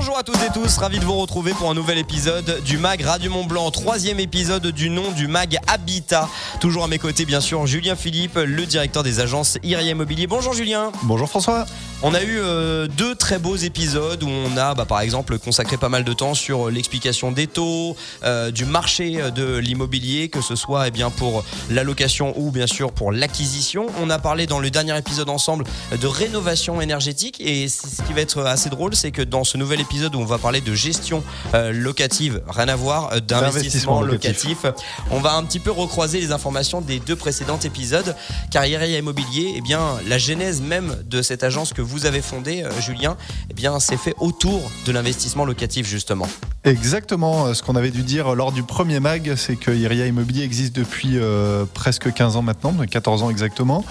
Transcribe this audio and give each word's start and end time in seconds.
Bonjour 0.00 0.16
à 0.16 0.22
toutes 0.22 0.42
et 0.42 0.50
tous, 0.54 0.78
ravi 0.78 0.98
de 0.98 1.04
vous 1.04 1.18
retrouver 1.18 1.52
pour 1.52 1.68
un 1.70 1.74
nouvel 1.74 1.98
épisode 1.98 2.62
du 2.64 2.78
MAG 2.78 3.02
Radio 3.02 3.30
Mont 3.30 3.44
Blanc, 3.44 3.70
troisième 3.70 4.18
épisode 4.18 4.66
du 4.68 4.88
nom 4.88 5.10
du 5.10 5.28
MAG 5.28 5.58
Habitat. 5.66 6.26
Toujours 6.58 6.84
à 6.84 6.88
mes 6.88 6.98
côtés, 6.98 7.26
bien 7.26 7.42
sûr, 7.42 7.66
Julien 7.66 7.96
Philippe, 7.96 8.36
le 8.36 8.64
directeur 8.64 9.02
des 9.02 9.20
agences 9.20 9.58
Iria 9.62 9.90
Immobilier. 9.90 10.26
Bonjour 10.26 10.54
Julien. 10.54 10.90
Bonjour 11.02 11.28
François. 11.28 11.66
On 12.02 12.14
a 12.14 12.22
eu 12.22 12.38
euh, 12.38 12.88
deux 12.88 13.14
très 13.14 13.38
beaux 13.38 13.56
épisodes 13.56 14.22
où 14.22 14.28
on 14.28 14.56
a, 14.56 14.72
bah, 14.72 14.86
par 14.86 15.02
exemple, 15.02 15.38
consacré 15.38 15.76
pas 15.76 15.90
mal 15.90 16.02
de 16.02 16.14
temps 16.14 16.32
sur 16.32 16.70
l'explication 16.70 17.30
des 17.30 17.46
taux, 17.46 17.94
euh, 18.24 18.50
du 18.50 18.64
marché 18.64 19.20
de 19.34 19.58
l'immobilier, 19.58 20.30
que 20.30 20.40
ce 20.40 20.56
soit 20.56 20.88
eh 20.88 20.90
bien 20.90 21.10
pour 21.10 21.44
l'allocation 21.68 22.32
ou 22.38 22.50
bien 22.50 22.66
sûr 22.66 22.92
pour 22.92 23.12
l'acquisition. 23.12 23.88
On 24.00 24.08
a 24.08 24.18
parlé 24.18 24.46
dans 24.46 24.60
le 24.60 24.70
dernier 24.70 24.96
épisode 24.96 25.28
ensemble 25.28 25.64
de 26.00 26.06
rénovation 26.06 26.80
énergétique 26.80 27.36
et 27.38 27.68
ce 27.68 28.00
qui 28.06 28.14
va 28.14 28.22
être 28.22 28.40
assez 28.46 28.70
drôle, 28.70 28.96
c'est 28.96 29.10
que 29.10 29.20
dans 29.20 29.44
ce 29.44 29.58
nouvel 29.58 29.80
épisode 29.80 29.89
où 29.92 30.18
on 30.18 30.24
va 30.24 30.38
parler 30.38 30.60
de 30.60 30.74
gestion 30.74 31.22
euh, 31.54 31.72
locative, 31.72 32.42
rien 32.48 32.68
à 32.68 32.76
voir, 32.76 33.12
euh, 33.12 33.20
d'investissement 33.20 34.02
locatif. 34.02 34.64
on 35.10 35.20
va 35.20 35.34
un 35.34 35.44
petit 35.44 35.58
peu 35.58 35.70
recroiser 35.70 36.20
les 36.20 36.32
informations 36.32 36.80
des 36.80 37.00
deux 37.00 37.16
précédents 37.16 37.58
épisodes, 37.58 38.14
car 38.50 38.66
Iria 38.66 38.98
Immobilier, 38.98 39.54
eh 39.56 39.60
bien, 39.60 39.80
la 40.08 40.18
genèse 40.18 40.60
même 40.60 40.96
de 41.04 41.22
cette 41.22 41.42
agence 41.42 41.72
que 41.72 41.82
vous 41.82 42.06
avez 42.06 42.22
fondée, 42.22 42.62
euh, 42.62 42.80
Julien, 42.80 43.16
eh 43.50 43.54
bien, 43.54 43.80
c'est 43.80 43.96
fait 43.96 44.14
autour 44.18 44.70
de 44.86 44.92
l'investissement 44.92 45.44
locatif 45.44 45.86
justement. 45.86 46.28
Exactement, 46.64 47.52
ce 47.54 47.62
qu'on 47.62 47.74
avait 47.74 47.90
dû 47.90 48.02
dire 48.02 48.34
lors 48.34 48.52
du 48.52 48.62
premier 48.62 49.00
mag, 49.00 49.34
c'est 49.36 49.56
que 49.56 49.70
Iria 49.70 50.06
Immobilier 50.06 50.44
existe 50.44 50.76
depuis 50.76 51.18
presque 51.74 52.12
15 52.12 52.36
ans 52.36 52.42
maintenant, 52.42 52.74
14 52.88 53.22
ans 53.22 53.30
exactement. 53.30 53.84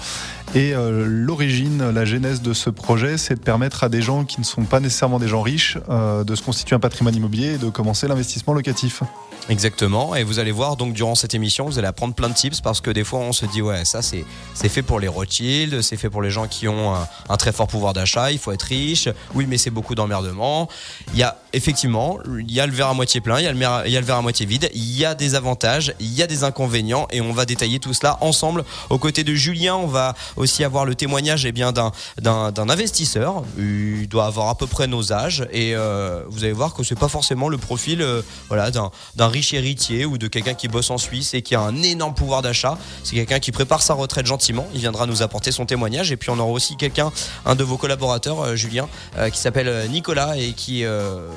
Et 0.54 0.74
l'origine, 0.74 1.90
la 1.90 2.04
genèse 2.04 2.42
de 2.42 2.52
ce 2.52 2.70
projet, 2.70 3.18
c'est 3.18 3.36
de 3.36 3.40
permettre 3.40 3.84
à 3.84 3.88
des 3.88 4.02
gens 4.02 4.24
qui 4.24 4.40
ne 4.40 4.44
sont 4.44 4.64
pas 4.64 4.80
nécessairement 4.80 5.20
des 5.20 5.28
gens 5.28 5.42
riches 5.42 5.78
de 5.88 6.34
se 6.34 6.42
constituer 6.42 6.74
un 6.74 6.80
patrimoine 6.80 7.14
immobilier 7.14 7.54
et 7.54 7.58
de 7.58 7.70
commencer 7.70 8.08
l'investissement 8.08 8.52
locatif. 8.52 9.02
Exactement. 9.50 10.14
Et 10.14 10.22
vous 10.22 10.38
allez 10.38 10.52
voir, 10.52 10.76
donc, 10.76 10.92
durant 10.92 11.16
cette 11.16 11.34
émission, 11.34 11.66
vous 11.66 11.76
allez 11.76 11.88
apprendre 11.88 12.14
plein 12.14 12.28
de 12.28 12.34
tips 12.34 12.60
parce 12.60 12.80
que 12.80 12.88
des 12.92 13.02
fois, 13.02 13.18
on 13.18 13.32
se 13.32 13.46
dit, 13.46 13.62
ouais, 13.62 13.84
ça, 13.84 14.00
c'est, 14.00 14.24
c'est 14.54 14.68
fait 14.68 14.82
pour 14.82 15.00
les 15.00 15.08
Rothschild, 15.08 15.82
c'est 15.82 15.96
fait 15.96 16.08
pour 16.08 16.22
les 16.22 16.30
gens 16.30 16.46
qui 16.46 16.68
ont 16.68 16.94
un, 16.94 17.36
très 17.36 17.50
fort 17.50 17.66
pouvoir 17.66 17.92
d'achat, 17.92 18.30
il 18.30 18.38
faut 18.38 18.52
être 18.52 18.62
riche. 18.62 19.08
Oui, 19.34 19.46
mais 19.48 19.58
c'est 19.58 19.70
beaucoup 19.70 19.96
d'emmerdement. 19.96 20.68
Il 21.14 21.18
y 21.18 21.24
a, 21.24 21.36
effectivement, 21.52 22.20
il 22.38 22.52
y 22.52 22.60
a 22.60 22.66
le 22.66 22.72
verre 22.72 22.90
à 22.90 22.94
moitié 22.94 23.20
plein, 23.20 23.40
il 23.40 23.44
y 23.44 23.48
a 23.48 23.52
le, 23.52 24.06
verre 24.06 24.16
à 24.16 24.22
moitié 24.22 24.46
vide, 24.46 24.70
il 24.72 24.96
y 24.96 25.04
a 25.04 25.16
des 25.16 25.34
avantages, 25.34 25.94
il 25.98 26.14
y 26.14 26.22
a 26.22 26.28
des 26.28 26.44
inconvénients 26.44 27.08
et 27.10 27.20
on 27.20 27.32
va 27.32 27.44
détailler 27.44 27.80
tout 27.80 27.92
cela 27.92 28.18
ensemble. 28.20 28.64
Aux 28.88 28.98
côtés 28.98 29.24
de 29.24 29.34
Julien, 29.34 29.74
on 29.74 29.88
va 29.88 30.14
aussi 30.36 30.62
avoir 30.62 30.84
le 30.84 30.94
témoignage, 30.94 31.44
eh 31.44 31.50
bien, 31.50 31.72
d'un, 31.72 31.90
d'un, 32.20 32.52
d'un 32.52 32.68
investisseur. 32.68 33.42
Il 33.58 34.06
doit 34.08 34.26
avoir 34.26 34.48
à 34.48 34.54
peu 34.54 34.68
près 34.68 34.86
nos 34.86 35.12
âges 35.12 35.44
et 35.50 35.74
euh, 35.74 36.22
vous 36.28 36.44
allez 36.44 36.52
voir 36.52 36.72
que 36.72 36.84
c'est 36.84 36.98
pas 36.98 37.08
forcément 37.08 37.48
le 37.48 37.58
profil, 37.58 38.00
euh, 38.00 38.22
voilà, 38.46 38.70
d'un, 38.70 38.92
d'un 39.16 39.26
riche 39.26 39.39
héritier 39.52 40.04
ou 40.04 40.18
de 40.18 40.28
quelqu'un 40.28 40.54
qui 40.54 40.68
bosse 40.68 40.90
en 40.90 40.98
Suisse 40.98 41.34
et 41.34 41.42
qui 41.42 41.54
a 41.54 41.60
un 41.60 41.82
énorme 41.82 42.14
pouvoir 42.14 42.42
d'achat. 42.42 42.78
C'est 43.04 43.16
quelqu'un 43.16 43.38
qui 43.38 43.52
prépare 43.52 43.82
sa 43.82 43.94
retraite 43.94 44.26
gentiment. 44.26 44.66
Il 44.74 44.80
viendra 44.80 45.06
nous 45.06 45.22
apporter 45.22 45.52
son 45.52 45.66
témoignage. 45.66 46.12
Et 46.12 46.16
puis 46.16 46.30
on 46.30 46.38
aura 46.38 46.50
aussi 46.50 46.76
quelqu'un, 46.76 47.10
un 47.46 47.54
de 47.54 47.64
vos 47.64 47.76
collaborateurs, 47.76 48.40
euh, 48.40 48.56
Julien, 48.56 48.88
euh, 49.18 49.30
qui 49.30 49.38
s'appelle 49.38 49.68
euh, 49.68 49.86
Nicolas 49.86 50.36
et 50.36 50.52
qui, 50.52 50.84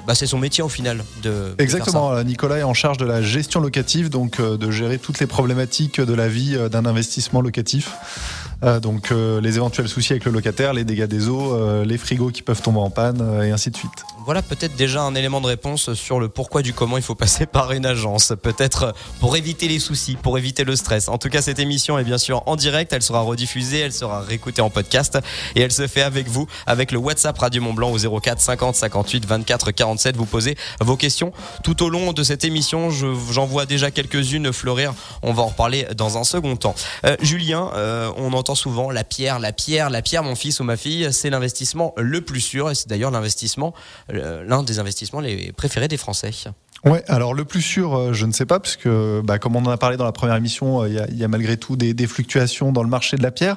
bah, 0.07 0.15
c'est 0.15 0.27
son 0.27 0.37
métier 0.37 0.63
au 0.63 0.69
final 0.69 1.03
de. 1.21 1.55
Exactement. 1.57 2.21
Nicolas 2.23 2.59
est 2.59 2.63
en 2.63 2.73
charge 2.73 2.97
de 2.97 3.05
la 3.05 3.21
gestion 3.21 3.59
locative, 3.59 4.09
donc 4.09 4.41
de 4.41 4.71
gérer 4.71 4.97
toutes 4.97 5.19
les 5.19 5.27
problématiques 5.27 5.99
de 5.99 6.13
la 6.13 6.27
vie 6.27 6.57
d'un 6.69 6.85
investissement 6.85 7.41
locatif. 7.41 7.91
Donc 8.81 9.11
les 9.11 9.55
éventuels 9.55 9.87
soucis 9.87 10.13
avec 10.13 10.25
le 10.25 10.31
locataire, 10.31 10.73
les 10.73 10.83
dégâts 10.83 11.05
des 11.05 11.27
eaux, 11.27 11.83
les 11.83 11.97
frigos 11.97 12.31
qui 12.31 12.41
peuvent 12.41 12.61
tomber 12.61 12.79
en 12.79 12.89
panne 12.89 13.43
et 13.43 13.51
ainsi 13.51 13.71
de 13.71 13.77
suite. 13.77 14.05
Voilà 14.25 14.41
peut-être 14.41 14.75
déjà 14.75 15.01
un 15.01 15.15
élément 15.15 15.41
de 15.41 15.47
réponse 15.47 15.93
sur 15.95 16.19
le 16.19 16.29
pourquoi 16.29 16.61
du 16.61 16.73
comment 16.73 16.95
il 16.95 17.03
faut 17.03 17.15
passer 17.15 17.45
par 17.45 17.73
une 17.73 17.85
agence. 17.85 18.33
Peut-être 18.41 18.93
pour 19.19 19.35
éviter 19.35 19.67
les 19.67 19.79
soucis, 19.79 20.15
pour 20.15 20.37
éviter 20.37 20.63
le 20.63 20.75
stress. 20.77 21.09
En 21.09 21.17
tout 21.17 21.27
cas, 21.29 21.41
cette 21.41 21.59
émission 21.59 21.99
est 21.99 22.05
bien 22.05 22.17
sûr 22.17 22.41
en 22.45 22.55
direct. 22.55 22.93
Elle 22.93 23.01
sera 23.01 23.19
rediffusée, 23.19 23.79
elle 23.79 23.91
sera 23.91 24.21
réécoutée 24.21 24.61
en 24.61 24.69
podcast 24.69 25.19
et 25.55 25.61
elle 25.61 25.73
se 25.73 25.87
fait 25.87 26.01
avec 26.01 26.29
vous, 26.29 26.47
avec 26.65 26.91
le 26.91 26.99
WhatsApp 26.99 27.37
Radio 27.37 27.61
Mont 27.61 27.73
Blanc 27.73 27.91
au 27.91 28.19
04 28.19 28.39
50 28.39 28.75
58 28.75 29.25
24 29.25 29.71
47. 29.71 30.15
Vous 30.15 30.25
posez 30.25 30.55
vos 30.79 30.95
questions 30.95 31.33
tout 31.63 31.83
au 31.83 31.89
long 31.89 32.13
de 32.13 32.23
cette 32.23 32.45
émission. 32.45 32.89
J'en 32.91 33.45
vois 33.45 33.65
déjà 33.65 33.91
quelques-unes 33.91 34.53
fleurir. 34.53 34.93
On 35.21 35.33
va 35.33 35.43
en 35.43 35.47
reparler 35.47 35.85
dans 35.97 36.17
un 36.17 36.23
second 36.23 36.55
temps. 36.55 36.75
Julien, 37.21 37.71
on 38.17 38.31
entend 38.31 38.55
souvent 38.55 38.89
la 38.89 39.03
pierre, 39.03 39.39
la 39.39 39.51
pierre, 39.51 39.89
la 39.89 40.01
pierre, 40.01 40.23
mon 40.23 40.35
fils 40.35 40.59
ou 40.61 40.63
ma 40.63 40.77
fille, 40.77 41.09
c'est 41.11 41.29
l'investissement 41.29 41.93
le 41.97 42.21
plus 42.21 42.41
sûr 42.41 42.71
et 42.71 42.75
c'est 42.75 42.87
d'ailleurs 42.87 43.11
l'investissement, 43.11 43.73
euh, 44.12 44.12
l'un 44.13 44.63
des 44.63 44.79
investissements 44.79 45.19
les 45.19 45.51
préférés 45.51 45.87
des 45.87 45.97
Français. 45.97 46.31
Ouais, 46.85 47.01
alors 47.07 47.33
le 47.33 47.45
plus 47.45 47.61
sûr, 47.61 47.95
euh, 47.95 48.13
je 48.13 48.25
ne 48.25 48.33
sais 48.33 48.45
pas, 48.45 48.59
parce 48.59 48.75
que 48.75 49.21
bah, 49.23 49.39
comme 49.39 49.55
on 49.55 49.65
en 49.65 49.71
a 49.71 49.77
parlé 49.77 49.95
dans 49.95 50.03
la 50.03 50.11
première 50.11 50.35
émission, 50.35 50.83
euh, 50.83 50.89
il 50.89 51.17
y, 51.17 51.23
a, 51.23 51.27
malgré 51.29 51.55
tout 51.55 51.77
des, 51.77 52.07
fluctuations 52.07 52.73
dans 52.73 52.83
le 52.83 52.89
marché 52.89 53.15
de 53.15 53.23
la 53.23 53.31
pierre. 53.31 53.55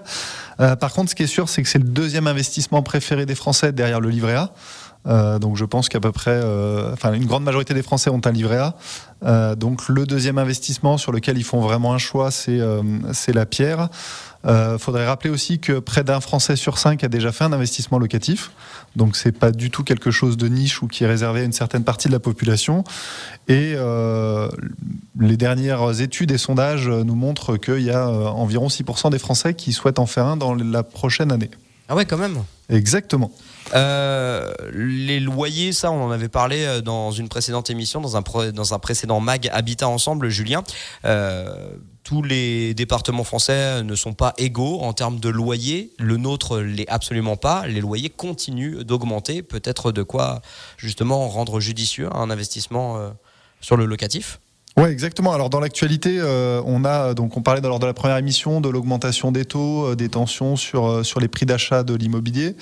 par 0.59 0.93
contre, 0.93 1.11
ce 1.11 1.17
qui 1.17 1.25
est 1.25 1.29
sûr, 1.29 1.49
c'est 1.49 1.63
que 1.63 1.69
c'est 1.69 1.81
le 1.81 1.89
deuxième 1.89 2.29
investissement 2.29 2.83
préféré 2.83 3.27
des 3.27 3.35
Français 3.35 3.73
derrière 3.73 4.01
le 4.01 4.11
livret 4.11 4.35
A. 4.35 4.53
Euh, 5.07 5.39
donc 5.39 5.57
je 5.57 5.65
pense 5.65 5.89
qu'à 5.89 6.01
peu 6.01 6.13
près, 6.13 6.33
euh, 6.33 6.93
enfin 6.93 7.13
une 7.13 7.27
grande 7.27 7.45
majorité 7.45 7.75
des 7.75 7.83
Français 7.83 8.11
ont 8.11 8.21
un 8.25 8.33
livret 8.33 8.59
A. 8.59 8.75
Euh, 9.25 9.55
donc 9.55 9.89
le 9.89 10.07
deuxième 10.07 10.39
investissement 10.39 10.99
sur 10.99 11.13
lequel 11.13 11.39
ils 11.39 11.45
font 11.45 11.61
vraiment 11.61 11.95
un 11.95 11.99
choix, 11.99 12.31
c'est 12.31 12.61
c'est 13.13 13.33
la 13.33 13.47
pierre. 13.47 13.89
Il 14.49 14.79
faudrait 14.79 15.07
rappeler 15.07 15.31
aussi 15.31 15.59
que 15.59 15.81
près 15.81 16.05
d'un 16.05 16.21
Français 16.21 16.55
sur 16.55 16.79
cinq 16.79 17.03
a 17.03 17.09
déjà 17.09 17.33
fait 17.33 17.43
un 17.43 17.53
investissement 17.53 17.99
locatif. 17.99 18.53
Donc 18.95 19.17
c'est 19.17 19.33
pas 19.33 19.51
du 19.51 19.71
tout 19.71 19.83
quelque 19.83 20.13
chose 20.13 20.37
de 20.37 20.47
niche 20.47 20.83
ou 20.83 20.87
qui 20.87 21.03
est 21.03 21.09
réservé 21.09 21.41
à 21.41 21.43
une 21.43 21.53
certaine 21.53 21.83
partie 21.83 22.07
de 22.07 22.13
la 22.13 22.21
population. 22.21 22.85
Et 23.49 23.75
les 25.19 25.37
dernières 25.37 26.01
études 26.01 26.31
et 26.31 26.39
sondages 26.39 26.89
nous 26.89 27.17
montrent 27.17 27.57
qu'il 27.57 27.83
y 27.83 27.91
a 27.91 28.09
environ 28.09 28.69
6% 28.69 29.11
des 29.11 29.19
Français 29.19 29.55
qui 29.55 29.73
souhaitent 29.73 29.99
en 29.99 30.07
faire 30.07 30.27
un 30.27 30.37
dans 30.37 30.55
la 30.55 30.85
prochaine 30.85 31.33
année. 31.33 31.51
Ah 31.89 31.97
ouais, 31.97 32.05
quand 32.05 32.19
même. 32.19 32.39
Exactement. 32.69 33.33
Euh, 33.75 34.53
les 34.73 35.21
loyers, 35.21 35.73
ça, 35.73 35.91
on 35.91 36.05
en 36.05 36.11
avait 36.11 36.29
parlé 36.29 36.65
euh, 36.65 36.81
dans 36.81 37.11
une 37.11 37.29
précédente 37.29 37.71
émission, 37.71 38.01
dans 38.01 38.17
un, 38.17 38.23
dans 38.53 38.75
un 38.75 38.79
précédent 38.79 39.21
mag 39.21 39.49
Habitat 39.53 39.89
Ensemble, 39.89 40.29
Julien. 40.29 40.63
Euh, 41.05 41.71
tous 42.05 42.23
les 42.23 42.75
départements 42.75 43.25
français 43.25 43.83
ne 43.83 43.95
sont 43.97 44.15
pas 44.15 44.35
égaux 44.39 44.81
en 44.81 44.93
termes 44.93 45.19
de 45.19 45.29
loyers. 45.29 45.93
Le 45.99 46.17
nôtre 46.17 46.61
l'est 46.61 46.89
absolument 46.89 47.37
pas. 47.37 47.67
Les 47.67 47.81
loyers 47.81 48.11
continuent 48.11 48.83
d'augmenter. 48.83 49.43
Peut-être 49.43 49.91
de 49.91 50.05
quoi 50.05 50.41
justement 50.77 51.29
rendre 51.29 51.59
judicieux 51.59 52.09
un 52.15 52.31
investissement 52.31 53.11
sur 53.61 53.77
le 53.77 53.87
locatif. 53.87 54.39
Ouais, 54.79 54.93
exactement. 54.93 55.33
Alors 55.33 55.49
dans 55.49 55.59
l'actualité, 55.59 56.19
euh, 56.19 56.61
on 56.67 56.85
a 56.85 57.15
donc 57.15 57.39
on 57.39 57.41
parlait 57.41 57.63
lors 57.63 57.79
de 57.79 57.87
la 57.87 57.95
première 57.95 58.19
émission 58.19 58.61
de 58.61 58.69
l'augmentation 58.69 59.33
des 59.33 59.47
taux, 59.47 59.87
euh, 59.87 59.97
des 59.97 60.11
tensions 60.11 60.55
sur 60.57 60.87
euh, 60.87 61.03
sur 61.03 61.19
les 61.19 61.29
prix 61.29 61.47
d'achat 61.47 61.83
de 61.83 61.95
l'immobilier, 61.95 62.55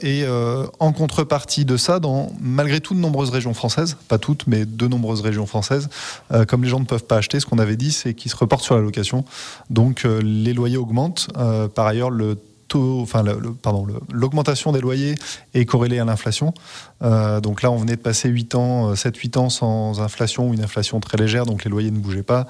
et 0.00 0.24
en 0.78 0.92
contrepartie 0.92 1.66
de 1.66 1.76
ça, 1.76 2.00
dans 2.00 2.32
malgré 2.40 2.80
tout 2.80 2.94
de 2.94 3.00
nombreuses 3.00 3.28
régions 3.28 3.52
françaises, 3.52 3.98
pas 4.08 4.16
toutes, 4.16 4.46
mais 4.46 4.64
de 4.64 4.88
nombreuses 4.88 5.20
régions 5.20 5.44
françaises, 5.44 5.90
comme 6.48 6.62
les 6.62 6.70
gens 6.70 6.80
ne 6.80 6.86
peuvent 6.86 7.04
pas 7.04 7.16
acheter, 7.16 7.38
ce 7.38 7.44
qu'on 7.44 7.58
avait 7.58 7.76
dit, 7.76 7.92
c'est 7.92 8.14
qu'ils 8.14 8.30
se 8.30 8.36
reportent 8.36 8.64
sur 8.64 8.76
la 8.76 8.80
location. 8.80 9.26
Donc 9.68 10.04
les 10.04 10.54
loyers 10.54 10.78
augmentent. 10.78 11.28
par 11.74 11.86
ailleurs, 11.86 12.08
le 12.08 12.38
l'augmentation 14.12 14.72
des 14.72 14.80
loyers 14.80 15.14
est 15.54 15.64
corrélée 15.64 15.98
à 15.98 16.04
l'inflation. 16.04 16.54
Euh, 17.02 17.40
donc 17.40 17.62
là, 17.62 17.70
on 17.70 17.76
venait 17.76 17.96
de 17.96 18.00
passer 18.00 18.28
8 18.28 18.54
ans, 18.54 18.92
7-8 18.92 19.36
euh, 19.36 19.40
ans 19.40 19.50
sans 19.50 20.00
inflation 20.00 20.48
ou 20.48 20.54
une 20.54 20.62
inflation 20.62 21.00
très 21.00 21.16
légère, 21.16 21.46
donc 21.46 21.64
les 21.64 21.70
loyers 21.70 21.90
ne 21.90 21.98
bougeaient 21.98 22.22
pas. 22.22 22.46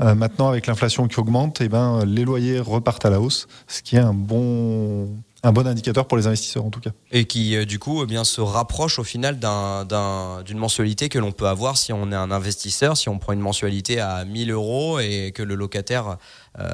Euh, 0.00 0.14
maintenant, 0.14 0.48
avec 0.48 0.66
l'inflation 0.66 1.08
qui 1.08 1.18
augmente, 1.20 1.60
eh 1.60 1.68
ben, 1.68 2.04
les 2.04 2.24
loyers 2.24 2.60
repartent 2.60 3.04
à 3.04 3.10
la 3.10 3.20
hausse, 3.20 3.46
ce 3.68 3.82
qui 3.82 3.96
est 3.96 4.00
un 4.00 4.14
bon, 4.14 5.08
un 5.42 5.52
bon 5.52 5.66
indicateur 5.66 6.06
pour 6.06 6.16
les 6.16 6.26
investisseurs 6.26 6.64
en 6.64 6.70
tout 6.70 6.80
cas. 6.80 6.90
Et 7.10 7.24
qui 7.24 7.64
du 7.66 7.78
coup 7.78 8.02
eh 8.02 8.06
bien, 8.06 8.24
se 8.24 8.40
rapproche 8.40 8.98
au 8.98 9.04
final 9.04 9.38
d'une 9.38 10.58
mensualité 10.58 11.08
que 11.08 11.18
l'on 11.18 11.32
peut 11.32 11.48
avoir 11.48 11.76
si 11.76 11.92
on 11.92 12.10
est 12.12 12.16
un 12.16 12.30
investisseur, 12.30 12.96
si 12.96 13.08
on 13.08 13.18
prend 13.18 13.32
une 13.32 13.40
mensualité 13.40 14.00
à 14.00 14.24
1000 14.24 14.50
euros 14.50 14.98
et 15.00 15.32
que 15.34 15.42
le 15.42 15.54
locataire 15.54 16.16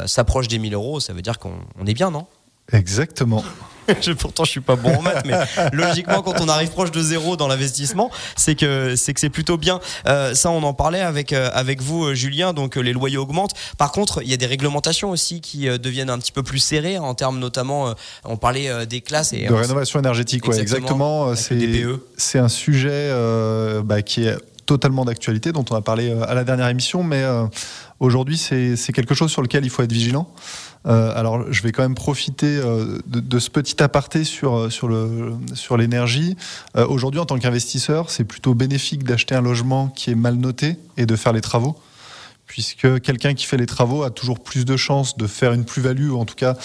s'approche 0.07 0.49
des 0.49 0.59
1000 0.59 0.75
euros, 0.75 1.01
ça 1.01 1.13
veut 1.13 1.23
dire 1.23 1.39
qu'on 1.39 1.87
est 1.87 1.95
bien, 1.95 2.11
non? 2.11 2.27
Exactement. 2.73 3.45
je, 4.03 4.13
pourtant, 4.13 4.45
je 4.45 4.51
suis 4.51 4.61
pas 4.61 4.77
bon 4.77 4.95
en 4.95 5.03
maths, 5.03 5.25
mais 5.27 5.35
logiquement, 5.73 6.23
quand 6.23 6.41
on 6.41 6.49
arrive 6.49 6.71
proche 6.71 6.91
de 6.91 7.01
zéro 7.01 7.37
dans 7.37 7.49
l'investissement, 7.49 8.11
c'est 8.37 8.55
que 8.55 8.97
c'est 8.97 9.15
que 9.15 9.21
c'est 9.21 9.31
plutôt 9.31 9.57
bien. 9.57 9.81
Euh, 10.07 10.35
ça, 10.35 10.51
on 10.51 10.63
en 10.63 10.75
parlait 10.75 11.01
avec 11.01 11.33
euh, 11.33 11.51
avec 11.53 11.81
vous, 11.81 12.05
euh, 12.05 12.15
Julien. 12.15 12.53
Donc, 12.53 12.77
les 12.77 12.93
loyers 12.93 13.17
augmentent. 13.17 13.55
Par 13.77 13.93
contre, 13.93 14.23
il 14.23 14.31
y 14.31 14.35
a 14.35 14.37
des 14.37 14.47
réglementations 14.47 15.11
aussi 15.11 15.41
qui 15.41 15.67
deviennent 15.79 16.11
un 16.11 16.19
petit 16.19 16.33
peu 16.33 16.43
plus 16.43 16.59
serrées 16.59 16.99
en 16.99 17.15
termes, 17.15 17.39
notamment, 17.39 17.95
on 18.25 18.37
parlait 18.37 18.87
des 18.87 19.01
classes 19.01 19.33
et 19.33 19.47
de 19.47 19.55
rénovation 19.55 19.99
énergétique. 19.99 20.45
Exactement. 20.47 21.33
exactement. 21.33 22.05
C'est 22.17 22.39
un 22.39 22.49
sujet 22.49 23.11
bah, 23.85 24.03
qui 24.03 24.25
est 24.25 24.37
totalement 24.67 25.05
d'actualité, 25.05 25.53
dont 25.53 25.65
on 25.71 25.75
a 25.75 25.81
parlé 25.81 26.11
à 26.11 26.35
la 26.35 26.45
dernière 26.45 26.69
émission, 26.69 27.03
mais 27.03 27.25
aujourd'hui, 28.01 28.37
c'est 28.39 28.93
quelque 28.93 29.15
chose 29.15 29.31
sur 29.31 29.43
lequel 29.43 29.65
il 29.65 29.71
faut 29.71 29.83
être 29.83 29.93
vigilant. 29.93 30.31
Alors, 30.89 31.53
je 31.53 31.63
vais 31.63 31.71
quand 31.71 31.83
même 31.83 31.95
profiter 31.95 32.57
de, 32.57 33.21
de, 33.21 33.39
ce 33.39 33.51
petit 33.51 33.83
aparté 33.83 34.25
sur 34.25 34.73
sur 34.73 34.89
le 34.89 35.35
sur 35.53 35.77
l'énergie. 35.77 36.37
Aujourd'hui, 36.75 37.21
en 37.21 37.27
tant 37.27 37.39
qu'investisseur, 37.39 38.11
c'est 38.11 38.25
plutôt 38.25 38.55
bénéfique 38.55 39.05
d'acheter 39.05 39.35
un 39.35 39.43
logement 39.43 39.89
qui 39.89 40.11
est 40.11 40.15
mal 40.15 40.37
noté 40.37 40.77
et 40.97 41.05
de 41.05 41.15
faire 41.15 41.33
les 41.33 41.43
travaux 41.43 41.77
puisque 42.49 43.01
quelqu'un 43.03 43.35
qui 43.35 43.45
fait 43.45 43.59
les 43.59 43.67
travaux 43.67 44.03
a 44.03 44.11
toujours 44.11 44.41
plus 44.41 44.65
de 44.65 44.77
chances 44.77 45.17
de 45.17 45.29
faire 45.29 45.53
une 45.53 45.65
plus-value, 45.65 46.11
ou 46.11 46.19
en 46.19 46.25
tout 46.25 46.35
cas 46.35 46.57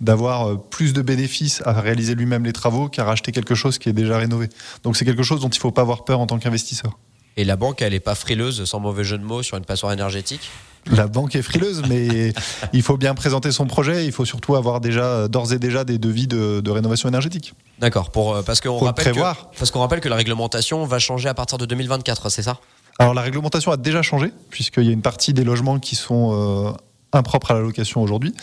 d'avoir 0.00 0.48
euh, 0.48 0.56
plus 0.56 0.92
de 0.92 1.02
bénéfices 1.02 1.62
à 1.66 1.80
réaliser 1.80 2.14
lui-même 2.14 2.44
les 2.44 2.52
travaux 2.52 2.88
qu'à 2.88 3.04
racheter 3.04 3.32
quelque 3.32 3.54
chose 3.54 3.78
qui 3.78 3.88
est 3.88 3.92
déjà 3.92 4.18
rénové. 4.18 4.48
Donc 4.82 4.96
c'est 4.96 5.04
quelque 5.04 5.22
chose 5.22 5.40
dont 5.40 5.48
il 5.48 5.58
ne 5.58 5.60
faut 5.60 5.70
pas 5.70 5.82
avoir 5.82 6.04
peur 6.04 6.20
en 6.20 6.26
tant 6.26 6.38
qu'investisseur. 6.38 6.98
Et 7.36 7.44
la 7.44 7.56
banque, 7.56 7.82
elle 7.82 7.92
n'est 7.92 8.00
pas 8.00 8.14
frileuse, 8.14 8.64
sans 8.64 8.80
mauvais 8.80 9.04
jeu 9.04 9.18
de 9.18 9.24
mots, 9.24 9.42
sur 9.42 9.56
une 9.56 9.64
passoire 9.64 9.92
énergétique? 9.92 10.50
La 10.90 11.06
banque 11.06 11.36
est 11.36 11.42
frileuse, 11.42 11.82
mais 11.88 12.32
il 12.72 12.82
faut 12.82 12.96
bien 12.96 13.14
présenter 13.14 13.52
son 13.52 13.66
projet. 13.66 14.04
Il 14.04 14.12
faut 14.12 14.24
surtout 14.24 14.56
avoir 14.56 14.80
déjà 14.80 15.28
d'ores 15.28 15.52
et 15.52 15.58
déjà 15.58 15.84
des 15.84 15.98
devis 15.98 16.26
de, 16.26 16.70
rénovation 16.70 17.08
énergétique. 17.08 17.54
D'accord, 17.78 18.10
pour 18.10 18.34
euh, 18.34 18.42
parce 18.42 18.60
qu'on 18.60 18.78
rappelle 18.78 19.14
parce 19.58 19.70
qu'on 19.70 19.80
rappelle 19.80 20.00
que 20.00 20.08
la 20.08 20.16
réglementation 20.16 20.84
va 20.84 20.98
changer 20.98 21.28
à 21.28 21.34
partir 21.34 21.58
de 21.58 21.66
2024, 21.66 22.30
c'est 22.30 22.42
ça? 22.42 22.58
Alors 22.98 23.14
la 23.14 23.22
réglementation 23.22 23.72
a 23.72 23.76
déjà 23.76 24.02
changé 24.02 24.32
puisqu'il 24.50 24.84
y 24.84 24.88
a 24.88 24.92
une 24.92 25.02
partie 25.02 25.32
des 25.32 25.44
logements 25.44 25.78
qui 25.78 25.96
sont 25.96 26.32
euh, 26.32 26.72
impropre 27.12 27.50
à 27.50 27.54
la 27.54 27.60
location 27.60 28.02
aujourd'hui. 28.02 28.34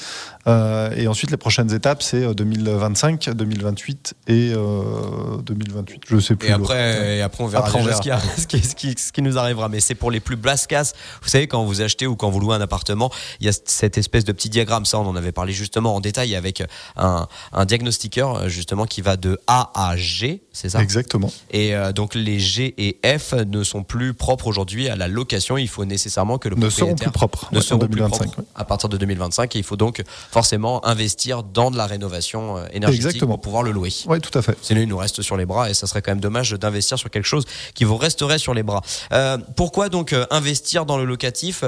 Euh, 0.48 0.92
et 0.96 1.08
ensuite, 1.08 1.32
les 1.32 1.38
prochaines 1.38 1.74
étapes, 1.74 2.02
c'est 2.02 2.34
2025, 2.34 3.28
euh, 3.28 3.34
2028 3.34 4.14
et 4.28 4.54
euh, 4.56 5.38
2028. 5.44 6.04
Je 6.08 6.20
sais 6.20 6.36
plus. 6.36 6.50
Et 6.50 6.52
après, 6.52 7.18
et 7.18 7.22
après 7.22 7.44
on 7.44 7.48
verra, 7.48 7.70
Ce, 7.70 8.02
qui 8.02 8.62
ce, 8.62 8.76
qui, 8.76 8.96
ce, 8.98 9.12
qui, 9.12 9.22
nous 9.22 9.38
arrivera. 9.38 9.70
Mais 9.70 9.80
c'est 9.80 9.96
pour 9.96 10.12
les 10.12 10.20
plus 10.20 10.36
blascas. 10.36 10.94
Vous 11.22 11.30
savez, 11.30 11.48
quand 11.48 11.64
vous 11.64 11.82
achetez 11.82 12.08
ou 12.08 12.16
quand 12.16 12.30
vous 12.30 12.40
louez 12.40 12.56
un 12.56 12.62
appartement, 12.62 13.12
il 13.40 13.46
y 13.46 13.50
a 13.50 13.52
cette 13.66 13.98
espèce 13.98 14.24
de 14.24 14.32
petit 14.32 14.50
diagramme. 14.50 14.86
Ça, 14.86 15.00
on 15.00 15.08
en 15.08 15.16
avait 15.16 15.32
parlé 15.32 15.54
justement 15.54 15.96
en 15.96 16.00
détail 16.00 16.36
avec 16.36 16.64
un, 16.96 17.28
un 17.54 17.66
diagnostiqueur, 17.66 18.50
justement, 18.50 18.86
qui 18.86 19.02
va 19.02 19.18
de 19.18 19.40
A 19.48 19.72
à 19.76 19.98
G. 19.98 20.44
C'est 20.52 20.70
ça? 20.70 20.82
Exactement. 20.82 21.32
Et 21.52 21.76
euh, 21.76 21.92
donc, 21.94 22.16
les 22.16 22.40
G 22.40 22.74
et 22.78 23.00
F 23.18 23.34
ne 23.34 23.64
sont 23.64 23.84
plus 23.84 24.14
propres 24.14 24.48
aujourd'hui 24.48 24.90
à 24.90 24.96
la 24.96 25.08
location. 25.08 25.58
Il 25.58 25.70
faut 25.70 25.86
nécessairement 25.86 26.38
que 26.38 26.50
le 26.50 26.56
ne 26.56 26.70
seront 26.70 26.96
plus 26.96 27.12
propres. 27.12 27.50
Ne 27.52 27.62
seront 27.62 27.80
2025, 27.80 28.18
plus 28.18 28.30
propres 28.30 28.42
à 28.60 28.66
partir 28.66 28.90
de 28.90 28.98
2025. 28.98 29.56
Et 29.56 29.60
il 29.60 29.64
faut 29.64 29.78
donc 29.78 30.04
forcément 30.30 30.86
investir 30.86 31.42
dans 31.42 31.72
de 31.72 31.78
la 31.78 31.88
rénovation 31.88 32.58
euh, 32.58 32.66
énergétique 32.74 33.26
pour 33.26 33.42
pouvoir 33.42 33.64
le 33.64 33.72
louer. 33.72 33.92
Oui, 34.08 34.20
tout 34.20 34.38
à 34.38 34.42
fait. 34.42 34.58
Sinon, 34.62 34.82
il 34.82 34.88
nous 34.88 34.98
reste 34.98 35.22
sur 35.22 35.38
les 35.38 35.46
bras 35.46 35.70
et 35.70 35.74
ça 35.74 35.88
serait 35.88 36.02
quand 36.02 36.12
même 36.12 36.20
dommage 36.20 36.52
d'investir 36.52 37.00
sur 37.00 37.10
quelque 37.10 37.26
chose 37.26 37.46
qui 37.74 37.86
vous 37.86 37.98
resterait 37.98 38.38
sur 38.38 38.54
les 38.54 38.64
bras. 38.64 38.82
Euh, 39.14 39.38
pourquoi 39.56 39.90
donc 39.90 40.14
euh, 40.14 40.26
investir 40.30 40.86
dans 40.86 40.98
le 40.98 41.06
locatif? 41.06 41.64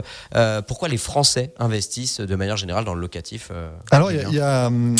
Pourquoi 0.67 0.89
les 0.89 0.97
Français 0.97 1.53
investissent 1.57 2.19
de 2.19 2.35
manière 2.35 2.57
générale 2.57 2.83
dans 2.83 2.93
le 2.93 2.99
locatif 2.99 3.51
Alors, 3.89 4.11
il 4.11 4.33
y, 4.33 4.39
a. 4.39 4.67
Hum, 4.67 4.95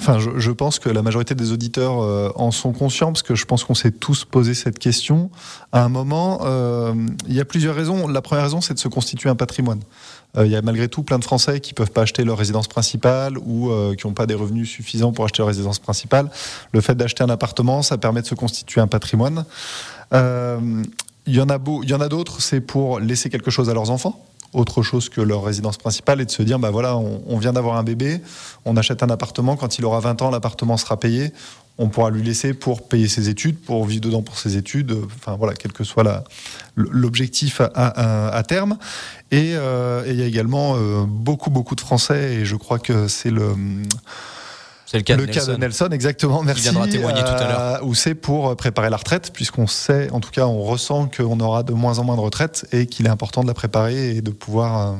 enfin, 0.00 0.18
je, 0.18 0.30
je, 0.36 0.50
pense 0.50 0.78
que 0.78 0.88
la 0.88 1.02
majorité 1.02 1.34
des 1.34 1.52
auditeurs 1.52 1.92
en 2.40 2.50
sont 2.50 2.72
conscients 2.72 3.12
parce 3.12 3.22
que 3.22 3.36
je 3.36 3.44
pense 3.44 3.64
qu'on 3.64 3.74
s'est 3.74 3.92
tous 3.92 4.24
posé 4.24 4.54
cette 4.54 4.78
question. 4.78 5.30
À 5.70 5.84
un 5.84 5.88
moment, 5.88 6.40
il 7.28 7.34
y 7.34 7.40
a 7.40 7.44
plusieurs 7.44 7.76
raisons. 7.76 8.08
La 8.08 8.22
première 8.22 8.44
raison, 8.44 8.60
c'est 8.60 8.74
de 8.74 8.78
se 8.78 8.88
constituer 8.88 9.30
un 9.30 9.36
patrimoine. 9.36 9.80
Euh, 10.36 10.46
il 10.46 10.52
y 10.52 10.56
a 10.56 10.62
malgré 10.62 10.88
tout 10.88 11.02
plein 11.02 11.18
de 11.18 11.24
Français 11.24 11.60
qui 11.60 11.74
peuvent 11.74 11.90
pas 11.90 12.02
acheter 12.02 12.24
leur 12.24 12.36
résidence 12.36 12.68
principale 12.68 13.38
ou 13.38 13.70
euh, 13.70 13.94
qui 13.94 14.06
n'ont 14.06 14.12
pas 14.12 14.26
des 14.26 14.34
revenus 14.34 14.68
suffisants 14.68 15.12
pour 15.12 15.24
acheter 15.24 15.38
leur 15.38 15.48
résidence 15.48 15.78
principale. 15.78 16.30
Le 16.72 16.80
fait 16.80 16.94
d'acheter 16.94 17.24
un 17.24 17.30
appartement, 17.30 17.82
ça 17.82 17.98
permet 17.98 18.22
de 18.22 18.26
se 18.26 18.34
constituer 18.34 18.80
un 18.80 18.86
patrimoine. 18.86 19.44
Euh, 20.12 20.82
il 21.26 21.34
y 21.34 21.40
en 21.40 21.48
a, 21.48 21.58
beau, 21.58 21.82
il 21.82 21.90
y 21.90 21.94
en 21.94 22.00
a 22.00 22.08
d'autres, 22.08 22.40
c'est 22.40 22.60
pour 22.60 23.00
laisser 23.00 23.28
quelque 23.30 23.50
chose 23.50 23.68
à 23.70 23.74
leurs 23.74 23.90
enfants 23.90 24.24
autre 24.54 24.82
chose 24.82 25.10
que 25.10 25.20
leur 25.20 25.44
résidence 25.44 25.76
principale 25.76 26.22
et 26.22 26.24
de 26.24 26.30
se 26.30 26.42
dire 26.42 26.58
bah 26.58 26.70
voilà 26.70 26.96
on, 26.96 27.36
vient 27.36 27.52
d'avoir 27.52 27.76
un 27.76 27.82
bébé 27.82 28.22
on 28.64 28.78
achète 28.78 29.02
un 29.02 29.10
appartement 29.10 29.56
quand 29.56 29.78
il 29.78 29.84
aura 29.84 30.00
20 30.00 30.22
ans 30.22 30.30
l'appartement 30.30 30.78
sera 30.78 30.98
payé 30.98 31.32
on 31.78 31.88
pourra 31.88 32.10
lui 32.10 32.22
laisser 32.22 32.54
pour 32.54 32.88
payer 32.88 33.06
ses 33.06 33.28
études, 33.28 33.58
pour 33.60 33.84
vivre 33.86 34.00
dedans 34.00 34.22
pour 34.22 34.36
ses 34.36 34.56
études, 34.56 34.96
enfin 35.16 35.36
voilà, 35.36 35.54
quel 35.54 35.72
que 35.72 35.84
soit 35.84 36.24
l'objectif 36.76 37.60
à, 37.74 38.42
terme. 38.46 38.78
Euh, 39.32 40.04
et 40.04 40.10
il 40.10 40.16
y 40.18 40.22
a 40.22 40.26
également 40.26 40.74
euh, 40.76 41.04
beaucoup, 41.06 41.50
beaucoup 41.50 41.76
de 41.76 41.80
Français, 41.80 42.34
et 42.34 42.44
je 42.44 42.56
crois 42.56 42.78
que 42.78 43.08
c'est 43.08 43.30
le... 43.30 43.54
C'est 44.86 44.96
le 44.96 45.02
cas, 45.02 45.16
le 45.16 45.26
de, 45.26 45.32
cas 45.32 45.40
Nelson. 45.40 45.52
de 45.52 45.56
Nelson, 45.58 45.88
exactement. 45.90 46.42
Merci. 46.42 46.62
Il 46.62 46.70
viendra 46.70 46.88
témoigner 46.88 47.20
tout 47.20 47.28
à 47.28 47.46
l'heure. 47.46 47.60
Euh, 47.60 47.78
où 47.82 47.94
c'est 47.94 48.14
pour 48.14 48.56
préparer 48.56 48.88
la 48.88 48.96
retraite, 48.96 49.32
puisqu'on 49.34 49.66
sait, 49.66 50.10
en 50.12 50.20
tout 50.20 50.30
cas, 50.30 50.46
on 50.46 50.62
ressent 50.62 51.10
qu'on 51.14 51.38
aura 51.40 51.62
de 51.62 51.74
moins 51.74 51.98
en 51.98 52.04
moins 52.04 52.16
de 52.16 52.22
retraite 52.22 52.66
et 52.72 52.86
qu'il 52.86 53.04
est 53.04 53.10
important 53.10 53.42
de 53.42 53.48
la 53.48 53.54
préparer 53.54 54.16
et 54.16 54.22
de 54.22 54.30
pouvoir 54.30 54.96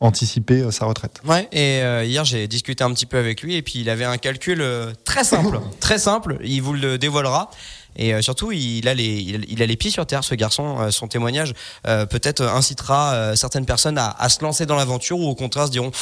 anticiper 0.00 0.62
euh, 0.62 0.70
sa 0.70 0.86
retraite. 0.86 1.20
Ouais, 1.26 1.48
et 1.52 1.82
euh, 1.82 2.04
hier 2.04 2.24
j'ai 2.24 2.46
discuté 2.48 2.84
un 2.84 2.92
petit 2.92 3.06
peu 3.06 3.18
avec 3.18 3.42
lui 3.42 3.56
et 3.56 3.62
puis 3.62 3.80
il 3.80 3.90
avait 3.90 4.04
un 4.04 4.18
calcul 4.18 4.60
euh, 4.60 4.92
très 5.04 5.24
simple, 5.24 5.60
très 5.80 5.98
simple, 5.98 6.38
il 6.42 6.60
vous 6.60 6.74
le 6.74 6.98
dévoilera. 6.98 7.50
Et 7.96 8.20
surtout, 8.22 8.52
il 8.52 8.88
a, 8.88 8.94
les, 8.94 9.06
il 9.48 9.62
a 9.62 9.66
les 9.66 9.76
pieds 9.76 9.90
sur 9.90 10.06
terre, 10.06 10.24
ce 10.24 10.34
garçon. 10.34 10.90
son 10.90 11.08
témoignage 11.08 11.54
peut-être 11.84 12.42
incitera 12.42 13.36
certaines 13.36 13.66
personnes 13.66 13.98
à, 13.98 14.28
se 14.28 14.42
lancer 14.42 14.66
dans 14.66 14.76
l'aventure 14.76 15.18
ou 15.18 15.28
au 15.28 15.34
contraire 15.34 15.66
se 15.66 15.72
diront 15.72 15.92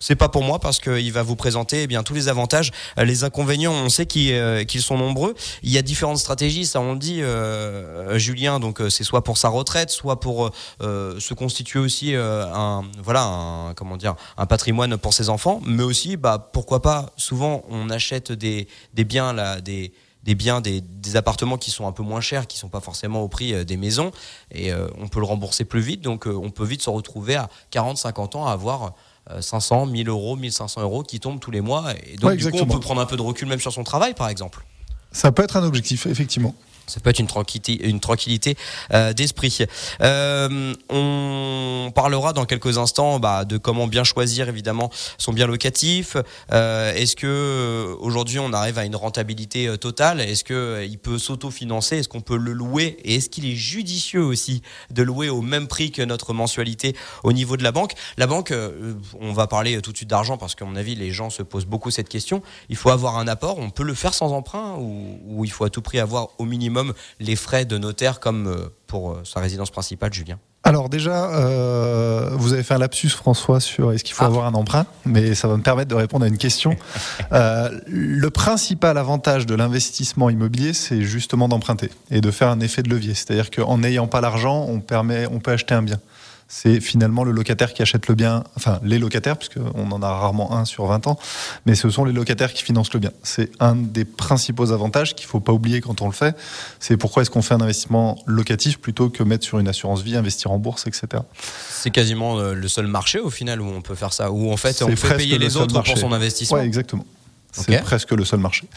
c'est 0.00 0.16
pas 0.16 0.30
pour 0.30 0.42
moi 0.42 0.58
parce 0.58 0.80
qu'il 0.80 1.12
va 1.12 1.22
vous 1.22 1.36
présenter 1.36 1.82
eh 1.82 1.86
bien 1.86 2.02
tous 2.02 2.14
les 2.14 2.28
avantages, 2.28 2.72
euh, 2.98 3.04
les 3.04 3.22
inconvénients. 3.22 3.74
On 3.74 3.90
sait 3.90 4.08
euh, 4.16 4.64
qu'ils 4.64 4.80
sont 4.80 4.96
nombreux. 4.96 5.34
Il 5.62 5.70
y 5.70 5.76
a 5.76 5.82
différentes 5.82 6.16
stratégies, 6.16 6.64
ça 6.64 6.80
on 6.80 6.94
le 6.94 6.98
dit, 6.98 7.22
euh, 7.22 8.18
Julien. 8.18 8.60
Donc 8.60 8.80
c'est 8.88 9.04
soit 9.04 9.22
pour 9.22 9.36
sa 9.36 9.50
retraite, 9.50 9.90
soit 9.90 10.18
pour 10.18 10.50
se 10.80 11.34
constituer 11.34 11.78
aussi 11.78 12.14
un 12.14 12.82
voilà 13.02 13.24
un 13.24 13.74
comment 13.74 13.98
dire 13.98 14.14
un 14.38 14.46
patrimoine 14.46 14.96
pour 14.96 15.12
ses 15.12 15.28
enfants, 15.28 15.60
mais 15.66 15.82
aussi 15.82 16.16
bah 16.16 16.50
pourquoi 16.52 16.80
pas. 16.80 17.10
Souvent 17.18 17.62
on 17.68 17.90
achète 17.90 18.32
des 18.32 18.68
des 18.94 19.04
biens 19.04 19.34
là 19.34 19.60
des 19.60 19.92
des 20.22 20.34
biens, 20.34 20.60
des, 20.60 20.80
des, 20.80 21.16
appartements 21.16 21.56
qui 21.56 21.70
sont 21.70 21.86
un 21.86 21.92
peu 21.92 22.02
moins 22.02 22.20
chers, 22.20 22.46
qui 22.46 22.58
sont 22.58 22.68
pas 22.68 22.80
forcément 22.80 23.22
au 23.22 23.28
prix 23.28 23.64
des 23.64 23.76
maisons, 23.76 24.12
et 24.50 24.70
on 24.98 25.08
peut 25.08 25.20
le 25.20 25.26
rembourser 25.26 25.64
plus 25.64 25.80
vite, 25.80 26.02
donc 26.02 26.26
on 26.26 26.50
peut 26.50 26.64
vite 26.64 26.82
se 26.82 26.90
retrouver 26.90 27.36
à 27.36 27.48
40, 27.70 27.96
50 27.96 28.36
ans 28.36 28.46
à 28.46 28.52
avoir 28.52 28.94
500, 29.40 29.86
1000 29.86 30.08
euros, 30.08 30.36
1500 30.36 30.82
euros 30.82 31.02
qui 31.02 31.20
tombent 31.20 31.40
tous 31.40 31.50
les 31.50 31.60
mois. 31.60 31.92
Et 32.06 32.16
donc, 32.16 32.36
du 32.36 32.50
coup, 32.50 32.58
on 32.60 32.66
peut 32.66 32.80
prendre 32.80 33.00
un 33.00 33.06
peu 33.06 33.16
de 33.16 33.22
recul 33.22 33.48
même 33.48 33.60
sur 33.60 33.72
son 33.72 33.84
travail, 33.84 34.14
par 34.14 34.28
exemple. 34.28 34.64
Ça 35.12 35.32
peut 35.32 35.42
être 35.42 35.56
un 35.56 35.64
objectif, 35.64 36.06
effectivement. 36.06 36.54
Ça 36.90 37.00
peut 37.00 37.10
être 37.10 37.20
une 37.20 37.28
tranquillité, 37.28 37.86
une 37.88 38.00
tranquillité 38.00 38.56
euh, 38.92 39.12
d'esprit. 39.12 39.58
Euh, 40.02 40.74
on 40.88 41.92
parlera 41.94 42.32
dans 42.32 42.44
quelques 42.44 42.78
instants 42.78 43.20
bah, 43.20 43.44
de 43.44 43.58
comment 43.58 43.86
bien 43.86 44.02
choisir 44.02 44.48
évidemment 44.48 44.90
son 45.16 45.32
bien 45.32 45.46
locatif. 45.46 46.16
Euh, 46.52 46.92
est-ce 46.94 47.14
que 47.14 47.94
aujourd'hui 48.00 48.40
on 48.40 48.52
arrive 48.52 48.78
à 48.78 48.84
une 48.84 48.96
rentabilité 48.96 49.78
totale? 49.78 50.20
Est-ce 50.20 50.42
que 50.42 50.84
il 50.84 50.98
peut 50.98 51.18
s'autofinancer? 51.18 51.98
Est-ce 51.98 52.08
qu'on 52.08 52.20
peut 52.20 52.36
le 52.36 52.52
louer? 52.52 52.98
Et 53.04 53.16
est-ce 53.16 53.30
qu'il 53.30 53.46
est 53.46 53.56
judicieux 53.56 54.22
aussi 54.22 54.62
de 54.90 55.02
louer 55.02 55.28
au 55.28 55.42
même 55.42 55.68
prix 55.68 55.92
que 55.92 56.02
notre 56.02 56.32
mensualité 56.32 56.96
au 57.22 57.32
niveau 57.32 57.56
de 57.56 57.62
la 57.62 57.70
banque? 57.70 57.92
La 58.18 58.26
banque, 58.26 58.52
on 59.20 59.32
va 59.32 59.46
parler 59.46 59.80
tout 59.80 59.92
de 59.92 59.96
suite 59.96 60.10
d'argent 60.10 60.38
parce 60.38 60.56
qu'à 60.56 60.64
mon 60.64 60.74
avis 60.74 60.96
les 60.96 61.12
gens 61.12 61.30
se 61.30 61.44
posent 61.44 61.66
beaucoup 61.66 61.92
cette 61.92 62.08
question. 62.08 62.42
Il 62.68 62.76
faut 62.76 62.90
avoir 62.90 63.16
un 63.18 63.28
apport. 63.28 63.58
On 63.58 63.70
peut 63.70 63.84
le 63.84 63.94
faire 63.94 64.14
sans 64.14 64.32
emprunt 64.32 64.74
ou, 64.78 65.20
ou 65.28 65.44
il 65.44 65.52
faut 65.52 65.64
à 65.64 65.70
tout 65.70 65.82
prix 65.82 66.00
avoir 66.00 66.30
au 66.38 66.44
minimum 66.44 66.79
les 67.18 67.36
frais 67.36 67.64
de 67.64 67.78
notaire 67.78 68.20
comme 68.20 68.46
euh, 68.46 68.68
pour 68.86 69.12
euh, 69.12 69.22
sa 69.24 69.40
résidence 69.40 69.70
principale, 69.70 70.12
Julien 70.12 70.38
alors 70.62 70.90
déjà, 70.90 71.30
euh, 71.30 72.32
vous 72.34 72.52
avez 72.52 72.62
fait 72.62 72.74
un 72.74 72.78
lapsus, 72.78 73.08
François, 73.08 73.60
sur 73.60 73.92
est-ce 73.92 74.04
qu'il 74.04 74.14
faut 74.14 74.24
ah. 74.24 74.26
avoir 74.26 74.44
un 74.44 74.52
emprunt, 74.52 74.84
mais 75.06 75.34
ça 75.34 75.48
va 75.48 75.56
me 75.56 75.62
permettre 75.62 75.88
de 75.88 75.94
répondre 75.94 76.26
à 76.26 76.28
une 76.28 76.36
question. 76.36 76.76
le 77.30 78.28
principal 78.28 78.98
avantage 78.98 79.46
de 79.46 79.54
l'investissement 79.54 80.28
immobilier, 80.28 80.74
c'est 80.74 81.00
justement 81.00 81.48
d'emprunter 81.48 81.90
et 82.10 82.20
de 82.20 82.30
faire 82.30 82.48
un 82.48 82.60
effet 82.60 82.82
de 82.82 82.90
levier. 82.90 83.14
C'est-à-dire 83.14 83.50
qu'en 83.50 83.78
n'ayant 83.78 84.06
pas 84.06 84.20
l'argent, 84.20 84.66
on, 84.68 84.80
permet, 84.80 85.26
on 85.32 85.38
peut 85.38 85.52
acheter 85.52 85.74
un 85.74 85.80
bien 85.80 85.98
c'est 86.52 86.80
finalement 86.80 87.22
le 87.22 87.30
locataire 87.30 87.72
qui 87.72 87.80
achète 87.80 88.08
le 88.08 88.16
bien, 88.16 88.42
enfin 88.56 88.80
les 88.82 88.98
locataires, 88.98 89.36
puisqu'on 89.36 89.88
en 89.92 90.02
a 90.02 90.08
rarement 90.08 90.52
un 90.52 90.64
sur 90.64 90.84
20 90.84 91.06
ans, 91.06 91.16
mais 91.64 91.76
ce 91.76 91.88
sont 91.90 92.04
les 92.04 92.12
locataires 92.12 92.52
qui 92.52 92.64
financent 92.64 92.92
le 92.92 92.98
bien. 92.98 93.12
C'est 93.22 93.52
un 93.60 93.76
des 93.76 94.04
principaux 94.04 94.72
avantages 94.72 95.14
qu'il 95.14 95.26
ne 95.26 95.30
faut 95.30 95.38
pas 95.38 95.52
oublier 95.52 95.80
quand 95.80 96.02
on 96.02 96.06
le 96.06 96.12
fait. 96.12 96.36
C'est 96.80 96.96
pourquoi 96.96 97.22
est-ce 97.22 97.30
qu'on 97.30 97.40
fait 97.40 97.54
un 97.54 97.60
investissement 97.60 98.18
locatif 98.26 98.80
plutôt 98.80 99.10
que 99.10 99.22
mettre 99.22 99.44
sur 99.44 99.60
une 99.60 99.68
assurance 99.68 100.02
vie, 100.02 100.16
investir 100.16 100.50
en 100.50 100.58
bourse, 100.58 100.88
etc. 100.88 101.22
C'est 101.70 101.90
quasiment 101.90 102.40
euh, 102.40 102.54
le 102.54 102.66
seul 102.66 102.88
marché 102.88 103.20
au 103.20 103.30
final 103.30 103.60
où 103.60 103.66
on 103.66 103.80
peut 103.80 103.94
faire 103.94 104.12
ça, 104.12 104.32
où 104.32 104.50
en 104.50 104.56
fait 104.56 104.82
on 104.82 104.96
fait 104.96 105.16
payer 105.16 105.38
les 105.38 105.56
autres 105.56 105.80
pour 105.80 105.98
son 105.98 106.12
investissement. 106.12 106.58
Oui, 106.58 106.64
exactement. 106.64 107.06
C'est 107.52 107.80
presque 107.80 108.10
le 108.10 108.24
seul 108.24 108.40
marché. 108.40 108.68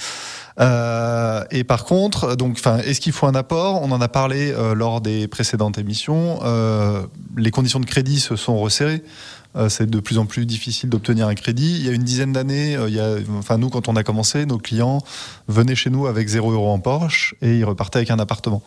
Euh, 0.59 1.43
et 1.51 1.63
par 1.63 1.85
contre, 1.85 2.35
donc, 2.35 2.61
est-ce 2.85 3.01
qu'il 3.01 3.13
faut 3.13 3.27
un 3.27 3.35
apport? 3.35 3.81
On 3.81 3.91
en 3.91 4.01
a 4.01 4.07
parlé 4.07 4.51
euh, 4.51 4.75
lors 4.75 5.01
des 5.01 5.27
précédentes 5.27 5.77
émissions. 5.77 6.39
Euh, 6.43 7.05
les 7.35 7.51
conditions 7.51 7.79
de 7.79 7.85
crédit 7.85 8.19
se 8.19 8.35
sont 8.35 8.57
resserrées. 8.57 9.03
Euh, 9.55 9.69
c'est 9.69 9.87
de 9.87 9.99
plus 9.99 10.17
en 10.17 10.25
plus 10.25 10.45
difficile 10.45 10.89
d'obtenir 10.89 11.27
un 11.27 11.35
crédit. 11.35 11.77
Il 11.77 11.85
y 11.85 11.89
a 11.89 11.91
une 11.91 12.03
dizaine 12.03 12.33
d'années, 12.33 12.75
il 12.87 12.93
y 12.93 12.99
a, 12.99 13.17
enfin 13.37 13.57
nous, 13.57 13.69
quand 13.69 13.87
on 13.87 13.95
a 13.95 14.03
commencé, 14.03 14.45
nos 14.45 14.57
clients 14.57 14.99
venaient 15.47 15.75
chez 15.75 15.91
nous 15.91 16.07
avec 16.07 16.27
0 16.27 16.51
euros 16.51 16.71
en 16.71 16.79
Porsche 16.79 17.35
et 17.41 17.59
ils 17.59 17.65
repartaient 17.65 17.99
avec 17.99 18.11
un 18.11 18.19
appartement. 18.19 18.61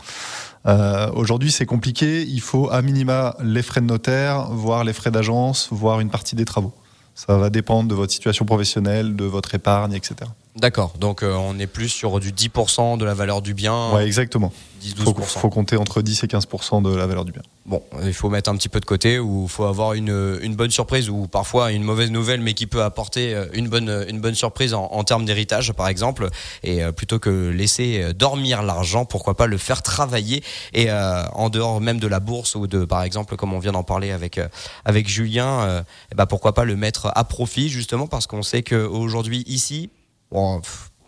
Aujourd'hui, 1.15 1.53
c'est 1.53 1.67
compliqué. 1.67 2.23
Il 2.23 2.41
faut 2.41 2.69
à 2.71 2.83
minima 2.83 3.37
les 3.41 3.63
frais 3.63 3.81
de 3.81 3.87
notaire, 3.87 4.49
voire 4.51 4.83
les 4.83 4.93
frais 4.93 5.13
d'agence, 5.13 5.69
voire 5.71 6.01
une 6.01 6.11
partie 6.11 6.35
des 6.35 6.45
travaux. 6.45 6.73
Ça 7.15 7.37
va 7.37 7.51
dépendre 7.51 7.89
de 7.89 7.95
votre 7.95 8.13
situation 8.13 8.45
professionnelle, 8.45 9.15
de 9.15 9.25
votre 9.25 9.55
épargne, 9.55 9.93
etc. 9.93 10.29
D'accord, 10.57 10.95
donc 10.99 11.23
euh, 11.23 11.35
on 11.35 11.59
est 11.59 11.67
plus 11.67 11.89
sur 11.89 12.19
du 12.19 12.33
10% 12.33 12.97
de 12.99 13.05
la 13.05 13.15
valeur 13.15 13.43
du 13.43 13.53
bien. 13.53 13.93
Ouais, 13.93 14.07
exactement. 14.07 14.53
10-12%. 14.83 15.05
Faut, 15.05 15.23
faut 15.23 15.51
compter 15.51 15.77
entre 15.77 16.03
10 16.03 16.25
et 16.25 16.27
15% 16.27 16.83
de 16.83 16.95
la 16.95 17.07
valeur 17.07 17.25
du 17.25 17.33
bien. 17.33 17.43
Bon, 17.67 17.83
il 18.05 18.15
faut 18.15 18.29
mettre 18.31 18.51
un 18.51 18.57
petit 18.57 18.69
peu 18.69 18.79
de 18.79 18.85
côté 18.85 19.19
ou 19.19 19.45
il 19.45 19.49
faut 19.49 19.65
avoir 19.65 19.95
une, 19.95 20.39
une 20.41 20.55
bonne 20.55 20.71
surprise 20.71 21.11
ou 21.11 21.27
parfois 21.27 21.73
une 21.73 21.83
mauvaise 21.83 22.11
nouvelle 22.11 22.41
mais 22.41 22.55
qui 22.55 22.67
peut 22.67 22.83
apporter 22.83 23.35
euh, 23.35 23.47
une 23.55 23.69
bonne, 23.69 24.07
une 24.09 24.21
bonne 24.21 24.35
surprise 24.35 24.73
en, 24.73 24.85
en 24.85 25.05
termes 25.05 25.25
d'héritage 25.25 25.73
par 25.73 25.89
exemple. 25.89 26.29
Et 26.63 26.83
euh, 26.83 26.93
plutôt 26.93 27.19
que 27.19 27.49
laisser 27.49 28.15
dormir 28.15 28.63
l'argent, 28.63 29.05
pourquoi 29.05 29.35
pas 29.35 29.47
le 29.47 29.59
faire 29.59 29.83
travailler 29.83 30.43
et 30.73 30.91
euh, 30.91 31.23
en 31.33 31.51
dehors 31.51 31.81
même 31.81 31.99
de 31.99 32.07
la 32.07 32.21
bourse 32.21 32.55
ou 32.55 32.67
de 32.67 32.85
par 32.85 33.03
exemple 33.03 33.37
comme 33.37 33.53
on 33.53 33.59
vient 33.59 33.73
d'en 33.73 33.85
parler 33.85 34.11
avec, 34.11 34.41
avec 34.85 35.09
Julien, 35.09 35.61
euh, 35.63 35.83
bah, 36.15 36.27
pourquoi 36.27 36.55
pas 36.55 36.65
le 36.65 36.77
mettre 36.77 37.11
à 37.15 37.25
profit 37.25 37.69
justement 37.69 38.07
parce 38.07 38.27
qu'on 38.27 38.43
sait 38.43 38.63
qu'aujourd'hui 38.63 39.43
ici, 39.47 39.91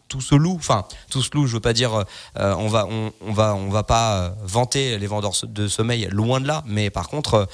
tout 0.09 0.21
se 0.21 0.35
loue, 0.35 0.57
enfin 0.57 0.85
tout 1.11 1.23
se 1.23 1.31
loue. 1.35 1.47
Je 1.47 1.55
veux 1.55 1.61
pas 1.61 1.73
dire 1.73 2.05
euh, 2.39 2.55
on 2.59 2.69
va 2.69 2.87
on, 2.87 3.33
va 3.33 3.55
on 3.55 3.69
va 3.69 3.83
pas 3.83 4.19
euh, 4.19 4.31
vanter 4.43 4.99
les 4.99 5.07
vendeurs 5.07 5.33
de 5.45 5.69
sommeil, 5.69 6.09
loin 6.11 6.41
de 6.41 6.47
là. 6.47 6.65
Mais 6.67 6.91
par 6.91 7.09
contre, 7.09 7.35
euh, 7.35 7.45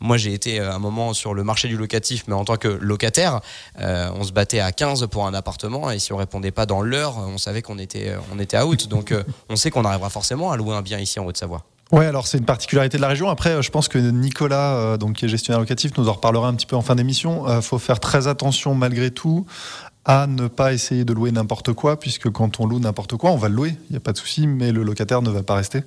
moi 0.00 0.16
j'ai 0.16 0.34
été 0.34 0.60
un 0.60 0.78
moment 0.78 1.14
sur 1.14 1.34
le 1.34 1.44
marché 1.44 1.68
du 1.68 1.76
locatif, 1.76 2.24
mais 2.26 2.34
en 2.34 2.44
tant 2.44 2.56
que 2.56 2.68
locataire, 2.68 3.40
on 3.78 4.24
se 4.24 4.32
battait 4.32 4.60
à 4.60 4.72
15 4.72 5.06
pour 5.08 5.26
un 5.26 5.34
appartement 5.34 5.90
et 5.90 5.98
si 5.98 6.12
on 6.12 6.16
répondait 6.16 6.50
pas 6.50 6.64
dans 6.64 6.80
l'heure, 6.80 7.18
on 7.18 7.36
savait 7.36 7.60
qu'on 7.60 7.78
était 7.78 8.14
on 8.34 8.38
était 8.38 8.58
out. 8.58 8.88
Donc 8.88 9.14
on 9.50 9.56
sait 9.56 9.70
qu'on 9.70 9.84
arrivera 9.84 10.08
forcément 10.08 10.52
à 10.52 10.56
louer 10.56 10.74
un 10.74 10.80
bien 10.82 10.98
ici 10.98 11.20
en 11.20 11.26
Haute-Savoie. 11.26 11.64
Ouais, 11.92 12.06
alors 12.06 12.28
c'est 12.28 12.38
une 12.38 12.44
particularité 12.44 12.96
de 12.98 13.02
la 13.02 13.08
région. 13.08 13.28
Après, 13.28 13.60
je 13.62 13.70
pense 13.70 13.88
que 13.88 13.98
Nicolas, 13.98 14.96
donc 14.96 15.16
qui 15.16 15.24
est 15.26 15.28
gestionnaire 15.28 15.60
locatif, 15.60 15.90
nous 15.98 16.08
en 16.08 16.12
reparlera 16.12 16.48
un 16.48 16.54
petit 16.54 16.66
peu 16.66 16.76
en 16.76 16.82
fin 16.82 16.94
d'émission. 16.94 17.44
Il 17.54 17.60
faut 17.62 17.78
faire 17.78 18.00
très 18.00 18.26
attention 18.26 18.74
malgré 18.74 19.10
tout 19.10 19.44
à 20.04 20.26
ne 20.26 20.48
pas 20.48 20.72
essayer 20.72 21.04
de 21.04 21.12
louer 21.12 21.30
n'importe 21.32 21.72
quoi, 21.72 21.98
puisque 22.00 22.30
quand 22.30 22.60
on 22.60 22.66
loue 22.66 22.78
n'importe 22.80 23.16
quoi, 23.16 23.30
on 23.30 23.36
va 23.36 23.48
le 23.48 23.54
louer, 23.54 23.76
il 23.88 23.92
n'y 23.92 23.96
a 23.96 24.00
pas 24.00 24.12
de 24.12 24.18
souci, 24.18 24.46
mais 24.46 24.72
le 24.72 24.82
locataire 24.82 25.22
ne 25.22 25.30
va 25.30 25.42
pas 25.42 25.54
rester. 25.56 25.82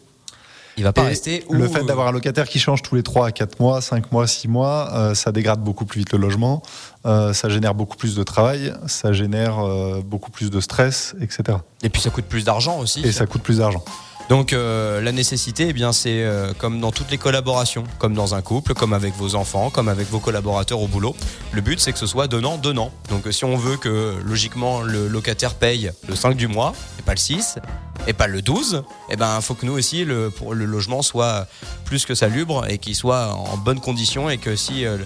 Il 0.75 0.83
va 0.83 0.91
pas 0.91 1.03
Et 1.03 1.07
rester. 1.09 1.43
Le 1.51 1.65
ou- 1.67 1.71
fait 1.71 1.83
d'avoir 1.83 2.07
un 2.07 2.11
locataire 2.11 2.47
qui 2.47 2.57
change 2.57 2.81
tous 2.81 2.95
les 2.95 3.03
3 3.03 3.27
à 3.27 3.31
4 3.31 3.59
mois, 3.59 3.79
5 3.79 4.11
mois, 4.11 4.25
6 4.25 4.47
mois, 4.47 4.89
euh, 4.93 5.13
ça 5.13 5.31
dégrade 5.31 5.61
beaucoup 5.63 5.85
plus 5.85 5.99
vite 5.99 6.11
le 6.13 6.17
logement, 6.17 6.63
euh, 7.05 7.31
ça 7.33 7.47
génère 7.49 7.75
beaucoup 7.75 7.95
plus 7.95 8.15
de 8.15 8.23
travail, 8.23 8.73
ça 8.87 9.13
génère 9.13 9.59
euh, 9.59 10.01
beaucoup 10.03 10.31
plus 10.31 10.49
de 10.49 10.59
stress, 10.59 11.15
etc. 11.21 11.59
Et 11.83 11.89
puis 11.89 12.01
ça 12.01 12.09
coûte 12.09 12.25
plus 12.25 12.43
d'argent 12.43 12.79
aussi. 12.79 13.01
Et 13.01 13.11
ça 13.11 13.27
coûte 13.27 13.43
plus 13.43 13.59
d'argent. 13.59 13.83
Donc 14.29 14.53
euh, 14.53 15.01
la 15.01 15.11
nécessité, 15.11 15.67
eh 15.69 15.73
bien 15.73 15.91
c'est 15.91 16.23
euh, 16.23 16.53
comme 16.57 16.79
dans 16.79 16.91
toutes 16.91 17.11
les 17.11 17.17
collaborations, 17.17 17.83
comme 17.99 18.13
dans 18.13 18.35
un 18.35 18.41
couple, 18.41 18.73
comme 18.73 18.93
avec 18.93 19.13
vos 19.15 19.35
enfants, 19.35 19.69
comme 19.69 19.89
avec 19.89 20.09
vos 20.09 20.19
collaborateurs 20.19 20.79
au 20.79 20.87
boulot. 20.87 21.15
Le 21.51 21.61
but 21.61 21.79
c'est 21.79 21.91
que 21.91 21.99
ce 21.99 22.07
soit 22.07 22.27
donnant 22.27 22.57
donnant. 22.57 22.91
Donc 23.09 23.27
si 23.31 23.43
on 23.45 23.57
veut 23.57 23.77
que 23.77 24.15
logiquement 24.23 24.81
le 24.81 25.07
locataire 25.07 25.55
paye 25.55 25.91
le 26.07 26.15
5 26.15 26.35
du 26.35 26.47
mois 26.47 26.73
et 26.99 27.01
pas 27.01 27.13
le 27.13 27.19
6 27.19 27.59
et 28.07 28.13
pas 28.13 28.27
le 28.27 28.41
12, 28.41 28.83
eh 29.09 29.15
ben 29.15 29.39
faut 29.41 29.55
que 29.55 29.65
nous 29.65 29.73
aussi 29.73 30.05
le 30.05 30.29
pour 30.29 30.53
le 30.53 30.65
logement 30.65 31.01
soit 31.01 31.47
plus 31.85 32.05
que 32.05 32.15
salubre 32.15 32.65
et 32.69 32.77
qu'il 32.77 32.95
soit 32.95 33.33
en 33.33 33.57
bonne 33.57 33.79
condition 33.79 34.29
et 34.29 34.37
que 34.37 34.55
si 34.55 34.85
euh, 34.85 34.97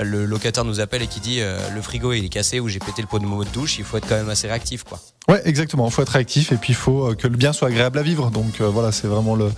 le, 0.00 0.26
locataire 0.26 0.64
nous 0.64 0.80
appelle 0.80 1.02
et 1.02 1.06
qui 1.06 1.20
dit 1.20 1.40
euh, 1.40 1.58
le 1.74 1.82
frigo 1.82 2.12
il 2.12 2.24
est 2.24 2.28
cassé 2.28 2.60
ou 2.60 2.68
j'ai 2.68 2.78
pété 2.78 3.02
le 3.02 3.08
pot 3.08 3.18
de 3.18 3.24
de 3.26 3.50
douche, 3.50 3.78
il 3.78 3.84
faut 3.84 3.96
être 3.96 4.08
quand 4.08 4.16
même 4.16 4.30
assez 4.30 4.46
réactif 4.46 4.84
quoi. 4.84 5.00
Ouais, 5.28 5.42
exactement. 5.44 5.86
Il 5.86 5.92
faut 5.92 6.00
être 6.00 6.08
réactif 6.08 6.52
et 6.52 6.56
puis 6.56 6.72
il 6.72 6.76
faut 6.76 7.10
euh, 7.10 7.14
que 7.14 7.28
le 7.28 7.36
bien 7.36 7.52
soit 7.52 7.68
agréable 7.68 7.98
à 7.98 8.02
vivre. 8.02 8.30
Donc 8.30 8.62
euh, 8.62 8.68
voilà, 8.68 8.92
c'est 8.92 9.08
vraiment 9.08 9.36
le, 9.36 9.52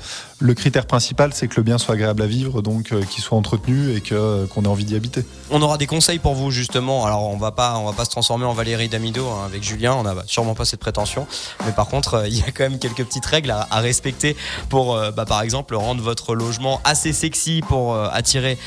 critère 0.54 0.84
principal, 0.84 1.32
c'est 1.32 1.46
que 1.46 1.54
le 1.58 1.62
bien 1.62 1.78
soit 1.78 1.94
agréable 1.94 2.22
à 2.22 2.26
vivre, 2.26 2.60
donc 2.60 2.90
euh, 2.90 3.02
qu'il 3.04 3.22
soit 3.22 3.38
entretenu 3.38 3.94
et 3.94 4.00
que 4.00 4.46
qu'on 4.46 4.64
ait 4.64 4.68
envie 4.68 4.84
d'y 4.84 4.96
habiter. 4.96 5.24
On 5.48 5.62
aura 5.62 5.78
des 5.78 5.86
conseils 5.86 6.18
pour 6.18 6.34
vous 6.34 6.50
justement. 6.50 7.06
Alors 7.06 7.22
on 7.30 7.36
va 7.36 7.52
pas, 7.52 7.78
on 7.78 7.84
va 7.84 7.92
pas 7.92 8.04
se 8.04 8.10
transformer 8.10 8.46
en 8.46 8.52
Valérie 8.52 8.88
Damido 8.88 9.28
hein, 9.28 9.44
avec 9.46 9.62
Julien. 9.62 9.94
On 9.94 10.02
n'a 10.02 10.16
sûrement 10.26 10.54
pas 10.54 10.64
cette 10.64 10.80
prétention, 10.80 11.28
mais 11.64 11.70
par 11.70 11.86
contre 11.86 12.24
il 12.26 12.36
y 12.36 12.42
a 12.42 12.50
quand 12.50 12.64
même 12.64 12.80
quelques 12.80 13.04
petites 13.04 13.26
règles 13.26 13.52
à, 13.52 13.80
respecter 13.80 14.36
pour, 14.68 14.98
bah, 15.16 15.24
par 15.24 15.40
exemple, 15.42 15.74
rendre 15.74 16.02
votre 16.02 16.34
logement 16.34 16.80
assez 16.84 17.12
sexy 17.12 17.62
pour 17.66 17.96
attirer 17.96 18.58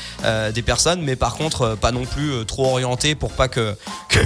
des 0.54 0.62
personnes, 0.62 1.02
mais 1.02 1.16
par 1.16 1.36
contre 1.36 1.76
pas 1.76 1.92
non 1.92 2.04
plus 2.04 2.44
trop 2.46 2.66
orienté 2.66 3.14
pour 3.14 3.32
pas 3.32 3.48
que, 3.48 3.76
que 4.08 4.18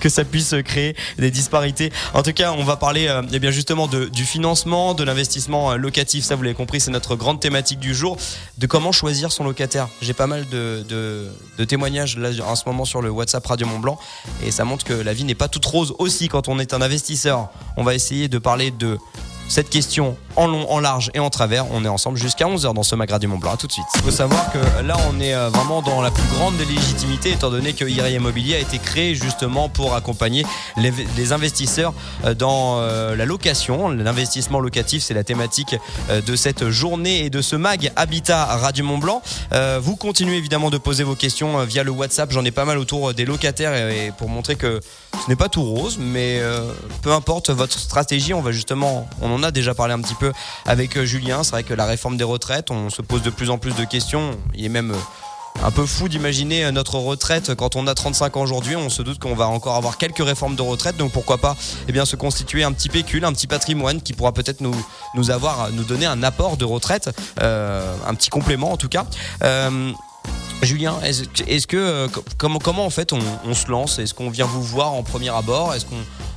que 0.00 0.08
ça 0.08 0.24
puisse 0.24 0.54
créer 0.64 0.94
des 1.18 1.30
disparités. 1.30 1.90
En 2.14 2.22
tout 2.22 2.32
cas, 2.32 2.52
on 2.52 2.64
va 2.64 2.76
parler 2.76 3.08
euh, 3.08 3.22
eh 3.32 3.38
bien 3.38 3.50
justement 3.50 3.88
du 3.88 4.24
financement, 4.24 4.94
de 4.94 5.04
l'investissement 5.04 5.72
euh, 5.72 5.76
locatif. 5.76 6.24
Ça, 6.24 6.36
vous 6.36 6.42
l'avez 6.42 6.54
compris, 6.54 6.80
c'est 6.80 6.90
notre 6.90 7.16
grande 7.16 7.40
thématique 7.40 7.78
du 7.78 7.94
jour. 7.94 8.16
De 8.58 8.66
comment 8.66 8.92
choisir 8.92 9.32
son 9.32 9.44
locataire. 9.44 9.88
J'ai 10.00 10.14
pas 10.14 10.26
mal 10.26 10.48
de 10.48 11.30
témoignages 11.66 12.18
là 12.18 12.30
en 12.46 12.56
ce 12.56 12.64
moment 12.66 12.84
sur 12.84 13.02
le 13.02 13.10
WhatsApp 13.10 13.46
Radio 13.46 13.66
Mont 13.66 13.78
Blanc 13.78 13.98
et 14.44 14.50
ça 14.50 14.64
montre 14.64 14.84
que 14.84 14.92
la 14.92 15.12
vie 15.12 15.24
n'est 15.24 15.34
pas 15.34 15.48
toute 15.48 15.64
rose 15.64 15.94
aussi 15.98 16.28
quand 16.28 16.48
on 16.48 16.58
est 16.58 16.74
un 16.74 16.82
investisseur. 16.82 17.48
On 17.76 17.84
va 17.84 17.94
essayer 17.94 18.28
de 18.28 18.38
parler 18.38 18.70
de 18.70 18.98
cette 19.52 19.68
question 19.68 20.16
en 20.34 20.46
long, 20.46 20.70
en 20.70 20.80
large 20.80 21.10
et 21.12 21.18
en 21.18 21.28
travers. 21.28 21.70
On 21.72 21.84
est 21.84 21.88
ensemble 21.88 22.16
jusqu'à 22.16 22.46
11h 22.46 22.72
dans 22.72 22.82
ce 22.82 22.94
Magra 22.94 23.18
du 23.18 23.26
Mont 23.26 23.36
Blanc. 23.36 23.52
À 23.52 23.56
tout 23.58 23.66
de 23.66 23.72
suite. 23.72 23.84
Il 23.96 24.00
faut 24.00 24.10
savoir 24.10 24.50
que 24.50 24.58
là, 24.82 24.96
on 25.10 25.20
est 25.20 25.34
euh, 25.34 25.50
vraiment 25.50 25.82
dans 25.82 26.00
la 26.00 26.10
plus 26.10 26.26
grande 26.34 26.56
des 26.56 26.64
légitimités, 26.64 27.32
étant 27.32 27.50
donné 27.50 27.74
que 27.74 27.84
IRI 27.84 28.14
Immobilier 28.14 28.54
a 28.54 28.58
été 28.60 28.78
créé 28.78 29.14
justement 29.14 29.68
pour 29.68 29.94
accompagner 29.94 30.46
les, 30.78 31.32
investisseurs 31.32 31.92
euh, 32.24 32.32
dans 32.32 32.78
euh, 32.78 33.14
la 33.14 33.26
location. 33.26 33.90
L'investissement 33.90 34.58
locatif, 34.58 35.02
c'est 35.02 35.12
la 35.12 35.22
thématique 35.24 35.76
de 36.08 36.36
cette 36.36 36.70
journée 36.70 37.26
et 37.26 37.30
de 37.30 37.42
ce 37.42 37.56
mag 37.56 37.92
Habitat 37.96 38.46
Radio 38.46 38.84
Mont 38.84 38.98
Blanc. 38.98 39.22
Vous 39.80 39.96
continuez 39.96 40.36
évidemment 40.36 40.70
de 40.70 40.78
poser 40.78 41.04
vos 41.04 41.14
questions 41.14 41.62
via 41.64 41.82
le 41.82 41.90
WhatsApp. 41.90 42.30
J'en 42.32 42.44
ai 42.44 42.50
pas 42.50 42.64
mal 42.64 42.78
autour 42.78 43.12
des 43.14 43.24
locataires 43.24 43.74
et, 43.74 44.12
pour 44.16 44.28
montrer 44.28 44.56
que 44.56 44.80
ce 45.24 45.28
n'est 45.28 45.36
pas 45.36 45.48
tout 45.48 45.62
rose, 45.62 45.98
mais 46.00 46.40
peu 47.02 47.12
importe 47.12 47.50
votre 47.50 47.78
stratégie, 47.78 48.34
on 48.34 48.40
va 48.40 48.52
justement, 48.52 49.08
a 49.42 49.50
déjà 49.50 49.74
parlé 49.74 49.94
un 49.94 50.00
petit 50.00 50.14
peu 50.14 50.32
avec 50.66 50.96
euh, 50.96 51.04
Julien. 51.04 51.42
C'est 51.42 51.50
vrai 51.50 51.62
que 51.62 51.74
la 51.74 51.86
réforme 51.86 52.16
des 52.16 52.24
retraites, 52.24 52.70
on 52.70 52.90
se 52.90 53.02
pose 53.02 53.22
de 53.22 53.30
plus 53.30 53.50
en 53.50 53.58
plus 53.58 53.74
de 53.74 53.84
questions. 53.84 54.36
Il 54.54 54.64
est 54.64 54.68
même 54.68 54.92
euh, 54.92 55.62
un 55.64 55.70
peu 55.70 55.86
fou 55.86 56.08
d'imaginer 56.08 56.64
euh, 56.64 56.70
notre 56.70 56.96
retraite 56.96 57.54
quand 57.54 57.76
on 57.76 57.86
a 57.86 57.94
35 57.94 58.36
ans 58.36 58.42
aujourd'hui. 58.42 58.76
On 58.76 58.88
se 58.88 59.02
doute 59.02 59.18
qu'on 59.18 59.34
va 59.34 59.48
encore 59.48 59.76
avoir 59.76 59.98
quelques 59.98 60.24
réformes 60.24 60.56
de 60.56 60.62
retraite, 60.62 60.96
donc 60.96 61.12
pourquoi 61.12 61.38
pas 61.38 61.56
eh 61.88 61.92
bien, 61.92 62.04
se 62.04 62.16
constituer 62.16 62.64
un 62.64 62.72
petit 62.72 62.88
pécule, 62.88 63.24
un 63.24 63.32
petit 63.32 63.46
patrimoine 63.46 64.00
qui 64.00 64.12
pourra 64.12 64.32
peut-être 64.32 64.60
nous, 64.60 64.74
nous, 65.14 65.30
avoir, 65.30 65.70
nous 65.70 65.84
donner 65.84 66.06
un 66.06 66.22
apport 66.22 66.56
de 66.56 66.64
retraite, 66.64 67.10
un 67.38 68.14
petit 68.14 68.30
complément 68.30 68.72
en 68.72 68.76
tout 68.76 68.88
cas. 68.88 69.06
Julien, 70.62 70.94
est-ce 71.02 71.24
est 71.48 71.66
que 71.66 72.06
comment 72.38 72.60
comment 72.60 72.86
en 72.86 72.90
fait 72.90 73.12
on, 73.12 73.18
on 73.44 73.54
se 73.54 73.66
lance? 73.68 73.98
Est-ce 73.98 74.14
qu'on 74.14 74.30
vient 74.30 74.46
vous 74.46 74.62
voir 74.62 74.92
en 74.92 75.02
premier 75.02 75.30
abord? 75.30 75.74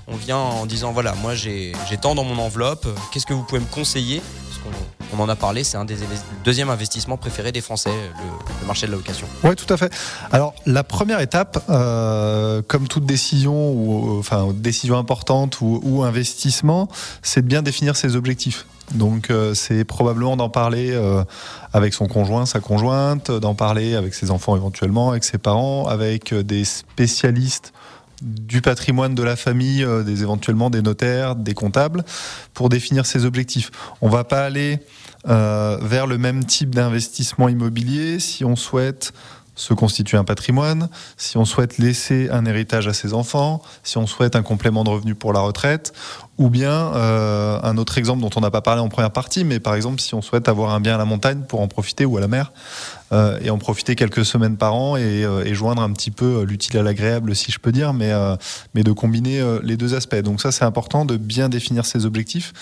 On 0.07 0.15
vient 0.15 0.37
en 0.37 0.65
disant 0.65 0.91
voilà 0.91 1.15
moi 1.15 1.35
j'ai 1.35 1.73
tant 2.01 2.15
dans 2.15 2.23
mon 2.23 2.37
enveloppe 2.37 2.87
Qu'est-ce 3.11 3.25
que 3.25 3.33
vous 3.33 3.43
pouvez 3.43 3.61
me 3.61 3.65
conseiller? 3.65 4.21
Parce 4.49 4.59
qu'on 4.59 5.17
on 5.17 5.19
en 5.23 5.29
a 5.29 5.35
parlé, 5.35 5.63
c'est 5.63 5.77
un 5.77 5.85
des 5.85 5.95
inves- 5.95 6.23
deuxième 6.43 6.69
investissement 6.69 7.17
préféré 7.17 7.51
des 7.51 7.61
Français, 7.61 7.91
le, 7.91 8.67
marché 8.67 8.87
de 8.87 8.91
la 8.91 8.97
location. 8.97 9.27
Oui, 9.43 9.55
tout 9.55 9.71
à 9.73 9.77
fait. 9.77 9.93
Alors, 10.31 10.53
la 10.65 10.83
première 10.83 11.19
étape, 11.19 11.63
euh, 11.69 12.61
comme 12.67 12.87
toute 12.87 13.05
décision 13.05 13.71
ou 13.71 14.17
enfin 14.19 14.49
décision 14.53 14.97
importante 14.97 15.59
ou, 15.61 16.03
investissement, 16.03 16.89
c'est 17.21 17.41
de 17.41 17.47
bien 17.47 17.61
définir 17.61 17.95
ses 17.95 18.15
objectifs. 18.15 18.65
Donc, 18.93 19.29
euh, 19.29 19.53
c'est 19.53 19.83
probablement 19.83 20.35
d'en 20.37 20.49
parler 20.49 20.91
euh, 20.91 21.23
avec 21.73 21.93
son 21.93 22.07
conjoint, 22.07 22.45
sa 22.45 22.59
conjointe, 22.59 23.31
d'en 23.31 23.55
parler 23.55 23.95
avec 23.95 24.13
ses 24.13 24.29
enfants 24.29 24.55
éventuellement, 24.55 25.11
avec 25.11 25.23
ses 25.23 25.37
parents, 25.37 25.87
avec 25.87 26.33
des 26.33 26.65
spécialistes 26.65 27.73
du 28.21 28.61
patrimoine 28.61 29.15
de 29.15 29.23
la 29.23 29.35
famille, 29.35 29.83
euh, 29.83 30.03
des 30.03 30.21
éventuellement 30.21 30.69
des 30.69 30.81
notaires, 30.81 31.35
des 31.35 31.53
comptables, 31.53 32.03
pour 32.53 32.69
définir 32.69 33.05
ses 33.05 33.25
objectifs. 33.25 33.71
On 34.01 34.09
va 34.09 34.23
pas 34.23 34.43
aller 34.45 34.79
euh, 35.27 35.77
vers 35.81 36.07
le 36.07 36.17
même 36.17 36.45
type 36.45 36.73
d'investissement 36.73 37.49
immobilier 37.49 38.19
si 38.19 38.45
on 38.45 38.55
souhaite 38.55 39.13
se 39.55 39.73
constituer 39.73 40.17
un 40.17 40.23
patrimoine, 40.23 40.89
si 41.17 41.37
on 41.37 41.45
souhaite 41.45 41.77
laisser 41.77 42.29
un 42.29 42.45
héritage 42.45 42.87
à 42.87 42.93
ses 42.93 43.13
enfants, 43.13 43.61
si 43.83 43.97
on 43.97 44.05
souhaite 44.05 44.35
un 44.35 44.43
complément 44.43 44.83
de 44.83 44.89
revenu 44.89 45.15
pour 45.15 45.31
la 45.31 45.39
retraite, 45.39 45.93
ou 46.37 46.49
bien 46.49 46.93
euh, 46.93 47.59
un 47.63 47.77
autre 47.77 47.97
exemple 47.97 48.21
dont 48.21 48.29
on 48.35 48.41
n'a 48.41 48.51
pas 48.51 48.61
parlé 48.61 48.81
en 48.81 48.89
première 48.89 49.11
partie, 49.11 49.45
mais 49.45 49.59
par 49.61 49.75
exemple 49.75 50.01
si 50.01 50.13
on 50.13 50.21
souhaite 50.21 50.49
avoir 50.49 50.73
un 50.73 50.81
bien 50.81 50.95
à 50.95 50.97
la 50.97 51.05
montagne 51.05 51.43
pour 51.47 51.61
en 51.61 51.69
profiter 51.69 52.03
ou 52.05 52.17
à 52.17 52.21
la 52.21 52.27
mer, 52.27 52.51
euh, 53.11 53.39
et 53.41 53.51
en 53.51 53.57
profiter 53.57 53.95
quelques 53.95 54.25
semaines 54.25 54.57
par 54.57 54.73
an 54.73 54.97
et, 54.97 55.23
euh, 55.23 55.43
et 55.45 55.53
joindre 55.53 55.83
un 55.83 55.91
petit 55.93 56.09
peu 56.09 56.39
euh, 56.39 56.43
l'utile 56.43 56.77
à 56.79 56.83
l'agréable, 56.83 57.35
si 57.35 57.51
je 57.51 57.59
peux 57.59 57.71
dire, 57.71 57.93
mais, 57.93 58.11
mais 58.73 58.83
de 58.83 58.91
combiner 58.91 59.41
les 59.63 59.77
deux 59.77 59.93
aspects. 59.93 60.15
Donc 60.15 60.41
ça 60.41 60.51
c'est 60.51 60.65
important 60.65 61.05
de 61.05 61.17
bien 61.17 61.49
définir 61.49 61.85
ses 61.85 62.05
objectifs, 62.05 62.53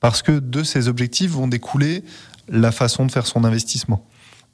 parce 0.00 0.22
que 0.22 0.32
de 0.32 0.62
ces 0.62 0.88
objectifs 0.88 1.30
vont 1.30 1.48
découler 1.48 2.04
la 2.48 2.72
façon 2.72 3.06
de 3.06 3.12
faire 3.12 3.26
son 3.26 3.44
investissement. 3.44 4.04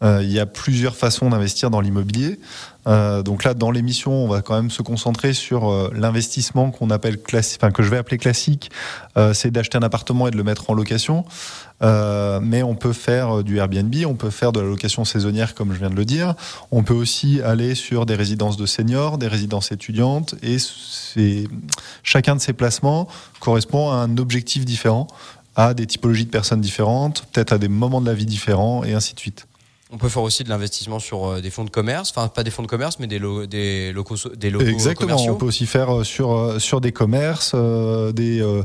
Il 0.02 0.30
y 0.30 0.38
a 0.38 0.44
plusieurs 0.44 0.96
façons 0.96 1.30
d'investir 1.30 1.70
dans 1.70 1.80
l'immobilier. 1.80 2.38
donc 2.86 3.44
là, 3.44 3.54
dans 3.54 3.70
l'émission, 3.70 4.12
on 4.12 4.28
va 4.28 4.42
quand 4.42 4.54
même 4.54 4.70
se 4.70 4.82
concentrer 4.82 5.32
sur 5.32 5.90
l'investissement 5.94 6.70
qu'on 6.70 6.90
appelle 6.90 7.22
classique, 7.22 7.62
que 7.72 7.82
je 7.82 7.88
vais 7.88 7.96
appeler 7.96 8.18
classique, 8.18 8.70
c'est 9.32 9.50
d'acheter 9.50 9.78
un 9.78 9.82
appartement 9.82 10.28
et 10.28 10.30
de 10.30 10.36
le 10.36 10.44
mettre 10.44 10.68
en 10.68 10.74
location. 10.74 11.24
Euh, 11.82 12.40
mais 12.42 12.62
on 12.62 12.74
peut 12.74 12.92
faire 12.92 13.42
du 13.42 13.58
Airbnb, 13.58 13.94
on 14.06 14.14
peut 14.14 14.30
faire 14.30 14.52
de 14.52 14.60
la 14.60 14.66
location 14.66 15.04
saisonnière, 15.04 15.54
comme 15.54 15.72
je 15.72 15.78
viens 15.78 15.90
de 15.90 15.96
le 15.96 16.04
dire. 16.04 16.34
On 16.70 16.82
peut 16.82 16.94
aussi 16.94 17.40
aller 17.42 17.74
sur 17.74 18.06
des 18.06 18.14
résidences 18.14 18.56
de 18.56 18.66
seniors, 18.66 19.18
des 19.18 19.28
résidences 19.28 19.72
étudiantes, 19.72 20.34
et 20.42 20.56
chacun 22.02 22.36
de 22.36 22.40
ces 22.40 22.52
placements 22.52 23.08
correspond 23.40 23.90
à 23.90 23.96
un 23.96 24.16
objectif 24.18 24.64
différent, 24.64 25.08
à 25.56 25.74
des 25.74 25.86
typologies 25.86 26.24
de 26.24 26.30
personnes 26.30 26.60
différentes, 26.60 27.26
peut-être 27.32 27.52
à 27.52 27.58
des 27.58 27.68
moments 27.68 28.00
de 28.00 28.06
la 28.06 28.14
vie 28.14 28.26
différents, 28.26 28.84
et 28.84 28.94
ainsi 28.94 29.14
de 29.14 29.20
suite. 29.20 29.46
On 29.94 29.96
peut 29.96 30.08
faire 30.08 30.24
aussi 30.24 30.42
de 30.42 30.48
l'investissement 30.48 30.98
sur 30.98 31.24
euh, 31.24 31.40
des 31.40 31.50
fonds 31.50 31.62
de 31.62 31.70
commerce, 31.70 32.10
enfin 32.10 32.26
pas 32.26 32.42
des 32.42 32.50
fonds 32.50 32.64
de 32.64 32.66
commerce, 32.66 32.98
mais 32.98 33.06
des, 33.06 33.20
des 33.46 33.92
locaux, 33.92 34.16
des 34.34 34.50
locaux 34.50 34.66
Exactement, 34.66 35.16
on 35.16 35.36
peut 35.36 35.46
aussi 35.46 35.66
faire 35.66 35.98
euh, 35.98 36.02
sur, 36.02 36.32
euh, 36.32 36.58
sur 36.58 36.80
des 36.80 36.90
commerces, 36.90 37.54
des, 37.54 38.62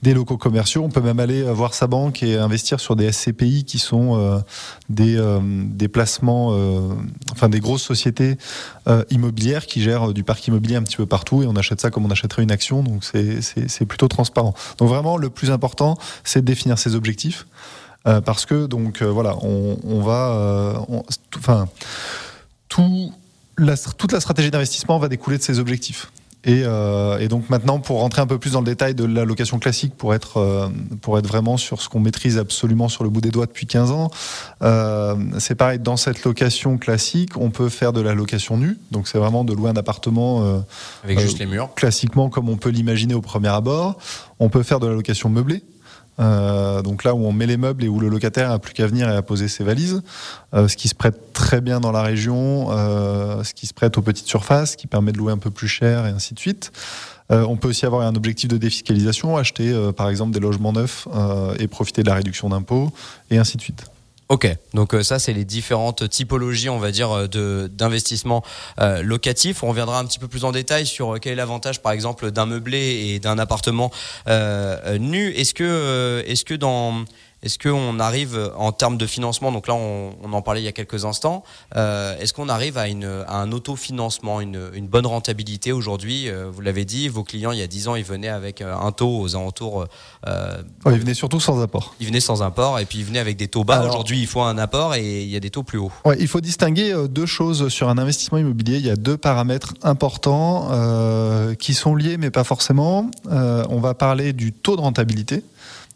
des 0.00 0.14
locaux 0.14 0.38
commerciaux. 0.38 0.82
On 0.82 0.88
peut 0.88 1.02
même 1.02 1.20
aller 1.20 1.42
voir 1.42 1.74
sa 1.74 1.86
banque 1.86 2.22
et 2.22 2.38
investir 2.38 2.80
sur 2.80 2.96
des 2.96 3.12
SCPI 3.12 3.64
qui 3.64 3.78
sont 3.78 4.42
des, 4.88 5.22
des 5.42 5.88
placements, 5.88 6.56
enfin 7.32 7.50
des 7.50 7.60
grosses 7.60 7.82
sociétés 7.82 8.38
immobilières 9.10 9.66
qui 9.66 9.82
gèrent 9.82 10.14
du 10.14 10.24
parc 10.24 10.46
immobilier 10.46 10.76
un 10.76 10.82
petit 10.82 10.96
peu 10.96 11.06
partout 11.06 11.42
et 11.42 11.46
on 11.46 11.56
achète 11.56 11.80
ça 11.80 11.90
comme 11.90 12.06
on 12.06 12.10
achèterait 12.10 12.42
une 12.42 12.50
action, 12.50 12.82
donc 12.82 13.04
c'est 13.04 13.86
plutôt 13.86 14.08
transparent. 14.08 14.54
Donc 14.78 14.88
vraiment, 14.88 15.18
le 15.18 15.28
plus 15.28 15.50
important, 15.50 15.98
c'est 16.24 16.40
de 16.40 16.46
définir 16.46 16.78
ses 16.78 16.94
objectifs. 16.94 17.46
Euh, 18.06 18.20
parce 18.20 18.46
que 18.46 18.66
donc 18.66 19.02
euh, 19.02 19.10
voilà, 19.10 19.36
on, 19.42 20.00
va, 20.00 20.30
euh, 20.30 20.74
enfin, 21.36 21.68
tout, 22.68 23.12
toute 23.98 24.12
la 24.12 24.20
stratégie 24.20 24.50
d'investissement 24.50 24.98
va 24.98 25.08
découler 25.08 25.36
de 25.36 25.42
ces 25.42 25.58
objectifs. 25.58 26.10
Et, 26.44 26.64
donc 27.28 27.50
maintenant, 27.50 27.80
pour 27.80 28.00
rentrer 28.00 28.22
un 28.22 28.26
peu 28.26 28.38
plus 28.38 28.52
dans 28.52 28.60
le 28.60 28.64
détail 28.64 28.94
de 28.94 29.04
la 29.04 29.26
location 29.26 29.58
classique, 29.58 29.94
pour 29.94 30.14
être, 30.14 30.70
pour 31.02 31.18
être 31.18 31.26
vraiment 31.26 31.58
sur 31.58 31.82
ce 31.82 31.90
qu'on 31.90 32.00
maîtrise 32.00 32.38
absolument 32.38 32.88
sur 32.88 33.04
le 33.04 33.10
bout 33.10 33.20
des 33.20 33.30
doigts 33.30 33.44
depuis 33.44 33.66
15 33.66 33.90
ans, 33.90 34.10
c'est 35.38 35.54
pareil, 35.54 35.78
dans 35.78 35.98
cette 35.98 36.24
location 36.24 36.78
classique, 36.78 37.36
on 37.36 37.50
peut 37.50 37.68
faire 37.68 37.92
de 37.92 38.00
la 38.00 38.14
location 38.14 38.56
nue, 38.56 38.78
donc 38.90 39.06
c'est 39.06 39.18
vraiment 39.18 39.44
de 39.44 39.52
louer 39.52 39.68
un 39.68 39.76
appartement 39.76 40.64
avec 41.04 41.18
juste 41.18 41.40
les 41.40 41.44
murs, 41.44 41.74
classiquement 41.74 42.30
comme 42.30 42.48
on 42.48 42.56
peut 42.56 42.70
l'imaginer 42.70 43.12
au 43.12 43.20
premier 43.20 43.48
abord. 43.48 43.98
On 44.38 44.48
peut 44.48 44.62
faire 44.62 44.80
de 44.80 44.86
la 44.86 44.94
location 44.94 45.28
meublée, 45.28 45.62
euh, 46.18 46.82
donc 46.82 47.04
là 47.04 47.14
où 47.14 47.24
on 47.24 47.32
met 47.32 47.46
les 47.46 47.56
meubles 47.56 47.84
et 47.84 47.88
où 47.88 48.00
le 48.00 48.08
locataire 48.08 48.50
n'a 48.50 48.58
plus 48.58 48.74
qu'à 48.74 48.86
venir 48.86 49.08
et 49.08 49.16
à 49.16 49.22
poser 49.22 49.48
ses 49.48 49.64
valises, 49.64 50.02
euh, 50.54 50.68
ce 50.68 50.76
qui 50.76 50.88
se 50.88 50.94
prête 50.94 51.32
très 51.32 51.60
bien 51.60 51.80
dans 51.80 51.92
la 51.92 52.02
région, 52.02 52.68
euh, 52.70 53.42
ce 53.44 53.54
qui 53.54 53.66
se 53.66 53.74
prête 53.74 53.96
aux 53.96 54.02
petites 54.02 54.26
surfaces, 54.26 54.76
qui 54.76 54.86
permet 54.86 55.12
de 55.12 55.18
louer 55.18 55.32
un 55.32 55.38
peu 55.38 55.50
plus 55.50 55.68
cher 55.68 56.06
et 56.06 56.10
ainsi 56.10 56.34
de 56.34 56.38
suite. 56.38 56.72
on 57.30 57.56
peut 57.56 57.68
aussi 57.68 57.86
avoir 57.86 58.06
un 58.06 58.16
objectif 58.16 58.48
de 58.48 58.56
défiscalisation, 58.56 59.36
acheter 59.36 59.72
par 59.96 60.08
exemple 60.08 60.32
des 60.32 60.40
logements 60.40 60.72
neufs 60.72 61.06
et 61.60 61.68
profiter 61.68 62.02
de 62.02 62.08
la 62.08 62.16
réduction 62.16 62.48
d'impôts 62.48 62.92
et 63.30 63.38
ainsi 63.38 63.56
de 63.56 63.62
suite. 63.62 63.86
Ok, 64.30 64.46
donc 64.74 64.94
euh, 64.94 65.02
ça 65.02 65.18
c'est 65.18 65.32
les 65.32 65.44
différentes 65.44 66.08
typologies, 66.08 66.68
on 66.68 66.78
va 66.78 66.92
dire, 66.92 67.28
de 67.28 67.68
d'investissement 67.72 68.44
euh, 68.80 69.02
locatif. 69.02 69.64
On 69.64 69.70
reviendra 69.70 69.98
un 69.98 70.04
petit 70.04 70.20
peu 70.20 70.28
plus 70.28 70.44
en 70.44 70.52
détail 70.52 70.86
sur 70.86 71.16
euh, 71.16 71.18
quel 71.18 71.32
est 71.32 71.34
l'avantage, 71.34 71.82
par 71.82 71.90
exemple, 71.90 72.30
d'un 72.30 72.46
meublé 72.46 73.08
et 73.08 73.18
d'un 73.18 73.40
appartement 73.40 73.90
nu. 74.28 75.30
Est-ce 75.32 75.52
que, 75.52 76.22
est-ce 76.28 76.44
que 76.44 76.54
dans 76.54 77.04
est-ce 77.42 77.58
qu'on 77.58 77.98
arrive 78.00 78.38
en 78.56 78.70
termes 78.72 78.98
de 78.98 79.06
financement, 79.06 79.50
donc 79.50 79.66
là 79.66 79.74
on, 79.74 80.32
en 80.32 80.42
parlait 80.42 80.60
il 80.60 80.64
y 80.64 80.68
a 80.68 80.72
quelques 80.72 81.04
instants, 81.04 81.42
euh, 81.74 82.18
est-ce 82.18 82.34
qu'on 82.34 82.48
arrive 82.48 82.76
à, 82.76 82.88
une, 82.88 83.24
un 83.28 83.50
autofinancement, 83.52 84.40
une, 84.40 84.70
une 84.74 84.88
bonne 84.88 85.06
rentabilité 85.06 85.72
aujourd'hui 85.72 86.28
euh, 86.28 86.50
Vous 86.52 86.60
l'avez 86.60 86.84
dit, 86.84 87.08
vos 87.08 87.24
clients 87.24 87.52
il 87.52 87.58
y 87.58 87.62
a 87.62 87.66
10 87.66 87.88
ans 87.88 87.94
ils 87.94 88.04
venaient 88.04 88.28
avec 88.28 88.60
euh, 88.60 88.76
un 88.76 88.92
taux 88.92 89.20
aux 89.20 89.36
alentours... 89.36 89.86
ils 90.26 90.92
venaient 90.92 91.14
surtout 91.14 91.40
sans 91.40 91.62
apport. 91.62 91.94
Ils 92.00 92.06
venaient 92.06 92.20
sans 92.20 92.42
apport 92.42 92.78
et 92.78 92.84
puis 92.84 92.98
ils 92.98 93.04
venaient 93.04 93.18
avec 93.18 93.36
des 93.36 93.48
taux 93.48 93.64
bas. 93.64 93.86
Aujourd'hui 93.86 94.20
il 94.20 94.26
faut 94.26 94.42
un 94.42 94.58
apport 94.58 94.94
et 94.94 95.22
il 95.22 95.28
y 95.28 95.36
a 95.36 95.40
des 95.40 95.50
taux 95.50 95.62
plus 95.62 95.78
hauts. 95.78 95.92
il 96.18 96.28
faut 96.28 96.40
distinguer 96.40 96.94
deux 97.08 97.26
choses 97.26 97.68
sur 97.68 97.88
un 97.88 97.96
investissement 97.96 98.38
immobilier. 98.38 98.76
Il 98.76 98.86
y 98.86 98.90
a 98.90 98.96
deux 98.96 99.16
paramètres 99.16 99.74
importants 99.82 100.68
qui 101.58 101.72
sont 101.72 101.94
liés 101.94 102.18
mais 102.18 102.30
pas 102.30 102.44
forcément. 102.44 103.10
on 103.30 103.80
va 103.80 103.94
parler 103.94 104.34
du 104.34 104.52
taux 104.52 104.76
de 104.76 104.82
rentabilité. 104.82 105.42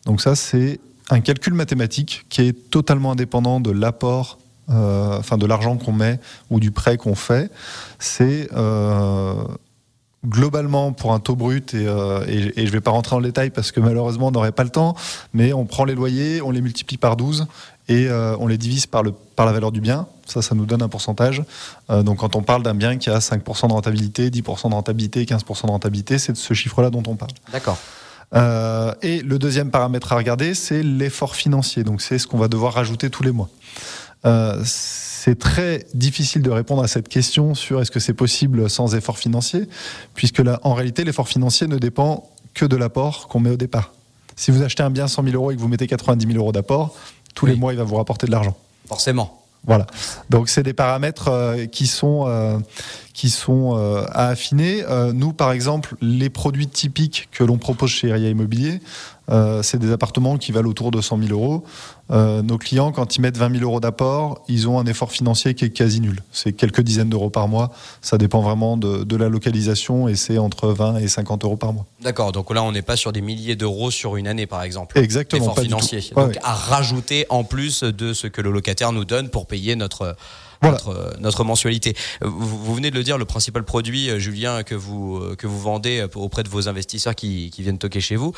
Donc 0.06 0.20
ça 0.20 0.36
c'est 0.36 0.80
un 1.10 1.20
calcul 1.20 1.54
mathématique 1.54 2.26
qui 2.28 2.42
est 2.42 2.70
totalement 2.70 3.12
indépendant 3.12 3.60
de 3.60 3.70
l'apport, 3.70 4.38
euh, 4.70 5.18
enfin 5.18 5.36
de 5.36 5.46
l'argent 5.46 5.76
qu'on 5.76 5.92
met 5.92 6.18
ou 6.50 6.60
du 6.60 6.70
prêt 6.70 6.96
qu'on 6.96 7.14
fait. 7.14 7.50
C'est 7.98 8.48
euh, 8.54 9.34
globalement 10.26 10.92
pour 10.92 11.12
un 11.12 11.20
taux 11.20 11.36
brut, 11.36 11.74
euh, 11.74 12.24
et, 12.26 12.52
je 12.56 12.62
ne 12.62 12.70
vais 12.70 12.80
pas 12.80 12.90
rentrer 12.90 13.16
en 13.16 13.20
détail 13.20 13.50
parce 13.50 13.72
que 13.72 13.80
malheureusement 13.80 14.28
on 14.28 14.30
n'aurait 14.30 14.52
pas 14.52 14.64
le 14.64 14.70
temps, 14.70 14.94
mais 15.34 15.52
on 15.52 15.66
prend 15.66 15.84
les 15.84 15.94
loyers, 15.94 16.40
on 16.40 16.50
les 16.50 16.62
multiplie 16.62 16.96
par 16.96 17.16
12 17.16 17.46
et 17.88 18.08
on 18.10 18.46
les 18.46 18.56
divise 18.56 18.86
par, 18.86 19.02
le, 19.02 19.12
par 19.12 19.44
la 19.44 19.52
valeur 19.52 19.70
du 19.70 19.82
bien. 19.82 20.06
Ça, 20.24 20.40
ça 20.40 20.54
nous 20.54 20.64
donne 20.64 20.80
un 20.80 20.88
pourcentage. 20.88 21.42
donc 21.90 22.20
quand 22.20 22.34
on 22.34 22.40
parle 22.40 22.62
d'un 22.62 22.72
bien 22.72 22.96
qui 22.96 23.10
a 23.10 23.18
5% 23.18 23.68
de 23.68 23.72
rentabilité, 23.74 24.30
10% 24.30 24.70
de 24.70 24.74
rentabilité, 24.74 25.26
15% 25.26 25.66
de 25.66 25.70
rentabilité, 25.70 26.18
c'est 26.18 26.32
de 26.32 26.38
ce 26.38 26.54
chiffre-là 26.54 26.88
dont 26.88 27.02
on 27.06 27.16
parle. 27.16 27.32
D'accord. 27.52 27.76
Euh, 28.34 28.94
et 29.02 29.20
le 29.20 29.38
deuxième 29.38 29.70
paramètre 29.70 30.12
à 30.12 30.16
regarder, 30.16 30.54
c'est 30.54 30.82
l'effort 30.82 31.36
financier. 31.36 31.84
Donc 31.84 32.00
c'est 32.00 32.18
ce 32.18 32.26
qu'on 32.26 32.38
va 32.38 32.48
devoir 32.48 32.74
rajouter 32.74 33.10
tous 33.10 33.22
les 33.22 33.32
mois. 33.32 33.48
Euh, 34.24 34.60
c'est 34.64 35.38
très 35.38 35.86
difficile 35.94 36.42
de 36.42 36.50
répondre 36.50 36.82
à 36.82 36.88
cette 36.88 37.08
question 37.08 37.54
sur 37.54 37.80
est-ce 37.80 37.90
que 37.90 38.00
c'est 38.00 38.14
possible 38.14 38.70
sans 38.70 38.94
effort 38.94 39.18
financier, 39.18 39.68
puisque 40.14 40.38
là, 40.38 40.60
en 40.62 40.74
réalité, 40.74 41.04
l'effort 41.04 41.28
financier 41.28 41.66
ne 41.66 41.78
dépend 41.78 42.30
que 42.54 42.64
de 42.64 42.76
l'apport 42.76 43.28
qu'on 43.28 43.40
met 43.40 43.50
au 43.50 43.56
départ. 43.56 43.92
Si 44.36 44.50
vous 44.50 44.62
achetez 44.62 44.82
un 44.82 44.90
bien 44.90 45.08
100 45.08 45.24
000 45.24 45.34
euros 45.34 45.50
et 45.50 45.56
que 45.56 45.60
vous 45.60 45.68
mettez 45.68 45.86
90 45.86 46.26
000 46.26 46.38
euros 46.38 46.52
d'apport, 46.52 46.96
tous 47.34 47.46
les 47.46 47.54
mois, 47.54 47.72
il 47.72 47.76
va 47.76 47.84
vous 47.84 47.96
rapporter 47.96 48.26
de 48.26 48.32
l'argent. 48.32 48.56
Forcément. 48.86 49.43
Voilà. 49.66 49.86
Donc 50.30 50.48
c'est 50.48 50.62
des 50.62 50.74
paramètres 50.74 51.28
euh, 51.28 51.66
qui 51.66 51.86
sont 51.86 52.24
euh, 52.26 52.58
qui 53.14 53.30
sont 53.30 53.76
euh, 53.76 54.04
à 54.10 54.28
affiner. 54.28 54.82
nous, 55.14 55.32
par 55.32 55.52
exemple, 55.52 55.94
les 56.00 56.30
produits 56.30 56.66
typiques 56.66 57.28
que 57.30 57.44
l'on 57.44 57.58
propose 57.58 57.90
chez 57.90 58.12
RIA 58.12 58.28
Immobilier, 58.30 58.80
c'est 59.62 59.78
des 59.78 59.92
appartements 59.92 60.36
qui 60.36 60.50
valent 60.50 60.68
autour 60.68 60.90
de 60.90 61.00
100 61.00 61.22
000 61.28 61.30
euros. 61.30 61.64
Nos 62.10 62.58
clients, 62.58 62.92
quand 62.92 63.16
ils 63.16 63.20
mettent 63.20 63.38
20 63.38 63.58
000 63.58 63.64
euros 63.64 63.80
d'apport, 63.80 64.42
ils 64.48 64.68
ont 64.68 64.78
un 64.78 64.86
effort 64.86 65.10
financier 65.10 65.54
qui 65.54 65.64
est 65.64 65.70
quasi 65.70 66.00
nul. 66.00 66.22
C'est 66.32 66.52
quelques 66.52 66.82
dizaines 66.82 67.08
d'euros 67.08 67.30
par 67.30 67.48
mois. 67.48 67.70
Ça 68.02 68.18
dépend 68.18 68.40
vraiment 68.40 68.76
de, 68.76 69.04
de 69.04 69.16
la 69.16 69.28
localisation 69.28 70.08
et 70.08 70.16
c'est 70.16 70.38
entre 70.38 70.68
20 70.68 70.98
et 70.98 71.08
50 71.08 71.44
euros 71.44 71.56
par 71.56 71.72
mois. 71.72 71.86
D'accord. 72.02 72.32
Donc 72.32 72.52
là, 72.52 72.62
on 72.62 72.72
n'est 72.72 72.82
pas 72.82 72.96
sur 72.96 73.12
des 73.12 73.20
milliers 73.20 73.56
d'euros 73.56 73.90
sur 73.90 74.16
une 74.16 74.28
année, 74.28 74.46
par 74.46 74.62
exemple. 74.62 74.98
Exactement. 74.98 75.52
Effort 75.52 75.58
financier. 75.58 76.04
Donc 76.14 76.38
à 76.42 76.52
rajouter 76.52 77.26
en 77.28 77.44
plus 77.44 77.82
de 77.82 78.12
ce 78.12 78.26
que 78.26 78.40
le 78.40 78.50
locataire 78.50 78.92
nous 78.92 79.04
donne 79.04 79.28
pour 79.28 79.46
payer 79.46 79.76
notre 79.76 80.16
notre, 81.20 81.44
mensualité. 81.44 81.96
Vous, 82.22 82.74
venez 82.74 82.90
de 82.90 82.96
le 82.96 83.02
dire, 83.02 83.18
le 83.18 83.24
principal 83.24 83.64
produit, 83.64 84.10
euh, 84.10 84.18
Julien, 84.18 84.62
que 84.62 84.74
vous, 84.74 85.16
euh, 85.16 85.36
que 85.36 85.46
vous 85.46 85.60
vendez 85.60 86.00
euh, 86.00 86.08
auprès 86.14 86.42
de 86.42 86.48
vos 86.48 86.68
investisseurs 86.68 87.14
qui, 87.14 87.50
viennent 87.58 87.78
toquer 87.78 88.00
chez 88.00 88.16
vous, 88.16 88.32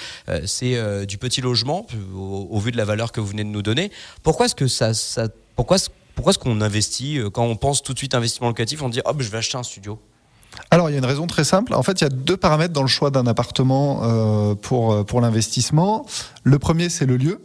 c'est 0.44 1.06
du 1.06 1.18
petit 1.18 1.40
logement, 1.40 1.86
au, 2.14 2.58
vu 2.60 2.70
de 2.70 2.76
la 2.76 2.84
valeur 2.84 3.10
que 3.10 3.20
vous 3.20 3.26
venez 3.26 3.42
de 3.42 3.48
nous 3.48 3.62
donner. 3.62 3.90
Pourquoi 4.22 4.46
est-ce 4.46 4.54
que 4.54 4.68
ça, 4.68 4.94
ça 4.94 5.28
pourquoi, 5.56 5.78
pourquoi 6.14 6.30
est-ce 6.30 6.38
qu'on 6.38 6.60
investit 6.60 7.18
quand 7.32 7.44
on 7.44 7.56
pense 7.56 7.82
tout 7.82 7.92
de 7.92 7.98
suite 7.98 8.14
investissement 8.14 8.48
locatif, 8.48 8.82
on 8.82 8.88
dit 8.88 9.00
oh, 9.04 9.12
je 9.18 9.28
vais 9.28 9.38
acheter 9.38 9.58
un 9.58 9.64
studio? 9.64 9.98
Alors, 10.70 10.88
il 10.88 10.92
y 10.92 10.94
a 10.94 10.98
une 10.98 11.06
raison 11.06 11.26
très 11.26 11.44
simple. 11.44 11.74
En 11.74 11.82
fait, 11.82 12.00
il 12.00 12.04
y 12.04 12.06
a 12.06 12.10
deux 12.10 12.36
paramètres 12.36 12.72
dans 12.72 12.82
le 12.82 12.88
choix 12.88 13.10
d'un 13.10 13.26
appartement 13.26 14.54
pour, 14.62 15.04
pour 15.04 15.20
l'investissement. 15.20 16.06
Le 16.44 16.58
premier, 16.58 16.88
c'est 16.88 17.06
le 17.06 17.16
lieu. 17.16 17.40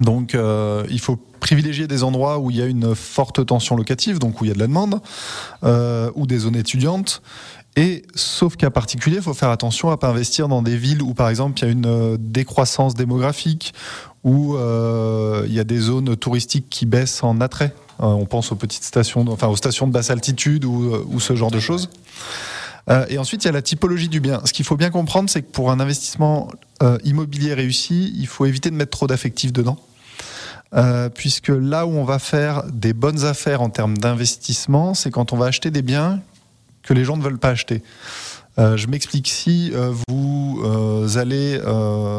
Donc, 0.00 0.34
il 0.34 1.00
faut 1.00 1.18
privilégier 1.40 1.88
des 1.88 2.04
endroits 2.04 2.38
où 2.38 2.50
il 2.50 2.58
y 2.58 2.62
a 2.62 2.66
une 2.66 2.94
forte 2.94 3.44
tension 3.44 3.74
locative, 3.74 4.18
donc 4.18 4.40
où 4.40 4.44
il 4.44 4.48
y 4.48 4.50
a 4.50 4.54
de 4.54 4.60
la 4.60 4.68
demande, 4.68 5.00
euh, 5.64 6.10
ou 6.14 6.26
des 6.26 6.38
zones 6.38 6.56
étudiantes. 6.56 7.22
Et 7.76 8.02
sauf 8.14 8.56
cas 8.56 8.70
particulier, 8.70 9.16
il 9.16 9.22
faut 9.22 9.34
faire 9.34 9.50
attention 9.50 9.90
à 9.90 9.96
pas 9.96 10.08
investir 10.08 10.48
dans 10.48 10.62
des 10.62 10.76
villes 10.76 11.02
où, 11.02 11.14
par 11.14 11.28
exemple, 11.28 11.58
il 11.58 11.64
y 11.64 11.68
a 11.68 11.70
une 11.70 11.86
euh, 11.86 12.16
décroissance 12.18 12.94
démographique, 12.94 13.74
où 14.22 14.54
euh, 14.54 15.44
il 15.46 15.54
y 15.54 15.60
a 15.60 15.64
des 15.64 15.78
zones 15.78 16.14
touristiques 16.16 16.66
qui 16.68 16.84
baissent 16.84 17.24
en 17.24 17.40
attrait. 17.40 17.74
on 17.98 18.26
pense 18.26 18.52
aux 18.52 18.56
petites 18.56 18.84
stations, 18.84 19.24
enfin 19.28 19.48
aux 19.48 19.56
stations 19.56 19.86
de 19.86 19.92
basse 19.92 20.10
altitude 20.10 20.66
ou 20.66 21.20
ce 21.20 21.34
genre 21.34 21.50
de 21.50 21.58
choses. 21.58 21.88
et 23.08 23.16
ensuite, 23.16 23.44
il 23.44 23.46
y 23.46 23.48
a 23.48 23.52
la 23.52 23.62
typologie 23.62 24.10
du 24.10 24.20
bien. 24.20 24.42
Ce 24.44 24.52
qu'il 24.52 24.66
faut 24.66 24.76
bien 24.76 24.90
comprendre, 24.90 25.30
c'est 25.30 25.40
que 25.40 25.50
pour 25.50 25.70
un 25.70 25.80
investissement 25.80 26.50
immobilier 27.02 27.54
réussi, 27.54 28.12
il 28.14 28.26
faut 28.26 28.44
éviter 28.44 28.68
de 28.68 28.74
mettre 28.74 28.90
trop 28.90 29.06
d'affectifs 29.06 29.54
dedans. 29.54 29.78
Euh, 30.72 31.08
puisque 31.08 31.48
là 31.48 31.84
où 31.84 31.90
on 31.90 32.04
va 32.04 32.20
faire 32.20 32.62
des 32.72 32.92
bonnes 32.92 33.24
affaires 33.24 33.60
en 33.60 33.70
termes 33.70 33.98
d'investissement, 33.98 34.94
c'est 34.94 35.10
quand 35.10 35.32
on 35.32 35.36
va 35.36 35.46
acheter 35.46 35.70
des 35.70 35.82
biens 35.82 36.20
que 36.82 36.94
les 36.94 37.04
gens 37.04 37.16
ne 37.16 37.22
veulent 37.22 37.38
pas 37.38 37.50
acheter. 37.50 37.82
Euh, 38.58 38.76
je 38.76 38.86
m'explique 38.86 39.28
si 39.28 39.72
euh, 39.74 39.92
vous 40.08 40.62
allez, 41.16 41.60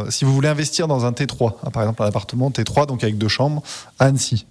si 0.09 0.25
vous 0.25 0.33
voulez 0.33 0.49
investir 0.49 0.87
dans 0.87 1.05
un 1.05 1.11
T3, 1.11 1.53
hein, 1.63 1.71
par 1.71 1.83
exemple 1.83 2.03
un 2.03 2.07
appartement 2.07 2.49
T3 2.49 2.87
donc 2.87 3.03
avec 3.03 3.17
deux 3.17 3.29
chambres 3.29 3.63
à 3.99 4.05
Annecy. 4.05 4.45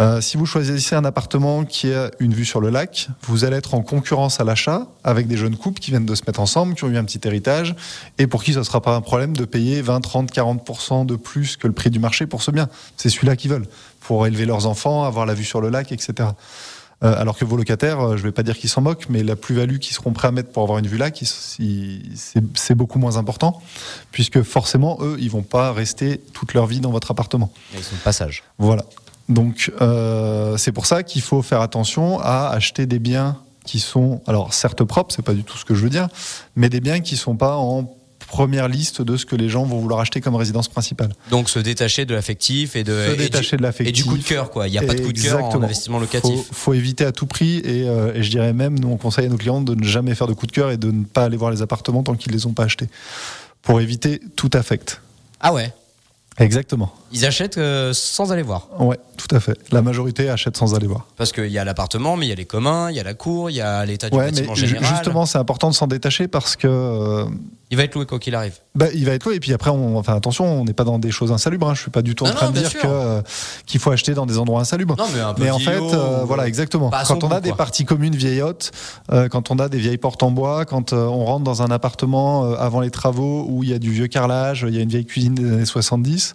Euh, 0.00 0.22
si 0.22 0.38
vous 0.38 0.46
choisissez 0.46 0.94
un 0.94 1.04
appartement 1.04 1.64
qui 1.64 1.92
a 1.92 2.10
une 2.20 2.32
vue 2.32 2.46
sur 2.46 2.60
le 2.60 2.70
lac, 2.70 3.08
vous 3.22 3.44
allez 3.44 3.56
être 3.56 3.74
en 3.74 3.82
concurrence 3.82 4.40
à 4.40 4.44
l'achat 4.44 4.86
avec 5.04 5.26
des 5.26 5.36
jeunes 5.36 5.56
couples 5.56 5.78
qui 5.78 5.90
viennent 5.90 6.06
de 6.06 6.14
se 6.14 6.22
mettre 6.26 6.40
ensemble, 6.40 6.74
qui 6.74 6.84
ont 6.84 6.88
eu 6.88 6.96
un 6.96 7.04
petit 7.04 7.20
héritage, 7.24 7.74
et 8.18 8.26
pour 8.26 8.42
qui 8.42 8.54
ce 8.54 8.60
ne 8.60 8.64
sera 8.64 8.80
pas 8.80 8.94
un 8.94 9.02
problème 9.02 9.36
de 9.36 9.44
payer 9.44 9.82
20, 9.82 10.00
30, 10.00 10.32
40% 10.32 11.04
de 11.04 11.16
plus 11.16 11.58
que 11.58 11.66
le 11.66 11.74
prix 11.74 11.90
du 11.90 11.98
marché 11.98 12.26
pour 12.26 12.42
ce 12.42 12.50
bien. 12.50 12.68
C'est 12.96 13.10
celui-là 13.10 13.36
qu'ils 13.36 13.50
veulent, 13.50 13.66
pour 14.00 14.26
élever 14.26 14.46
leurs 14.46 14.66
enfants, 14.66 15.04
avoir 15.04 15.26
la 15.26 15.34
vue 15.34 15.44
sur 15.44 15.60
le 15.60 15.68
lac, 15.68 15.92
etc. 15.92 16.30
Euh, 17.02 17.14
alors 17.18 17.36
que 17.36 17.44
vos 17.44 17.56
locataires, 17.56 18.00
euh, 18.00 18.16
je 18.16 18.22
ne 18.22 18.28
vais 18.28 18.32
pas 18.32 18.42
dire 18.42 18.58
qu'ils 18.58 18.68
s'en 18.70 18.82
moquent, 18.82 19.06
mais 19.08 19.22
la 19.22 19.36
plus-value 19.36 19.78
qu'ils 19.78 19.94
seront 19.94 20.12
prêts 20.12 20.28
à 20.28 20.32
mettre 20.32 20.50
pour 20.50 20.62
avoir 20.62 20.78
une 20.78 20.86
vue 20.86 20.98
là, 20.98 21.10
c'est 21.14 22.74
beaucoup 22.74 22.98
moins 22.98 23.16
important, 23.16 23.62
puisque 24.12 24.42
forcément, 24.42 24.98
eux, 25.00 25.16
ils 25.18 25.30
vont 25.30 25.42
pas 25.42 25.72
rester 25.72 26.20
toute 26.32 26.54
leur 26.54 26.66
vie 26.66 26.80
dans 26.80 26.90
votre 26.90 27.10
appartement. 27.10 27.50
Ils 27.74 27.82
sont 27.82 27.96
de 27.96 28.00
passage. 28.00 28.44
Voilà. 28.58 28.84
Donc, 29.30 29.72
euh, 29.80 30.56
c'est 30.56 30.72
pour 30.72 30.86
ça 30.86 31.02
qu'il 31.02 31.22
faut 31.22 31.40
faire 31.40 31.60
attention 31.60 32.20
à 32.20 32.48
acheter 32.48 32.84
des 32.86 32.98
biens 32.98 33.38
qui 33.64 33.78
sont, 33.78 34.20
alors 34.26 34.52
certes 34.52 34.82
propres, 34.82 35.14
c'est 35.14 35.24
pas 35.24 35.34
du 35.34 35.44
tout 35.44 35.56
ce 35.56 35.64
que 35.64 35.74
je 35.74 35.82
veux 35.82 35.90
dire, 35.90 36.08
mais 36.56 36.68
des 36.68 36.80
biens 36.80 37.00
qui 37.00 37.16
sont 37.16 37.36
pas 37.36 37.56
en 37.56 37.94
première 38.26 38.68
liste 38.68 39.02
de 39.02 39.16
ce 39.16 39.26
que 39.26 39.34
les 39.36 39.48
gens 39.48 39.64
vont 39.64 39.78
vouloir 39.78 40.00
acheter 40.00 40.20
comme 40.20 40.36
résidence 40.36 40.68
principale. 40.68 41.12
Donc 41.30 41.48
se 41.48 41.58
détacher 41.58 42.04
de 42.04 42.14
l'affectif 42.14 42.76
et 42.76 42.84
de 42.84 43.08
se 43.10 43.16
détacher 43.16 43.56
de 43.56 43.62
l'affectif 43.62 43.88
et 43.88 43.92
du 43.92 44.04
coup 44.04 44.16
de 44.16 44.22
cœur 44.22 44.50
quoi. 44.50 44.68
Il 44.68 44.70
n'y 44.70 44.78
a 44.78 44.82
pas 44.82 44.94
de 44.94 45.00
coup 45.00 45.12
de 45.12 45.20
cœur 45.20 45.44
en 45.44 45.62
investissement 45.62 45.98
locatif. 45.98 46.36
Faut, 46.46 46.46
faut 46.52 46.74
éviter 46.74 47.04
à 47.04 47.10
tout 47.10 47.26
prix 47.26 47.60
euh, 47.66 48.14
et, 48.14 48.22
je 48.22 48.30
dirais 48.30 48.52
même 48.52 48.78
nous 48.78 48.88
on 48.88 48.96
conseille 48.96 49.26
à 49.26 49.28
nos 49.28 49.36
clients 49.36 49.60
de 49.60 49.74
ne 49.74 49.82
jamais 49.82 50.14
faire 50.14 50.28
de 50.28 50.32
coup 50.32 50.46
de 50.46 50.52
cœur 50.52 50.70
et 50.70 50.76
de 50.76 50.92
ne 50.92 51.02
pas 51.04 51.24
aller 51.24 51.36
voir 51.36 51.50
les 51.50 51.60
appartements 51.60 52.04
tant 52.04 52.14
qu'ils 52.14 52.32
les 52.32 52.46
ont 52.46 52.52
pas 52.52 52.64
achetés 52.64 52.88
pour 53.62 53.80
éviter 53.80 54.20
tout 54.36 54.50
affect. 54.54 55.00
Ah 55.40 55.52
ouais? 55.52 55.72
Exactement. 56.38 56.94
Ils 57.12 57.26
achètent 57.26 57.58
euh, 57.58 57.92
sans 57.92 58.32
aller 58.32 58.42
voir. 58.42 58.68
Ouais, 58.78 58.98
tout 59.16 59.34
à 59.34 59.40
fait. 59.40 59.58
La 59.72 59.82
majorité 59.82 60.30
achète 60.30 60.56
sans 60.56 60.74
aller 60.74 60.86
voir. 60.86 61.06
Parce 61.16 61.32
qu'il 61.32 61.48
y 61.48 61.58
a 61.58 61.64
l'appartement, 61.64 62.16
mais 62.16 62.26
il 62.26 62.28
y 62.28 62.32
a 62.32 62.36
les 62.36 62.44
communs, 62.44 62.90
il 62.90 62.96
y 62.96 63.00
a 63.00 63.02
la 63.02 63.14
cour, 63.14 63.50
il 63.50 63.56
y 63.56 63.60
a 63.60 63.84
l'état 63.84 64.10
du 64.10 64.16
bâtiment 64.16 64.54
général. 64.54 64.84
Justement, 64.84 65.26
c'est 65.26 65.38
important 65.38 65.70
de 65.70 65.74
s'en 65.74 65.86
détacher 65.86 66.28
parce 66.28 66.56
que. 66.56 66.68
Euh, 66.68 67.24
il 67.72 67.76
va 67.76 67.84
être 67.84 67.94
loué 67.94 68.04
quoi 68.04 68.18
qu'il 68.18 68.34
arrive. 68.34 68.54
Bah, 68.74 68.86
il 68.92 69.06
va 69.06 69.12
être 69.12 69.24
loué 69.24 69.36
et 69.36 69.40
puis 69.40 69.52
après, 69.52 69.70
on, 69.70 69.96
enfin 69.96 70.16
attention, 70.16 70.44
on 70.44 70.64
n'est 70.64 70.72
pas 70.72 70.82
dans 70.82 70.98
des 70.98 71.12
choses 71.12 71.30
insalubres. 71.30 71.68
Hein. 71.68 71.74
Je 71.74 71.82
suis 71.82 71.90
pas 71.90 72.02
du 72.02 72.16
tout 72.16 72.24
en 72.24 72.30
train 72.32 72.50
de 72.50 72.58
dire 72.58 72.72
que 72.72 72.80
euh, 72.84 73.22
qu'il 73.64 73.78
faut 73.78 73.92
acheter 73.92 74.12
dans 74.12 74.26
des 74.26 74.38
endroits 74.38 74.60
insalubres. 74.60 74.96
Non, 74.96 75.06
mais, 75.14 75.20
un 75.20 75.34
peu 75.34 75.44
mais 75.44 75.50
en 75.50 75.58
fait, 75.60 75.78
voilà, 76.24 76.48
exactement. 76.48 76.90
Quand 77.06 77.24
on 77.24 77.30
a 77.30 77.40
des 77.40 77.52
parties 77.52 77.84
communes 77.84 78.16
vieillottes, 78.16 78.72
quand 79.30 79.50
on 79.50 79.58
a 79.58 79.68
des 79.68 79.78
vieilles 79.78 79.98
portes 79.98 80.22
en 80.22 80.30
bois, 80.30 80.64
quand 80.64 80.92
on 80.92 81.24
rentre 81.24 81.44
dans 81.44 81.62
un 81.62 81.70
appartement 81.70 82.52
avant 82.54 82.80
les 82.80 82.90
travaux 82.90 83.46
où 83.48 83.62
il 83.62 83.70
y 83.70 83.74
a 83.74 83.78
du 83.78 83.90
vieux 83.90 84.08
carrelage, 84.08 84.64
il 84.68 84.74
y 84.74 84.78
a 84.78 84.82
une 84.82 84.88
vieille 84.88 85.06
cuisine 85.06 85.34
des 85.34 85.50
années 85.52 85.64
70, 85.64 86.34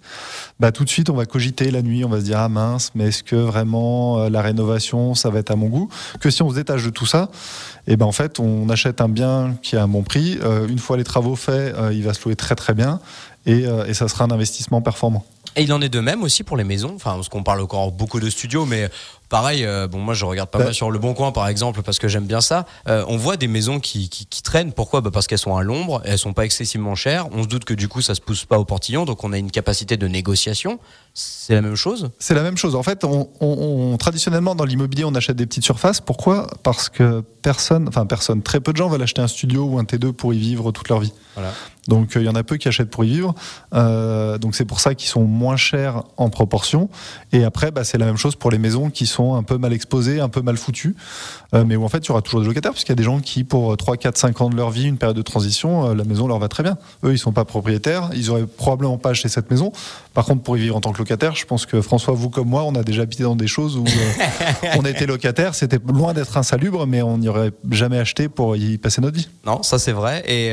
bah 0.58 0.65
tout 0.72 0.84
de 0.84 0.88
suite, 0.88 1.10
on 1.10 1.14
va 1.14 1.26
cogiter 1.26 1.70
la 1.70 1.82
nuit, 1.82 2.04
on 2.04 2.08
va 2.08 2.20
se 2.20 2.24
dire 2.24 2.38
ah 2.38 2.48
mince, 2.48 2.90
mais 2.94 3.08
est-ce 3.08 3.22
que 3.22 3.36
vraiment 3.36 4.18
euh, 4.18 4.28
la 4.30 4.42
rénovation, 4.42 5.14
ça 5.14 5.30
va 5.30 5.38
être 5.38 5.50
à 5.50 5.56
mon 5.56 5.66
goût? 5.66 5.88
Que 6.20 6.30
si 6.30 6.42
on 6.42 6.50
se 6.50 6.54
détache 6.54 6.84
de 6.84 6.90
tout 6.90 7.06
ça, 7.06 7.30
et 7.86 7.92
eh 7.92 7.96
ben 7.96 8.06
en 8.06 8.12
fait, 8.12 8.40
on 8.40 8.68
achète 8.68 9.00
un 9.00 9.08
bien 9.08 9.56
qui 9.62 9.76
a 9.76 9.82
un 9.82 9.88
bon 9.88 10.02
prix. 10.02 10.38
Euh, 10.42 10.66
une 10.68 10.78
fois 10.78 10.96
les 10.96 11.04
travaux 11.04 11.36
faits, 11.36 11.74
euh, 11.76 11.92
il 11.92 12.02
va 12.02 12.14
se 12.14 12.24
louer 12.24 12.36
très 12.36 12.54
très 12.54 12.74
bien 12.74 13.00
et, 13.44 13.64
et 13.86 13.94
ça 13.94 14.08
sera 14.08 14.24
un 14.24 14.30
investissement 14.32 14.82
performant. 14.82 15.24
Et 15.54 15.62
il 15.62 15.72
en 15.72 15.80
est 15.80 15.88
de 15.88 16.00
même 16.00 16.22
aussi 16.22 16.42
pour 16.42 16.56
les 16.56 16.64
maisons. 16.64 16.92
Enfin, 16.96 17.14
parce 17.14 17.28
qu'on 17.28 17.44
parle 17.44 17.60
encore 17.60 17.92
beaucoup 17.92 18.18
de 18.18 18.28
studios, 18.28 18.66
mais 18.66 18.90
pareil, 19.28 19.64
euh, 19.64 19.88
bon, 19.88 19.98
moi 19.98 20.14
je 20.14 20.24
regarde 20.24 20.50
pas 20.50 20.58
bah. 20.58 20.64
mal 20.66 20.74
sur 20.74 20.90
le 20.90 20.98
Bon 20.98 21.14
Coin 21.14 21.32
par 21.32 21.48
exemple 21.48 21.82
parce 21.82 21.98
que 21.98 22.08
j'aime 22.08 22.26
bien 22.26 22.40
ça. 22.40 22.66
Euh, 22.88 23.04
on 23.08 23.16
voit 23.16 23.36
des 23.36 23.48
maisons 23.48 23.80
qui, 23.80 24.08
qui, 24.08 24.42
traînent. 24.42 24.72
Pourquoi? 24.72 25.00
Bah 25.00 25.10
Parce 25.12 25.26
qu'elles 25.26 25.38
sont 25.38 25.56
à 25.56 25.62
l'ombre, 25.62 26.00
elles 26.04 26.18
sont 26.18 26.32
pas 26.32 26.44
excessivement 26.44 26.94
chères. 26.94 27.28
On 27.32 27.42
se 27.42 27.48
doute 27.48 27.64
que 27.64 27.74
du 27.74 27.88
coup 27.88 28.02
ça 28.02 28.14
se 28.14 28.20
pousse 28.20 28.44
pas 28.44 28.58
au 28.58 28.64
portillon, 28.64 29.04
donc 29.04 29.24
on 29.24 29.32
a 29.32 29.38
une 29.38 29.50
capacité 29.50 29.96
de 29.96 30.06
négociation. 30.06 30.78
C'est 31.14 31.54
la 31.54 31.62
même 31.62 31.76
chose? 31.76 32.10
C'est 32.18 32.34
la 32.34 32.42
même 32.42 32.58
chose. 32.58 32.74
En 32.74 32.82
fait, 32.82 33.02
on, 33.02 33.96
traditionnellement 33.96 34.54
dans 34.54 34.66
l'immobilier, 34.66 35.04
on 35.04 35.14
achète 35.14 35.36
des 35.36 35.46
petites 35.46 35.64
surfaces. 35.64 36.00
Pourquoi? 36.00 36.46
Parce 36.62 36.90
que 36.90 37.22
personne, 37.40 37.88
enfin 37.88 38.04
personne, 38.04 38.42
très 38.42 38.60
peu 38.60 38.72
de 38.72 38.76
gens 38.76 38.88
veulent 38.88 39.02
acheter 39.02 39.22
un 39.22 39.28
studio 39.28 39.64
ou 39.64 39.78
un 39.78 39.84
T2 39.84 40.12
pour 40.12 40.34
y 40.34 40.38
vivre 40.38 40.72
toute 40.72 40.90
leur 40.90 41.00
vie. 41.00 41.14
Voilà. 41.34 41.52
Donc 41.88 42.16
euh, 42.16 42.20
il 42.20 42.26
y 42.26 42.28
en 42.28 42.34
a 42.34 42.42
peu 42.42 42.58
qui 42.58 42.68
achètent 42.68 42.90
pour 42.90 43.04
y 43.04 43.08
vivre. 43.08 43.34
Donc 43.72 44.54
c'est 44.54 44.66
pour 44.66 44.80
ça 44.80 44.94
qu'ils 44.94 45.08
sont 45.08 45.24
moins 45.24 45.56
chers 45.56 46.02
en 46.18 46.28
proportion. 46.28 46.90
Et 47.32 47.44
après, 47.44 47.70
bah, 47.70 47.84
c'est 47.84 47.98
la 47.98 48.06
même 48.06 48.18
chose 48.18 48.36
pour 48.36 48.50
les 48.50 48.58
maisons 48.58 48.90
qui 48.90 49.06
sont 49.06 49.15
un 49.18 49.42
peu 49.42 49.58
mal 49.58 49.72
exposées, 49.72 50.20
un 50.20 50.28
peu 50.28 50.42
mal 50.42 50.56
foutues. 50.56 50.94
Euh, 51.54 51.64
mais 51.64 51.76
où 51.76 51.84
en 51.84 51.88
fait 51.88 51.98
il 51.98 52.08
y 52.08 52.10
aura 52.10 52.22
toujours 52.22 52.40
des 52.40 52.46
locataires, 52.46 52.72
puisqu'il 52.72 52.90
y 52.90 52.92
a 52.92 52.96
des 52.96 53.02
gens 53.02 53.20
qui, 53.20 53.44
pour 53.44 53.76
3, 53.76 53.96
4, 53.96 54.16
5 54.16 54.40
ans 54.40 54.50
de 54.50 54.56
leur 54.56 54.70
vie, 54.70 54.84
une 54.84 54.98
période 54.98 55.16
de 55.16 55.22
transition, 55.22 55.94
la 55.94 56.04
maison 56.04 56.26
leur 56.26 56.38
va 56.38 56.48
très 56.48 56.62
bien. 56.62 56.76
Eux, 57.04 57.12
ils 57.12 57.18
sont 57.18 57.32
pas 57.32 57.44
propriétaires, 57.44 58.10
ils 58.14 58.30
auraient 58.30 58.46
probablement 58.46 58.98
pas 58.98 59.10
acheté 59.10 59.28
cette 59.28 59.50
maison. 59.50 59.72
Par 60.14 60.24
contre, 60.24 60.42
pour 60.42 60.56
y 60.56 60.60
vivre 60.60 60.76
en 60.76 60.80
tant 60.80 60.92
que 60.92 60.98
locataire, 60.98 61.34
je 61.34 61.46
pense 61.46 61.66
que 61.66 61.80
François, 61.80 62.14
vous 62.14 62.30
comme 62.30 62.48
moi, 62.48 62.64
on 62.64 62.74
a 62.74 62.82
déjà 62.82 63.02
habité 63.02 63.22
dans 63.22 63.36
des 63.36 63.46
choses 63.46 63.76
où 63.76 63.84
on 64.76 64.82
était 64.84 65.06
locataire, 65.06 65.54
c'était 65.54 65.78
loin 65.86 66.14
d'être 66.14 66.36
insalubre, 66.36 66.86
mais 66.86 67.02
on 67.02 67.18
n'y 67.18 67.28
aurait 67.28 67.52
jamais 67.70 67.98
acheté 67.98 68.28
pour 68.28 68.56
y 68.56 68.78
passer 68.78 69.00
notre 69.00 69.16
vie. 69.16 69.28
Non, 69.44 69.62
ça 69.62 69.78
c'est 69.78 69.92
vrai. 69.92 70.22
Et, 70.26 70.52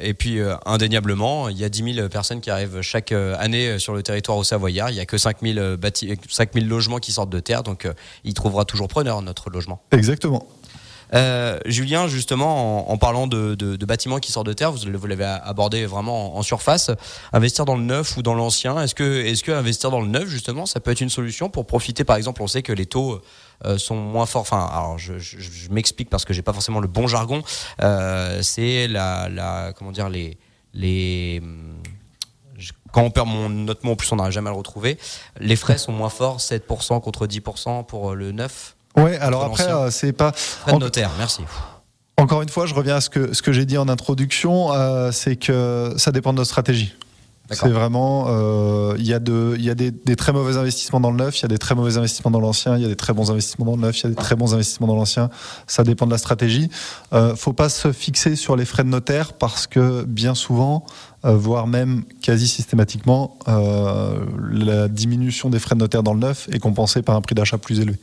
et 0.00 0.14
puis 0.14 0.40
euh, 0.40 0.54
indéniablement, 0.66 1.48
il 1.48 1.58
y 1.58 1.64
a 1.64 1.68
10 1.68 1.94
000 1.94 2.08
personnes 2.08 2.40
qui 2.40 2.50
arrivent 2.50 2.80
chaque 2.82 3.12
euh, 3.12 3.34
année 3.38 3.68
euh, 3.68 3.78
sur 3.78 3.94
le 3.94 4.02
territoire 4.02 4.38
au 4.38 4.44
Savoyard. 4.44 4.90
Il 4.90 4.94
n'y 4.94 5.00
a 5.00 5.06
que 5.06 5.18
5 5.18 5.38
000, 5.42 5.76
5 6.28 6.50
000 6.54 6.66
logements 6.66 6.98
qui 6.98 7.12
sortent 7.12 7.30
de 7.30 7.40
terre, 7.40 7.62
donc 7.70 7.88
il 8.24 8.34
trouvera 8.34 8.64
toujours 8.64 8.88
preneur 8.88 9.22
notre 9.22 9.50
logement. 9.50 9.82
Exactement. 9.92 10.46
Julien, 11.66 12.06
justement, 12.06 12.90
en, 12.92 12.96
parlant 12.96 13.26
de, 13.26 13.84
bâtiments 13.84 14.18
qui 14.20 14.30
sortent 14.30 14.46
de 14.46 14.52
terre, 14.52 14.70
vous, 14.70 15.06
l'avez 15.06 15.24
abordé 15.24 15.84
vraiment 15.84 16.36
en, 16.36 16.42
surface. 16.42 16.92
Investir 17.32 17.64
dans 17.64 17.74
le 17.74 17.82
neuf 17.82 18.16
ou 18.16 18.22
dans 18.22 18.34
l'ancien, 18.34 18.80
est-ce 18.80 18.94
que, 18.94 19.24
est-ce 19.24 19.42
que 19.42 19.50
investir 19.50 19.90
dans 19.90 20.00
le 20.00 20.06
neuf, 20.06 20.28
justement, 20.28 20.66
ça 20.66 20.78
peut 20.78 20.92
être 20.92 21.00
une 21.00 21.10
solution 21.10 21.48
pour 21.50 21.66
profiter, 21.66 22.04
par 22.04 22.16
exemple, 22.16 22.42
on 22.42 22.46
sait 22.46 22.62
que 22.62 22.72
les 22.72 22.86
taux 22.86 23.20
sont 23.76 23.96
moins 23.96 24.26
forts. 24.26 24.42
Enfin, 24.42 24.68
alors 24.72 24.98
je, 24.98 25.14
m'explique 25.70 26.10
parce 26.10 26.24
que 26.24 26.32
j'ai 26.32 26.42
pas 26.42 26.52
forcément 26.52 26.80
le 26.80 26.88
bon 26.88 27.08
jargon. 27.08 27.42
c'est 28.42 28.86
la, 28.86 29.28
la, 29.28 29.72
comment 29.76 29.90
dire, 29.90 30.08
les 30.08 30.38
les 30.74 31.42
quand 32.92 33.02
on 33.02 33.10
perd 33.10 33.28
mon, 33.28 33.48
notre 33.48 33.84
mot, 33.84 33.92
en 33.92 33.96
plus 33.96 34.10
on 34.12 34.16
n'arrive 34.16 34.32
jamais 34.32 34.48
à 34.48 34.52
le 34.52 34.58
retrouver. 34.58 34.98
Les 35.38 35.56
frais 35.56 35.78
sont 35.78 35.92
moins 35.92 36.08
forts, 36.08 36.38
7% 36.38 37.00
contre 37.00 37.26
10% 37.26 37.84
pour 37.86 38.14
le 38.14 38.32
neuf. 38.32 38.76
Ouais, 38.96 39.18
alors 39.18 39.44
après, 39.44 39.70
euh, 39.70 39.90
c'est 39.90 40.12
pas. 40.12 40.32
Frais 40.32 40.72
de 40.72 40.78
notaire, 40.78 41.10
merci. 41.18 41.42
Encore 42.16 42.42
une 42.42 42.48
fois, 42.48 42.66
je 42.66 42.74
reviens 42.74 42.96
à 42.96 43.00
ce 43.00 43.08
que, 43.08 43.32
ce 43.32 43.40
que 43.40 43.52
j'ai 43.52 43.64
dit 43.64 43.78
en 43.78 43.88
introduction, 43.88 44.72
euh, 44.72 45.10
c'est 45.10 45.36
que 45.36 45.94
ça 45.96 46.12
dépend 46.12 46.32
de 46.32 46.38
notre 46.38 46.50
stratégie. 46.50 46.94
C'est 47.52 47.68
vraiment, 47.68 48.26
euh, 48.28 48.94
il 48.98 49.06
y 49.06 49.12
a, 49.12 49.18
de, 49.18 49.56
y 49.58 49.70
a 49.70 49.74
des, 49.74 49.90
des, 49.90 50.14
très 50.14 50.32
mauvais 50.32 50.56
investissements 50.56 51.00
dans 51.00 51.10
le 51.10 51.16
neuf, 51.16 51.38
il 51.38 51.42
y 51.42 51.44
a 51.46 51.48
des 51.48 51.58
très 51.58 51.74
mauvais 51.74 51.96
investissements 51.96 52.30
dans 52.30 52.40
l'ancien, 52.40 52.76
il 52.76 52.82
y 52.82 52.84
a 52.84 52.88
des 52.88 52.96
très 52.96 53.12
bons 53.12 53.30
investissements 53.30 53.66
dans 53.66 53.76
le 53.76 53.82
neuf, 53.82 53.98
il 53.98 54.04
y 54.04 54.06
a 54.06 54.10
des 54.10 54.14
très 54.14 54.36
bons 54.36 54.54
investissements 54.54 54.86
dans 54.86 54.94
l'ancien. 54.94 55.30
Ça 55.66 55.82
dépend 55.82 56.06
de 56.06 56.12
la 56.12 56.18
stratégie. 56.18 56.70
Euh, 57.12 57.34
faut 57.34 57.52
pas 57.52 57.68
se 57.68 57.90
fixer 57.90 58.36
sur 58.36 58.54
les 58.54 58.64
frais 58.64 58.84
de 58.84 58.88
notaire 58.88 59.32
parce 59.32 59.66
que 59.66 60.04
bien 60.04 60.36
souvent, 60.36 60.86
euh, 61.24 61.34
voire 61.34 61.66
même 61.66 62.04
quasi 62.22 62.46
systématiquement, 62.46 63.36
euh, 63.48 64.24
la 64.52 64.86
diminution 64.88 65.50
des 65.50 65.58
frais 65.58 65.74
de 65.74 65.80
notaire 65.80 66.04
dans 66.04 66.14
le 66.14 66.20
neuf 66.20 66.48
est 66.52 66.60
compensée 66.60 67.02
par 67.02 67.16
un 67.16 67.20
prix 67.20 67.34
d'achat 67.34 67.58
plus 67.58 67.80
élevé. 67.80 67.98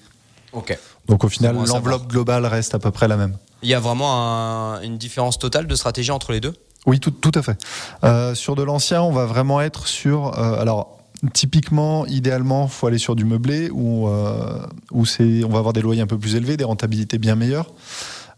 Ok. 0.52 0.78
Donc 1.08 1.24
au 1.24 1.30
final, 1.30 1.56
l'enveloppe 1.56 2.08
globale 2.08 2.46
reste 2.46 2.76
à 2.76 2.80
peu 2.80 2.92
près 2.92 3.08
la 3.08 3.16
même. 3.16 3.38
Il 3.64 3.70
y 3.70 3.74
a 3.74 3.80
vraiment 3.80 4.14
un, 4.14 4.82
une 4.82 4.98
différence 4.98 5.40
totale 5.40 5.68
de 5.68 5.76
stratégie 5.76 6.12
entre 6.12 6.32
les 6.32 6.42
deux? 6.42 6.54
Oui, 6.88 7.02
tout, 7.02 7.32
à 7.36 7.42
fait. 7.42 7.62
Euh, 8.06 8.34
sur 8.34 8.56
de 8.56 8.64
l'ancien, 8.64 9.02
on 9.04 9.12
va 9.12 9.26
vraiment 9.26 9.60
être 9.60 9.88
sur. 9.88 10.40
Euh, 10.40 10.62
alors, 10.62 10.98
typiquement, 11.34 12.06
idéalement, 12.06 12.70
faut 12.70 12.88
aller 12.88 12.98
sur 12.98 13.14
du 13.14 13.26
meublé 13.26 13.70
où, 13.70 14.08
euh, 14.08 14.66
on 14.94 15.50
va 15.50 15.60
avoir 15.60 15.74
des 15.74 15.82
loyers 15.82 16.02
un 16.02 16.08
peu 16.08 16.18
plus 16.18 16.36
élevés, 16.36 16.56
des 16.56 16.64
rentabilités 16.64 17.18
bien 17.18 17.36
meilleures. 17.36 17.74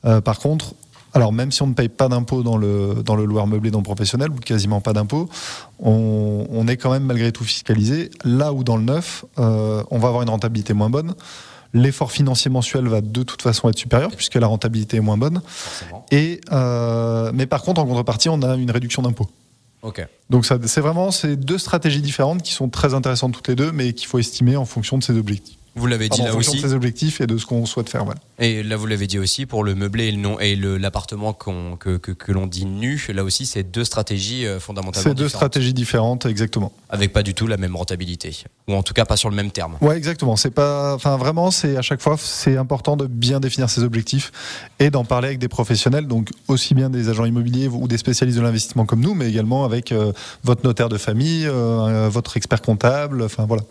par 0.01 0.39
contre, 0.39 0.73
alors 1.13 1.31
même 1.31 1.51
si 1.51 1.62
on 1.62 1.67
ne 1.67 1.73
paye 1.73 1.89
pas 1.89 2.07
d'impôt 2.07 2.41
dans 2.41 2.57
le, 2.57 3.03
dans 3.05 3.15
le 3.15 3.27
meublé 3.27 3.69
non 3.69 3.83
professionnel, 3.83 4.31
ou 4.31 4.35
quasiment 4.35 4.81
pas 4.81 4.93
d'impôt, 4.93 5.29
on, 5.79 6.47
on, 6.49 6.67
est 6.67 6.77
quand 6.77 6.91
même 6.91 7.03
malgré 7.03 7.31
tout 7.31 7.43
fiscalisé. 7.43 8.09
Là 8.23 8.51
où 8.51 8.63
dans 8.63 8.77
le 8.77 8.83
neuf, 8.83 9.25
on 9.38 9.99
va 9.99 10.07
avoir 10.07 10.23
une 10.23 10.29
rentabilité 10.29 10.73
moins 10.73 10.89
bonne. 10.89 11.13
L'effort 11.73 12.12
financier 12.12 12.49
mensuel 12.49 12.88
va 12.88 13.01
de 13.01 13.23
toute 13.23 13.41
façon 13.41 13.69
être 13.69 13.77
supérieur 13.77 14.10
puisque 14.15 14.36
la 14.36 14.47
rentabilité 14.47 14.97
est 14.97 15.01
moins 15.01 15.17
bonne. 15.17 15.41
Et, 16.12 16.41
euh, 16.51 17.32
mais 17.34 17.45
par 17.45 17.62
contre, 17.62 17.79
en 17.82 17.86
contrepartie, 17.86 18.29
on 18.29 18.41
a 18.41 18.55
une 18.55 18.71
réduction 18.71 19.01
d'impôts. 19.03 19.29
Donc 20.29 20.45
c'est 20.45 20.82
vraiment 20.82 21.12
ces 21.12 21.36
deux 21.36 21.58
stratégies 21.58 22.01
différentes 22.01 22.41
qui 22.41 22.53
sont 22.53 22.69
très 22.69 22.93
intéressantes 22.93 23.34
toutes 23.34 23.47
les 23.47 23.55
deux, 23.55 23.71
mais 23.71 23.93
qu'il 23.93 24.08
faut 24.08 24.19
estimer 24.19 24.58
en 24.58 24.65
fonction 24.65 24.97
de 24.97 25.03
ses 25.03 25.17
objectifs. 25.17 25.59
Vous 25.75 25.88
l'avez 25.88 26.10
dit 26.10 26.21
là 26.21 26.36
aussi. 26.36 26.58
de 26.58 26.67
ses 26.67 26.73
objectifs 26.73 27.21
et 27.21 27.27
de 27.27 27.38
ce 27.38 27.45
qu'on 27.45 27.65
souhaite 27.65 27.89
faire. 27.89 28.03
Voilà. 28.03 28.19
Et 28.39 28.63
là, 28.63 28.75
vous 28.75 28.86
l'avez 28.86 29.08
dit 29.08 29.19
aussi 29.19 29.45
pour 29.45 29.63
le 29.63 29.75
meublé 29.75 30.08
et 30.08 30.12
le 30.12 30.29
et 30.41 30.55
l'appartement 30.79 31.34
que, 31.34 31.97
que, 31.97 32.12
que 32.12 32.32
l'on 32.32 32.47
dit 32.47 32.65
nu. 32.65 33.08
Là 33.13 33.23
aussi, 33.23 33.45
c'est 33.45 33.63
deux 33.63 33.84
stratégies 33.84 34.45
euh, 34.45 34.60
fondamentalement. 34.60 35.10
C'est 35.10 35.15
deux 35.15 35.29
stratégies 35.29 35.73
différentes, 35.73 36.25
exactement. 36.25 36.71
Avec 36.89 37.13
pas 37.13 37.23
du 37.23 37.34
tout 37.34 37.47
la 37.47 37.58
même 37.58 37.75
rentabilité, 37.75 38.36
ou 38.67 38.73
en 38.73 38.84
tout 38.84 38.93
cas 38.93 39.05
pas 39.05 39.17
sur 39.17 39.29
le 39.29 39.36
même 39.36 39.51
terme. 39.51 39.77
Ouais, 39.82 39.97
exactement. 39.97 40.36
C'est 40.36 40.51
pas, 40.51 40.95
enfin 40.95 41.17
vraiment, 41.17 41.51
c'est 41.51 41.77
à 41.77 41.82
chaque 41.82 42.01
fois, 42.01 42.15
c'est 42.17 42.58
important 42.58 42.97
de 42.97 43.08
bien 43.08 43.39
définir 43.39 43.69
ses 43.69 43.84
objectifs 43.84 44.32
et 44.79 44.89
d'en 44.89 45.05
parler 45.05 45.27
avec 45.27 45.39
des 45.39 45.47
professionnels, 45.47 46.08
donc 46.08 46.29
aussi 46.47 46.73
bien 46.73 46.89
des 46.89 47.10
agents 47.10 47.25
immobiliers 47.25 47.67
ou 47.67 47.88
des 47.88 47.97
spécialistes 47.97 48.38
de 48.38 48.43
l'investissement 48.43 48.86
comme 48.86 49.01
nous, 49.01 49.13
mais 49.13 49.29
également 49.29 49.65
avec 49.65 49.91
euh, 49.91 50.12
votre 50.43 50.63
notaire 50.63 50.89
de 50.89 50.97
famille, 50.97 51.45
euh, 51.47 52.10
votre 52.10 52.38
expert 52.38 52.62
comptable. 52.62 53.21
Enfin 53.23 53.45
voilà. 53.45 53.63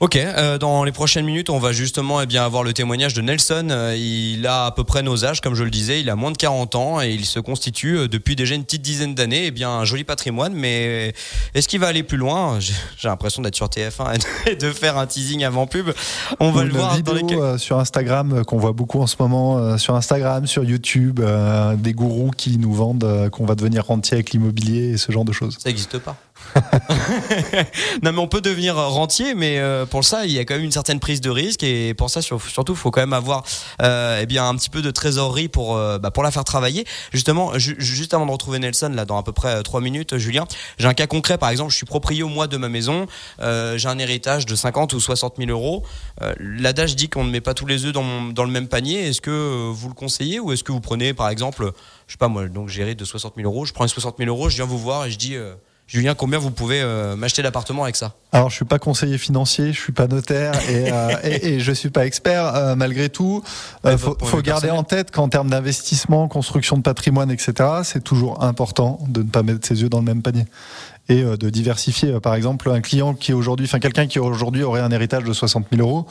Ok, 0.00 0.14
euh, 0.14 0.58
dans 0.58 0.84
les 0.84 0.92
prochaines 0.92 1.24
minutes, 1.24 1.50
on 1.50 1.58
va 1.58 1.72
justement 1.72 2.20
eh 2.20 2.26
bien, 2.26 2.44
avoir 2.44 2.62
le 2.62 2.72
témoignage 2.72 3.14
de 3.14 3.20
Nelson. 3.20 3.66
Euh, 3.72 3.96
il 3.96 4.46
a 4.46 4.66
à 4.66 4.70
peu 4.70 4.84
près 4.84 5.02
nos 5.02 5.24
âges, 5.24 5.40
comme 5.40 5.56
je 5.56 5.64
le 5.64 5.70
disais, 5.70 6.00
il 6.00 6.08
a 6.08 6.14
moins 6.14 6.30
de 6.30 6.36
40 6.36 6.76
ans 6.76 7.00
et 7.02 7.10
il 7.10 7.24
se 7.24 7.40
constitue 7.40 7.98
euh, 7.98 8.06
depuis 8.06 8.36
déjà 8.36 8.54
une 8.54 8.62
petite 8.62 8.82
dizaine 8.82 9.16
d'années 9.16 9.46
eh 9.46 9.50
bien, 9.50 9.70
un 9.70 9.84
joli 9.84 10.04
patrimoine. 10.04 10.52
Mais 10.54 11.14
est-ce 11.54 11.66
qu'il 11.66 11.80
va 11.80 11.88
aller 11.88 12.04
plus 12.04 12.16
loin? 12.16 12.60
J'ai 12.96 13.08
l'impression 13.08 13.42
d'être 13.42 13.56
sur 13.56 13.66
TF1 13.66 14.24
et 14.46 14.54
de 14.54 14.70
faire 14.70 14.98
un 14.98 15.06
teasing 15.08 15.42
avant 15.42 15.66
pub. 15.66 15.90
On 16.38 16.52
va 16.52 16.62
le 16.62 16.70
voir 16.70 16.96
dans 17.02 17.14
les... 17.14 17.58
sur 17.58 17.80
Instagram 17.80 18.44
qu'on 18.44 18.58
voit 18.58 18.72
beaucoup 18.72 19.00
en 19.00 19.08
ce 19.08 19.16
moment, 19.18 19.78
sur 19.78 19.96
Instagram, 19.96 20.46
sur 20.46 20.62
YouTube, 20.62 21.20
des 21.76 21.92
gourous 21.92 22.30
qui 22.30 22.56
nous 22.58 22.72
vendent 22.72 23.28
qu'on 23.32 23.46
va 23.46 23.56
devenir 23.56 23.86
rentier 23.86 24.14
avec 24.14 24.30
l'immobilier 24.30 24.90
et 24.90 24.96
ce 24.96 25.10
genre 25.10 25.24
de 25.24 25.32
choses. 25.32 25.56
Ça 25.58 25.68
n'existe 25.70 25.98
pas. 25.98 26.16
non 28.02 28.12
mais 28.12 28.18
on 28.18 28.28
peut 28.28 28.40
devenir 28.40 28.76
rentier, 28.76 29.34
mais 29.34 29.58
euh, 29.58 29.86
pour 29.86 30.04
ça 30.04 30.26
il 30.26 30.32
y 30.32 30.38
a 30.38 30.44
quand 30.44 30.54
même 30.54 30.64
une 30.64 30.72
certaine 30.72 31.00
prise 31.00 31.20
de 31.20 31.30
risque 31.30 31.62
et 31.62 31.94
pour 31.94 32.10
ça 32.10 32.20
surtout 32.22 32.72
il 32.72 32.78
faut 32.78 32.90
quand 32.90 33.00
même 33.00 33.12
avoir 33.12 33.44
euh, 33.82 34.20
eh 34.22 34.26
bien 34.26 34.48
un 34.48 34.54
petit 34.56 34.70
peu 34.70 34.82
de 34.82 34.90
trésorerie 34.90 35.48
pour 35.48 35.76
euh, 35.76 35.98
bah, 35.98 36.10
pour 36.10 36.22
la 36.22 36.30
faire 36.30 36.44
travailler. 36.44 36.86
Justement, 37.12 37.52
juste 37.58 38.14
avant 38.14 38.26
de 38.26 38.30
retrouver 38.30 38.58
Nelson 38.58 38.92
là 38.94 39.04
dans 39.04 39.18
à 39.18 39.22
peu 39.22 39.32
près 39.32 39.62
3 39.62 39.80
minutes, 39.80 40.16
Julien, 40.16 40.44
j'ai 40.78 40.86
un 40.86 40.94
cas 40.94 41.06
concret 41.06 41.38
par 41.38 41.50
exemple, 41.50 41.70
je 41.70 41.76
suis 41.76 41.86
propriétaire 41.86 42.08
au 42.26 42.30
mois 42.30 42.46
de 42.46 42.56
ma 42.56 42.68
maison, 42.68 43.06
j'ai 43.40 43.88
un 43.88 43.98
héritage 43.98 44.46
de 44.46 44.54
50 44.54 44.94
ou 44.94 45.00
60 45.00 45.34
000 45.36 45.50
euros. 45.50 45.84
L'adage 46.40 46.96
dit 46.96 47.08
qu'on 47.08 47.24
ne 47.24 47.30
met 47.30 47.42
pas 47.42 47.54
tous 47.54 47.66
les 47.66 47.84
œufs 47.84 47.92
dans, 47.92 48.32
dans 48.32 48.44
le 48.44 48.50
même 48.50 48.66
panier. 48.66 49.08
Est-ce 49.08 49.20
que 49.20 49.70
vous 49.70 49.88
le 49.88 49.94
conseillez 49.94 50.40
ou 50.40 50.52
est-ce 50.52 50.64
que 50.64 50.72
vous 50.72 50.80
prenez 50.80 51.12
par 51.12 51.28
exemple, 51.28 51.72
je 52.06 52.12
sais 52.12 52.18
pas 52.18 52.28
moi, 52.28 52.48
donc 52.48 52.68
j'ai 52.68 52.94
de 52.94 53.04
60 53.04 53.34
000 53.36 53.46
euros, 53.46 53.66
je 53.66 53.74
prends 53.74 53.84
les 53.84 53.90
60 53.90 54.16
000 54.18 54.30
euros, 54.30 54.48
je 54.48 54.56
viens 54.56 54.64
vous 54.64 54.78
voir 54.78 55.04
et 55.04 55.10
je 55.10 55.18
dis 55.18 55.36
Julien, 55.88 56.14
combien 56.14 56.38
vous 56.38 56.50
pouvez 56.50 56.82
euh, 56.82 57.16
m'acheter 57.16 57.40
l'appartement 57.40 57.84
avec 57.84 57.96
ça? 57.96 58.12
Alors, 58.32 58.50
je 58.50 58.56
suis 58.56 58.66
pas 58.66 58.78
conseiller 58.78 59.16
financier, 59.16 59.72
je 59.72 59.80
suis 59.80 59.92
pas 59.92 60.06
notaire 60.06 60.52
et, 60.68 60.92
euh, 60.92 61.16
et, 61.24 61.54
et, 61.54 61.60
je 61.60 61.72
suis 61.72 61.88
pas 61.88 62.04
expert. 62.04 62.54
Euh, 62.54 62.74
malgré 62.74 63.08
tout, 63.08 63.42
il 63.86 63.96
faut, 63.96 64.14
faut 64.20 64.42
garder 64.42 64.68
en 64.68 64.82
tête 64.82 65.10
qu'en 65.10 65.30
termes 65.30 65.48
d'investissement, 65.48 66.28
construction 66.28 66.76
de 66.76 66.82
patrimoine, 66.82 67.30
etc., 67.30 67.54
c'est 67.84 68.04
toujours 68.04 68.44
important 68.44 69.00
de 69.08 69.22
ne 69.22 69.28
pas 69.30 69.42
mettre 69.42 69.66
ses 69.66 69.80
yeux 69.80 69.88
dans 69.88 70.00
le 70.00 70.04
même 70.04 70.20
panier 70.20 70.44
et 71.08 71.22
euh, 71.22 71.36
de 71.36 71.50
diversifier. 71.50 72.10
Euh, 72.10 72.20
par 72.20 72.34
exemple, 72.34 72.70
un 72.70 72.80
client 72.80 73.14
qui 73.14 73.32
aujourd'hui, 73.32 73.66
enfin 73.66 73.78
quelqu'un 73.78 74.06
qui 74.06 74.18
aujourd'hui 74.18 74.62
aurait 74.62 74.80
un 74.80 74.90
héritage 74.90 75.24
de 75.24 75.32
60 75.32 75.66
000 75.72 75.86
euros, 75.86 76.06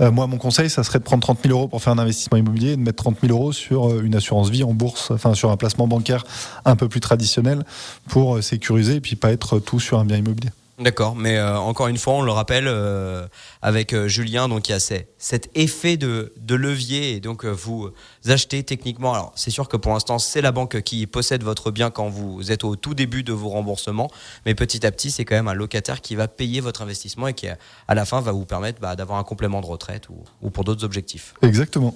euh, 0.00 0.10
moi 0.10 0.26
mon 0.26 0.38
conseil, 0.38 0.70
ça 0.70 0.84
serait 0.84 0.98
de 0.98 1.04
prendre 1.04 1.22
30 1.22 1.40
000 1.42 1.56
euros 1.56 1.68
pour 1.68 1.82
faire 1.82 1.92
un 1.92 1.98
investissement 1.98 2.38
immobilier 2.38 2.72
et 2.72 2.76
de 2.76 2.82
mettre 2.82 3.02
30 3.02 3.18
000 3.22 3.32
euros 3.32 3.52
sur 3.52 4.00
une 4.00 4.14
assurance 4.14 4.50
vie 4.50 4.64
en 4.64 4.72
bourse, 4.72 5.10
enfin 5.10 5.34
sur 5.34 5.50
un 5.50 5.56
placement 5.56 5.86
bancaire 5.86 6.24
un 6.64 6.76
peu 6.76 6.88
plus 6.88 7.00
traditionnel 7.00 7.64
pour 8.08 8.42
sécuriser 8.42 8.96
et 8.96 9.00
puis 9.00 9.16
pas 9.16 9.32
être 9.32 9.58
tout 9.58 9.80
sur 9.80 9.98
un 9.98 10.04
bien 10.04 10.18
immobilier. 10.18 10.50
D'accord, 10.78 11.14
mais 11.14 11.36
euh, 11.36 11.56
encore 11.56 11.86
une 11.86 11.98
fois, 11.98 12.14
on 12.14 12.22
le 12.22 12.32
rappelle 12.32 12.66
euh, 12.66 13.28
avec 13.62 13.92
euh, 13.92 14.08
Julien, 14.08 14.48
donc 14.48 14.68
il 14.68 14.72
y 14.72 14.74
a 14.74 14.80
cet 14.80 15.48
effet 15.54 15.96
de, 15.96 16.32
de 16.36 16.54
levier 16.56 17.12
et 17.12 17.20
donc 17.20 17.44
vous 17.44 17.90
achetez 18.26 18.64
techniquement. 18.64 19.14
Alors 19.14 19.32
c'est 19.36 19.50
sûr 19.50 19.68
que 19.68 19.76
pour 19.76 19.92
l'instant 19.92 20.18
c'est 20.18 20.40
la 20.40 20.50
banque 20.50 20.82
qui 20.82 21.06
possède 21.06 21.44
votre 21.44 21.70
bien 21.70 21.90
quand 21.90 22.08
vous 22.08 22.50
êtes 22.50 22.64
au 22.64 22.74
tout 22.74 22.94
début 22.94 23.22
de 23.22 23.32
vos 23.32 23.50
remboursements, 23.50 24.10
mais 24.46 24.56
petit 24.56 24.84
à 24.84 24.90
petit 24.90 25.12
c'est 25.12 25.24
quand 25.24 25.36
même 25.36 25.48
un 25.48 25.54
locataire 25.54 26.00
qui 26.00 26.16
va 26.16 26.26
payer 26.26 26.60
votre 26.60 26.82
investissement 26.82 27.28
et 27.28 27.34
qui 27.34 27.46
à 27.46 27.94
la 27.94 28.04
fin 28.04 28.20
va 28.20 28.32
vous 28.32 28.44
permettre 28.44 28.80
bah, 28.80 28.96
d'avoir 28.96 29.18
un 29.20 29.24
complément 29.24 29.60
de 29.60 29.66
retraite 29.66 30.08
ou, 30.08 30.24
ou 30.42 30.50
pour 30.50 30.64
d'autres 30.64 30.84
objectifs. 30.84 31.34
Exactement 31.42 31.94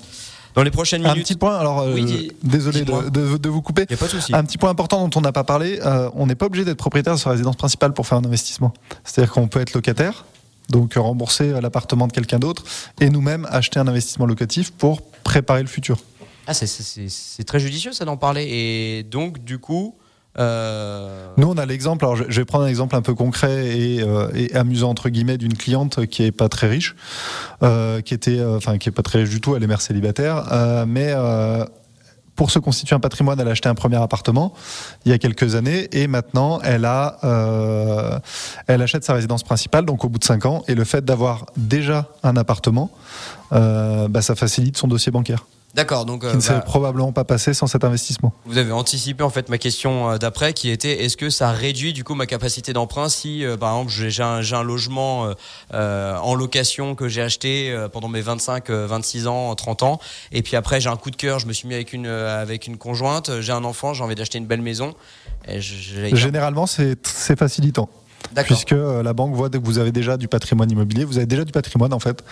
dans 0.59 0.65
les 0.65 0.73
prochaines 0.73 1.03
minutes. 1.03 1.19
Un 1.19 1.23
petit 1.23 1.37
point, 1.37 1.57
alors 1.57 1.83
euh, 1.83 1.97
désolé 2.43 2.83
de, 2.83 3.49
vous 3.49 3.63
couper. 3.63 3.87
Y 3.89 3.95
a 3.95 3.97
pas 3.97 4.07
de 4.07 4.11
souci. 4.11 4.35
Un 4.35 4.43
petit 4.43 4.59
point 4.59 4.71
important 4.71 5.07
dont 5.07 5.19
on 5.21 5.23
n'a 5.23 5.31
pas 5.31 5.45
parlé, 5.45 5.79
euh, 5.85 6.11
on 6.15 6.27
n'est 6.27 6.35
pas 6.35 6.47
obligé 6.47 6.65
d'être 6.65 6.79
propriétaire 6.79 7.15
de 7.15 7.19
sa 7.19 7.31
résidence 7.31 7.55
principale 7.55 7.93
pour 7.93 8.09
faire 8.09 8.19
un 8.19 8.25
investissement. 8.25 8.75
C'est-à-dire 9.05 9.33
qu'on 9.33 9.47
peut 9.47 9.61
être 9.61 9.73
locataire, 9.73 10.25
donc 10.69 10.95
rembourser 10.95 11.61
l'appartement 11.61 12.09
de 12.09 12.13
quelqu'un 12.13 12.41
d'autre, 12.41 12.65
et 13.01 13.09
nous-mêmes 13.09 13.47
acheter 13.51 13.79
un 13.79 13.87
investissement 13.87 14.27
locatif 14.27 14.73
pour 14.73 15.03
préparer 15.23 15.63
le 15.63 15.69
futur. 15.69 15.99
Ah, 16.49 16.55
c'est 16.55 17.45
très 17.45 17.61
judicieux 17.61 17.93
ça 17.93 18.05
d'en 18.05 18.17
parler. 18.17 18.49
Et 18.51 19.03
donc, 19.05 19.45
du 19.45 19.61
coup, 19.61 19.95
euh, 20.39 21.29
Nous, 21.37 21.49
on 21.49 21.57
a 21.57 21.67
l'exemple. 21.67 22.05
Alors, 22.05 22.17
je 22.17 22.41
vais 22.41 22.45
prendre 22.45 22.65
un 22.65 22.69
exemple 22.69 22.95
un 22.97 23.03
peu 23.03 23.15
concret 23.15 23.49
euh, 23.51 24.31
et, 24.35 24.55
amusant 24.55 24.91
entre 24.91 25.09
guillemets 25.09 25.39
d'une 25.39 25.55
cliente 25.55 26.07
qui 26.07 26.23
est 26.23 26.33
pas 26.33 26.49
très 26.49 26.69
riche, 26.69 26.95
euh, 27.63 28.01
qui 28.01 28.15
était, 28.15 28.43
enfin, 28.45 28.79
qui 28.79 28.91
pas 28.91 29.03
très 29.03 29.21
riche 29.21 29.31
du 29.31 29.41
tout. 29.41 29.57
Elle 29.57 29.63
est 29.63 29.69
mère 29.69 29.81
célibataire, 29.81 30.45
mais 30.87 31.15
pour 32.37 32.53
se 32.53 32.61
constituer 32.61 32.95
un 32.95 33.01
patrimoine, 33.01 33.41
elle 33.41 33.49
a 33.49 33.51
acheté 33.51 33.69
un 33.69 33.75
premier 33.75 33.97
appartement 33.97 34.55
il 35.05 35.11
y 35.11 35.15
a 35.15 35.19
quelques 35.19 35.57
années 35.57 35.89
et 35.91 36.07
maintenant 36.07 36.61
elle 36.63 36.85
a, 36.85 38.21
elle 38.69 38.81
achète 38.81 39.05
sa 39.05 39.15
résidence 39.15 39.43
principale 39.43 39.85
donc 39.85 40.05
au 40.05 40.09
bout 40.09 40.21
de 40.21 40.25
cinq 40.25 40.47
ans 40.47 40.63
et 40.69 40.77
le 40.77 40.85
fait 40.85 41.05
d'avoir 41.05 41.47
déjà 41.57 42.09
un 42.23 42.37
appartement, 42.37 42.93
bah, 43.51 44.23
ça 44.23 44.37
facilite 44.37 44.77
son 44.77 44.87
dossier 44.87 45.11
bancaire. 45.11 45.47
D'accord, 45.79 46.05
donc 46.05 46.29
qui 46.29 46.35
ne 46.35 46.41
s'est 46.41 46.55
bah, 46.55 46.61
probablement 46.61 47.13
pas 47.13 47.23
passé 47.23 47.55
sans 47.55 47.69
cet 47.69 47.85
investissement. 47.85 48.33
Vous 48.47 48.59
avez 48.59 48.73
anticipé 48.73 49.23
en 49.23 49.31
fait 49.31 49.49
ma 49.49 49.59
question 49.59 50.11
euh, 50.11 50.19
d'après, 50.19 50.53
qui 50.53 50.71
était 50.71 51.05
est-ce 51.05 51.17
que 51.17 51.31
ça 51.31 51.53
réduit 51.53 51.93
du 51.93 52.03
coup 52.03 52.17
ma 52.17 52.27
capacité 52.27 52.73
d'emprunt 52.73 53.09
si, 53.09 53.45
euh, 53.45 53.57
par 53.57 53.77
exemple, 53.77 53.93
j'ai 53.93 54.23
un, 54.25 54.41
un, 54.41 54.63
logement 54.65 55.33
euh, 55.73 56.17
en 56.17 56.35
location 56.35 56.97
que 56.97 57.07
j'ai 57.07 57.23
acheté 57.23 57.77
pendant 57.93 58.09
mes 58.09 58.21
25, 58.21 58.69
26 58.71 59.29
ans, 59.29 59.55
30 59.55 59.85
ans, 59.85 60.01
et 60.33 60.43
puis 60.43 60.57
après 60.57 60.81
j'ai 60.81 60.91
un 60.91 60.97
coup 60.97 61.13
de 61.13 61.17
cœur, 61.17 61.39
je 61.39 61.47
me 61.47 61.53
suis 61.53 61.69
mis 61.69 61.75
avec 61.75 61.93
une 61.93 62.09
avec 62.09 62.67
une 62.67 62.77
conjointe, 62.77 63.41
j'ai 63.41 63.53
un 63.53 63.63
enfant, 63.63 63.95
j'ai 63.95 64.03
envie 64.03 64.17
d'acheter 64.17 64.39
une 64.39 64.47
belle 64.47 64.63
maison. 64.63 64.95
Et 65.47 65.61
Généralement, 65.61 66.67
c'est 66.67 67.39
facilitant 67.39 67.89
puisque 68.45 68.73
euh, 68.73 69.03
la 69.03 69.13
banque 69.13 69.35
voit 69.35 69.51
que 69.51 69.59
vous 69.59 69.79
avez 69.79 69.93
déjà 69.93 70.17
du 70.17 70.29
patrimoine 70.29 70.71
immobilier, 70.71 71.05
vous 71.05 71.17
avez 71.17 71.27
déjà 71.27 71.45
du 71.45 71.53
patrimoine 71.53 71.93
en 71.93 71.99
fait. 71.99 72.23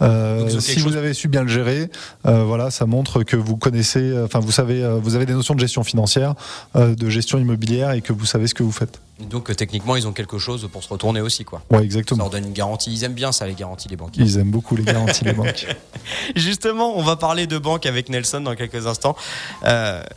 Euh, 0.00 0.48
si 0.60 0.80
vous 0.80 0.96
avez 0.96 1.14
su 1.14 1.28
bien 1.28 1.42
le 1.42 1.48
gérer, 1.48 1.90
euh, 2.26 2.44
voilà, 2.44 2.70
ça 2.70 2.86
montre 2.86 3.22
que 3.22 3.36
vous 3.36 3.56
connaissez, 3.56 4.12
enfin 4.24 4.40
vous 4.40 4.52
savez, 4.52 4.82
vous 5.00 5.14
avez 5.14 5.26
des 5.26 5.34
notions 5.34 5.54
de 5.54 5.60
gestion 5.60 5.84
financière, 5.84 6.34
de 6.74 7.10
gestion 7.10 7.38
immobilière 7.38 7.92
et 7.92 8.00
que 8.00 8.12
vous 8.12 8.26
savez 8.26 8.46
ce 8.46 8.54
que 8.54 8.62
vous 8.62 8.72
faites. 8.72 9.00
Donc 9.30 9.54
techniquement, 9.54 9.94
ils 9.94 10.08
ont 10.08 10.12
quelque 10.12 10.38
chose 10.38 10.68
pour 10.72 10.82
se 10.82 10.88
retourner 10.88 11.20
aussi, 11.20 11.44
quoi. 11.44 11.62
Ouais, 11.70 11.84
exactement. 11.84 12.18
Ça 12.18 12.22
leur 12.24 12.30
donne 12.30 12.48
une 12.48 12.54
garantie. 12.54 12.92
Ils 12.92 13.04
aiment 13.04 13.12
bien 13.12 13.30
ça, 13.30 13.46
les 13.46 13.54
garanties, 13.54 13.88
les 13.88 13.94
banques. 13.94 14.16
Ils 14.16 14.38
aiment 14.38 14.50
beaucoup 14.50 14.74
les 14.74 14.82
garanties, 14.82 15.24
les 15.24 15.32
banques. 15.32 15.66
Justement, 16.36 16.98
on 16.98 17.02
va 17.02 17.14
parler 17.14 17.46
de 17.46 17.58
banque 17.58 17.86
avec 17.86 18.08
Nelson 18.08 18.40
dans 18.40 18.56
quelques 18.56 18.86
instants. 18.86 19.14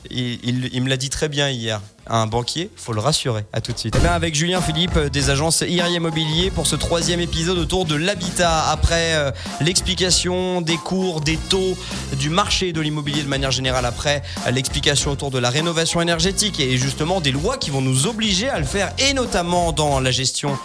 il, 0.09 0.69
il 0.73 0.81
me 0.81 0.89
l'a 0.89 0.97
dit 0.97 1.09
très 1.09 1.29
bien 1.29 1.49
hier 1.49 1.81
un 2.07 2.27
banquier, 2.27 2.69
faut 2.75 2.93
le 2.93 2.99
rassurer. 2.99 3.45
À 3.53 3.61
tout 3.61 3.71
de 3.71 3.77
suite. 3.77 3.95
Eh 4.01 4.07
avec 4.07 4.35
Julien 4.35 4.61
Philippe 4.61 4.95
euh, 4.97 5.09
des 5.09 5.29
agences 5.29 5.61
IRI 5.67 5.95
Immobilier 5.95 6.51
pour 6.51 6.67
ce 6.67 6.75
troisième 6.75 7.19
épisode 7.19 7.57
autour 7.57 7.85
de 7.85 7.95
l'habitat. 7.95 8.69
Après 8.69 9.15
euh, 9.15 9.31
l'explication 9.61 10.61
des 10.61 10.77
cours, 10.77 11.21
des 11.21 11.37
taux, 11.37 11.77
du 12.19 12.29
marché 12.29 12.73
de 12.73 12.81
l'immobilier 12.81 13.23
de 13.23 13.27
manière 13.27 13.51
générale. 13.51 13.85
Après 13.85 14.21
euh, 14.45 14.51
l'explication 14.51 15.11
autour 15.11 15.31
de 15.31 15.39
la 15.39 15.49
rénovation 15.49 16.01
énergétique 16.01 16.59
et 16.59 16.77
justement 16.77 17.21
des 17.21 17.31
lois 17.31 17.57
qui 17.57 17.71
vont 17.71 17.81
nous 17.81 18.07
obliger 18.07 18.49
à 18.49 18.59
le 18.59 18.65
faire 18.65 18.91
et 18.99 19.13
notamment 19.13 19.71
dans 19.71 19.99
la 19.99 20.11
gestion 20.11 20.57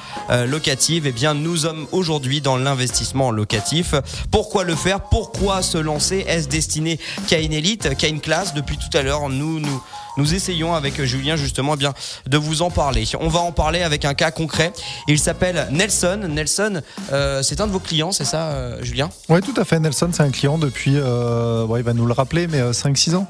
locative. 0.46 1.06
Eh 1.06 1.12
bien, 1.12 1.34
nous 1.34 1.58
sommes 1.58 1.86
aujourd'hui 1.90 2.40
dans 2.40 2.56
l'investissement 2.56 3.30
locatif. 3.30 3.94
Pourquoi 4.30 4.62
le 4.64 4.76
faire? 4.76 5.00
Pourquoi 5.00 5.62
se 5.62 5.78
lancer? 5.78 6.24
Est-ce 6.28 6.48
destiné 6.48 7.00
qu'à 7.26 7.40
une 7.40 7.52
élite, 7.52 7.96
qu'à 7.96 8.08
une 8.08 8.20
classe? 8.20 8.54
Depuis 8.54 8.76
tout 8.76 8.96
à 8.96 9.02
l'heure, 9.02 9.28
nous 9.28 9.58
nous 9.58 9.82
nous 10.16 10.34
essayons 10.34 10.74
avec 10.74 11.02
Julien 11.02 11.36
justement 11.36 11.74
eh 11.74 11.76
bien 11.76 11.94
de 12.26 12.36
vous 12.36 12.62
en 12.62 12.70
parler. 12.70 13.04
On 13.20 13.28
va 13.28 13.40
en 13.40 13.52
parler 13.52 13.82
avec 13.82 14.04
un 14.04 14.14
cas 14.14 14.30
concret. 14.30 14.72
Il 15.08 15.18
s'appelle 15.18 15.68
Nelson. 15.70 16.20
Nelson, 16.28 16.82
euh, 17.12 17.42
c'est 17.42 17.60
un 17.60 17.66
de 17.66 17.72
vos 17.72 17.80
clients, 17.80 18.12
c'est 18.12 18.24
ça, 18.24 18.50
euh, 18.50 18.82
Julien? 18.82 19.10
Oui, 19.28 19.40
tout 19.40 19.54
à 19.56 19.64
fait. 19.64 19.78
Nelson, 19.78 20.10
c'est 20.12 20.22
un 20.22 20.30
client 20.30 20.58
depuis, 20.58 20.94
euh, 20.96 21.66
il 21.76 21.82
va 21.82 21.92
nous 21.92 22.06
le 22.06 22.12
rappeler, 22.12 22.46
mais 22.46 22.60
5-6 22.72 23.14
ans. 23.14 23.26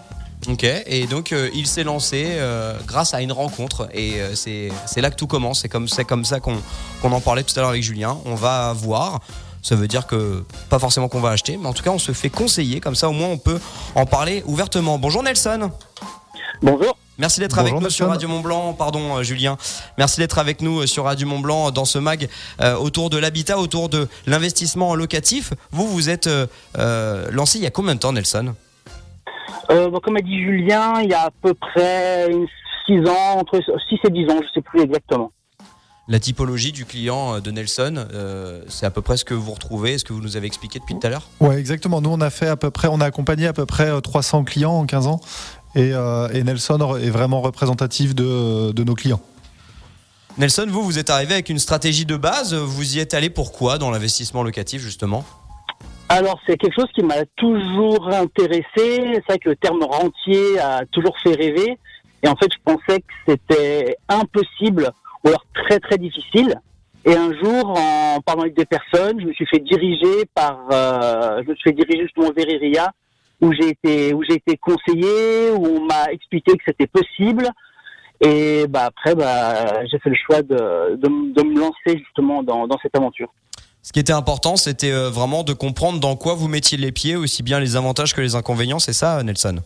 Ok, 0.48 0.64
et 0.64 1.06
donc 1.06 1.34
il 1.52 1.66
s'est 1.66 1.84
lancé 1.84 2.38
grâce 2.86 3.12
à 3.12 3.20
une 3.20 3.30
rencontre 3.30 3.90
et 3.92 4.14
c'est 4.34 4.70
là 4.96 5.10
que 5.10 5.16
tout 5.16 5.26
commence. 5.26 5.60
C'est 5.60 5.68
comme, 5.68 5.86
comme 6.08 6.24
ça 6.24 6.40
qu'on 6.40 6.56
en 7.02 7.20
parlait 7.20 7.42
tout 7.42 7.52
à 7.56 7.60
l'heure 7.60 7.70
avec 7.70 7.82
Julien. 7.82 8.16
On 8.24 8.34
va 8.36 8.72
voir. 8.72 9.20
Ça 9.62 9.74
veut 9.74 9.86
dire 9.86 10.06
que 10.06 10.42
pas 10.70 10.78
forcément 10.78 11.08
qu'on 11.08 11.20
va 11.20 11.28
acheter, 11.28 11.58
mais 11.58 11.66
en 11.66 11.74
tout 11.74 11.82
cas 11.82 11.90
on 11.90 11.98
se 11.98 12.12
fait 12.12 12.30
conseiller. 12.30 12.80
Comme 12.80 12.94
ça 12.94 13.10
au 13.10 13.12
moins 13.12 13.28
on 13.28 13.36
peut 13.36 13.60
en 13.94 14.06
parler 14.06 14.42
ouvertement. 14.46 14.98
Bonjour 14.98 15.22
Nelson. 15.22 15.70
Bonjour. 16.62 16.96
Merci 17.20 17.40
d'être 17.40 17.58
avec 17.58 17.74
nous 17.74 17.90
sur 17.90 18.08
Radio 18.08 18.28
Mont 18.28 18.40
Blanc, 18.40 18.72
pardon 18.72 19.18
euh, 19.18 19.22
Julien. 19.22 19.58
Merci 19.98 20.20
d'être 20.20 20.38
avec 20.38 20.62
nous 20.62 20.80
euh, 20.80 20.86
sur 20.86 21.04
Radio 21.04 21.26
Mont 21.26 21.38
Blanc 21.38 21.70
dans 21.70 21.84
ce 21.84 21.98
mag 21.98 22.28
euh, 22.62 22.76
autour 22.76 23.10
de 23.10 23.18
l'habitat, 23.18 23.58
autour 23.58 23.90
de 23.90 24.08
l'investissement 24.26 24.94
locatif. 24.94 25.52
Vous, 25.70 25.86
vous 25.86 26.08
êtes 26.08 26.28
lancé 26.74 27.58
il 27.58 27.64
y 27.64 27.66
a 27.66 27.70
combien 27.70 27.94
de 27.94 28.00
temps, 28.00 28.12
Nelson? 28.12 28.54
Comme 29.68 30.16
a 30.16 30.22
dit 30.22 30.42
Julien, 30.42 31.00
il 31.02 31.10
y 31.10 31.14
a 31.14 31.24
à 31.24 31.30
peu 31.42 31.52
près 31.52 32.30
6 32.86 33.00
ans, 33.08 33.38
entre 33.38 33.60
6 33.60 33.98
et 34.04 34.10
10 34.10 34.24
ans, 34.24 34.38
je 34.40 34.46
ne 34.46 34.52
sais 34.54 34.62
plus 34.62 34.80
exactement. 34.80 35.30
La 36.08 36.18
typologie 36.18 36.72
du 36.72 36.86
client 36.86 37.38
de 37.38 37.50
Nelson, 37.52 38.06
c'est 38.68 38.86
à 38.86 38.90
peu 38.90 39.02
près 39.02 39.16
ce 39.16 39.24
que 39.24 39.34
vous 39.34 39.52
retrouvez, 39.52 39.98
ce 39.98 40.04
que 40.04 40.12
vous 40.12 40.20
nous 40.20 40.36
avez 40.36 40.46
expliqué 40.48 40.80
depuis 40.80 40.98
tout 40.98 41.06
à 41.06 41.10
l'heure? 41.10 41.28
Oui, 41.38 41.54
exactement. 41.54 42.00
Nous, 42.00 42.10
on 42.10 42.20
a 42.20 42.30
fait 42.30 42.48
à 42.48 42.56
peu 42.56 42.70
près, 42.70 42.88
on 42.90 43.00
a 43.00 43.04
accompagné 43.04 43.46
à 43.46 43.52
peu 43.52 43.66
près 43.66 44.00
300 44.00 44.42
clients 44.42 44.72
en 44.72 44.86
15 44.86 45.06
ans. 45.06 45.20
Euh, 45.76 46.28
et, 46.32 46.42
Nelson 46.42 46.96
est 46.96 47.10
vraiment 47.10 47.40
représentatif 47.40 48.14
de, 48.14 48.82
nos 48.82 48.94
clients. 48.94 49.20
Nelson, 50.38 50.66
vous, 50.68 50.82
vous 50.82 50.98
êtes 50.98 51.10
arrivé 51.10 51.34
avec 51.34 51.48
une 51.48 51.58
stratégie 51.58 52.06
de 52.06 52.16
base. 52.16 52.54
Vous 52.54 52.96
y 52.96 53.00
êtes 53.00 53.14
allé 53.14 53.30
pourquoi 53.30 53.78
dans 53.78 53.90
l'investissement 53.90 54.42
locatif, 54.42 54.80
justement? 54.80 55.24
Alors, 56.08 56.40
c'est 56.46 56.56
quelque 56.56 56.74
chose 56.74 56.90
qui 56.94 57.02
m'a 57.02 57.24
toujours 57.36 58.08
intéressé. 58.08 58.64
C'est 58.76 59.26
vrai 59.28 59.38
que 59.38 59.50
le 59.50 59.56
terme 59.56 59.82
rentier 59.84 60.58
a 60.58 60.84
toujours 60.90 61.16
fait 61.22 61.34
rêver. 61.34 61.78
Et 62.22 62.28
en 62.28 62.36
fait, 62.36 62.48
je 62.52 62.58
pensais 62.64 63.00
que 63.00 63.12
c'était 63.28 63.96
impossible 64.08 64.90
ou 65.24 65.28
alors 65.28 65.44
très 65.54 65.78
très 65.78 65.98
difficile. 65.98 66.54
Et 67.04 67.14
un 67.14 67.32
jour, 67.32 67.78
en 67.78 68.20
parlant 68.20 68.42
avec 68.42 68.56
des 68.56 68.66
personnes, 68.66 69.20
je 69.20 69.26
me 69.26 69.32
suis 69.32 69.46
fait 69.46 69.60
diriger 69.60 70.26
par, 70.34 70.58
euh, 70.70 71.42
je 71.44 71.50
me 71.50 71.54
suis 71.54 71.70
fait 71.70 71.76
diriger 71.76 72.02
justement 72.02 72.30
vers 72.36 72.48
Iria, 72.48 72.92
où 73.40 73.52
j'ai 73.52 73.68
été, 73.68 74.14
où 74.14 74.22
j'ai 74.22 74.34
été 74.34 74.56
conseillé, 74.56 75.50
où 75.50 75.66
on 75.66 75.86
m'a 75.86 76.06
expliqué 76.12 76.52
que 76.52 76.62
c'était 76.66 76.86
possible. 76.86 77.48
Et 78.20 78.66
bah 78.68 78.84
après, 78.86 79.14
bah, 79.14 79.84
j'ai 79.86 79.98
fait 79.98 80.10
le 80.10 80.16
choix 80.26 80.42
de, 80.42 80.96
de, 80.96 81.32
de 81.34 81.42
me 81.42 81.58
lancer 81.58 81.98
justement 81.98 82.42
dans, 82.42 82.66
dans 82.66 82.78
cette 82.82 82.96
aventure. 82.96 83.32
Ce 83.82 83.92
qui 83.92 83.98
était 83.98 84.12
important, 84.12 84.56
c'était 84.56 84.92
euh, 84.92 85.08
vraiment 85.08 85.42
de 85.42 85.54
comprendre 85.54 86.00
dans 86.00 86.14
quoi 86.16 86.34
vous 86.34 86.48
mettiez 86.48 86.76
les 86.76 86.92
pieds, 86.92 87.16
aussi 87.16 87.42
bien 87.42 87.58
les 87.60 87.76
avantages 87.76 88.14
que 88.14 88.20
les 88.20 88.34
inconvénients. 88.34 88.78
C'est 88.78 88.92
ça, 88.92 89.22
Nelson? 89.22 89.60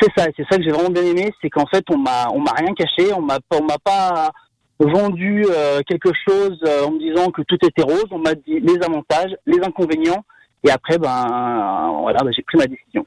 C'est 0.00 0.10
ça, 0.16 0.26
c'est 0.36 0.46
ça 0.48 0.56
que 0.56 0.62
j'ai 0.62 0.70
vraiment 0.70 0.90
bien 0.90 1.02
aimé, 1.02 1.30
c'est 1.42 1.50
qu'en 1.50 1.66
fait, 1.66 1.84
on 1.90 1.98
m'a, 1.98 2.28
on 2.32 2.40
m'a 2.40 2.52
rien 2.52 2.72
caché, 2.74 3.12
on 3.12 3.20
m'a, 3.20 3.38
on 3.50 3.64
m'a 3.64 3.78
pas 3.82 4.30
vendu 4.78 5.44
euh, 5.50 5.80
quelque 5.86 6.10
chose 6.26 6.58
euh, 6.66 6.84
en 6.84 6.92
me 6.92 6.98
disant 7.00 7.30
que 7.30 7.42
tout 7.42 7.58
était 7.62 7.82
rose. 7.82 8.06
On 8.12 8.18
m'a 8.18 8.34
dit 8.34 8.60
les 8.60 8.80
avantages, 8.82 9.34
les 9.46 9.58
inconvénients, 9.62 10.24
et 10.64 10.70
après, 10.70 10.98
ben 10.98 11.98
voilà, 12.00 12.20
ben, 12.22 12.32
j'ai 12.34 12.42
pris 12.42 12.58
ma 12.58 12.66
décision. 12.66 13.06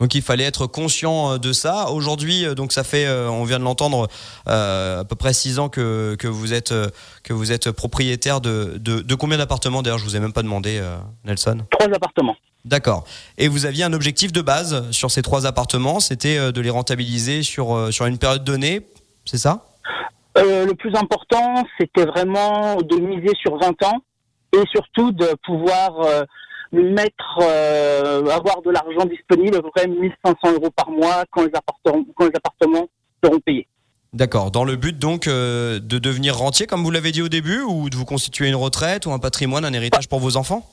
Donc 0.00 0.16
il 0.16 0.22
fallait 0.22 0.44
être 0.44 0.66
conscient 0.66 1.32
euh, 1.32 1.38
de 1.38 1.52
ça. 1.52 1.90
Aujourd'hui, 1.90 2.44
donc 2.56 2.72
ça 2.72 2.82
fait, 2.82 3.08
on 3.08 3.44
vient 3.44 3.58
de 3.58 3.64
l'entendre, 3.64 4.08
à 4.46 5.04
peu 5.08 5.16
près 5.16 5.32
six 5.32 5.58
ans 5.58 5.68
que, 5.68 6.16
que 6.18 6.28
vous 6.28 6.52
êtes 6.52 6.74
que 7.22 7.32
vous 7.32 7.52
êtes 7.52 7.70
propriétaire 7.70 8.40
de, 8.40 8.78
de, 8.78 9.00
de 9.00 9.14
combien 9.14 9.38
d'appartements 9.38 9.82
D'ailleurs, 9.82 9.98
je 9.98 10.04
vous 10.04 10.16
ai 10.16 10.20
même 10.20 10.32
pas 10.32 10.42
demandé, 10.42 10.82
Nelson. 11.24 11.58
Trois 11.70 11.86
appartements. 11.86 12.36
D'accord. 12.64 13.04
Et 13.38 13.48
vous 13.48 13.66
aviez 13.66 13.84
un 13.84 13.92
objectif 13.92 14.32
de 14.32 14.40
base 14.40 14.90
sur 14.92 15.10
ces 15.10 15.22
trois 15.22 15.46
appartements, 15.46 16.00
c'était 16.00 16.52
de 16.52 16.60
les 16.60 16.70
rentabiliser 16.70 17.42
sur 17.42 17.92
sur 17.92 18.06
une 18.06 18.18
période 18.18 18.44
donnée, 18.44 18.86
c'est 19.24 19.38
ça? 19.38 19.66
Euh, 20.38 20.66
le 20.66 20.74
plus 20.74 20.94
important, 20.94 21.64
c'était 21.78 22.06
vraiment 22.06 22.76
de 22.76 22.96
miser 22.96 23.34
sur 23.40 23.58
20 23.58 23.82
ans 23.82 24.02
et 24.54 24.62
surtout 24.70 25.12
de 25.12 25.28
pouvoir 25.44 26.00
euh, 26.00 26.22
mettre, 26.72 27.38
euh, 27.42 28.24
avoir 28.26 28.62
de 28.62 28.70
l'argent 28.70 29.04
disponible, 29.06 29.56
à 29.56 29.62
peu 29.62 29.70
près 29.74 29.86
1500 29.86 30.34
euros 30.54 30.70
par 30.70 30.90
mois 30.90 31.24
quand 31.30 31.42
les 31.42 31.52
appartements, 31.54 32.04
quand 32.16 32.24
les 32.24 32.32
appartements 32.34 32.88
seront 33.22 33.40
payés. 33.40 33.66
D'accord. 34.12 34.50
Dans 34.50 34.64
le 34.64 34.76
but 34.76 34.98
donc 34.98 35.26
de 35.26 35.78
devenir 35.78 36.36
rentier, 36.36 36.66
comme 36.66 36.82
vous 36.82 36.90
l'avez 36.90 37.12
dit 37.12 37.22
au 37.22 37.28
début, 37.28 37.62
ou 37.62 37.88
de 37.88 37.96
vous 37.96 38.04
constituer 38.04 38.48
une 38.48 38.54
retraite 38.54 39.06
ou 39.06 39.12
un 39.12 39.18
patrimoine, 39.18 39.64
un 39.64 39.72
héritage 39.72 40.08
pour 40.08 40.20
vos 40.20 40.36
enfants? 40.36 40.68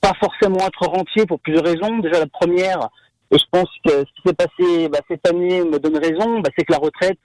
Pas 0.00 0.12
forcément 0.18 0.58
être 0.66 0.88
rentier 0.88 1.24
pour 1.24 1.38
plusieurs 1.38 1.64
raisons. 1.64 1.98
Déjà 1.98 2.18
la 2.18 2.26
première, 2.26 2.88
et 3.30 3.38
je 3.38 3.44
pense 3.50 3.68
que 3.86 3.92
ce 3.92 4.02
qui 4.02 4.22
s'est 4.26 4.34
passé 4.34 4.88
bah, 4.88 4.98
cette 5.08 5.26
année 5.28 5.62
me 5.64 5.78
donne 5.78 5.98
raison, 5.98 6.40
bah, 6.40 6.50
c'est 6.56 6.64
que 6.64 6.72
la 6.72 6.78
retraite, 6.78 7.18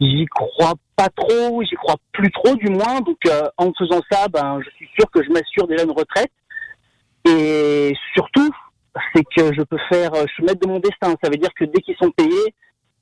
J'y 0.00 0.26
crois 0.26 0.74
pas 0.94 1.08
trop, 1.08 1.62
j'y 1.62 1.74
crois 1.74 1.96
plus 2.12 2.30
trop 2.30 2.54
du 2.56 2.68
moins. 2.68 3.00
Donc 3.00 3.18
euh, 3.26 3.48
en 3.56 3.72
faisant 3.78 4.00
ça, 4.10 4.28
ben 4.28 4.60
je 4.64 4.70
suis 4.76 4.88
sûr 4.98 5.10
que 5.10 5.22
je 5.22 5.30
m'assure 5.30 5.66
déjà 5.66 5.84
une 5.84 5.90
retraite. 5.90 6.30
Et 7.28 7.94
surtout, 8.14 8.50
c'est 9.14 9.24
que 9.24 9.52
je 9.52 9.62
peux 9.62 9.78
faire, 9.90 10.12
je 10.14 10.32
suis 10.32 10.44
maître 10.44 10.60
de 10.60 10.68
mon 10.68 10.78
destin. 10.78 11.14
Ça 11.22 11.30
veut 11.30 11.36
dire 11.36 11.50
que 11.58 11.64
dès 11.64 11.80
qu'ils 11.80 11.96
sont 11.96 12.10
payés, 12.10 12.54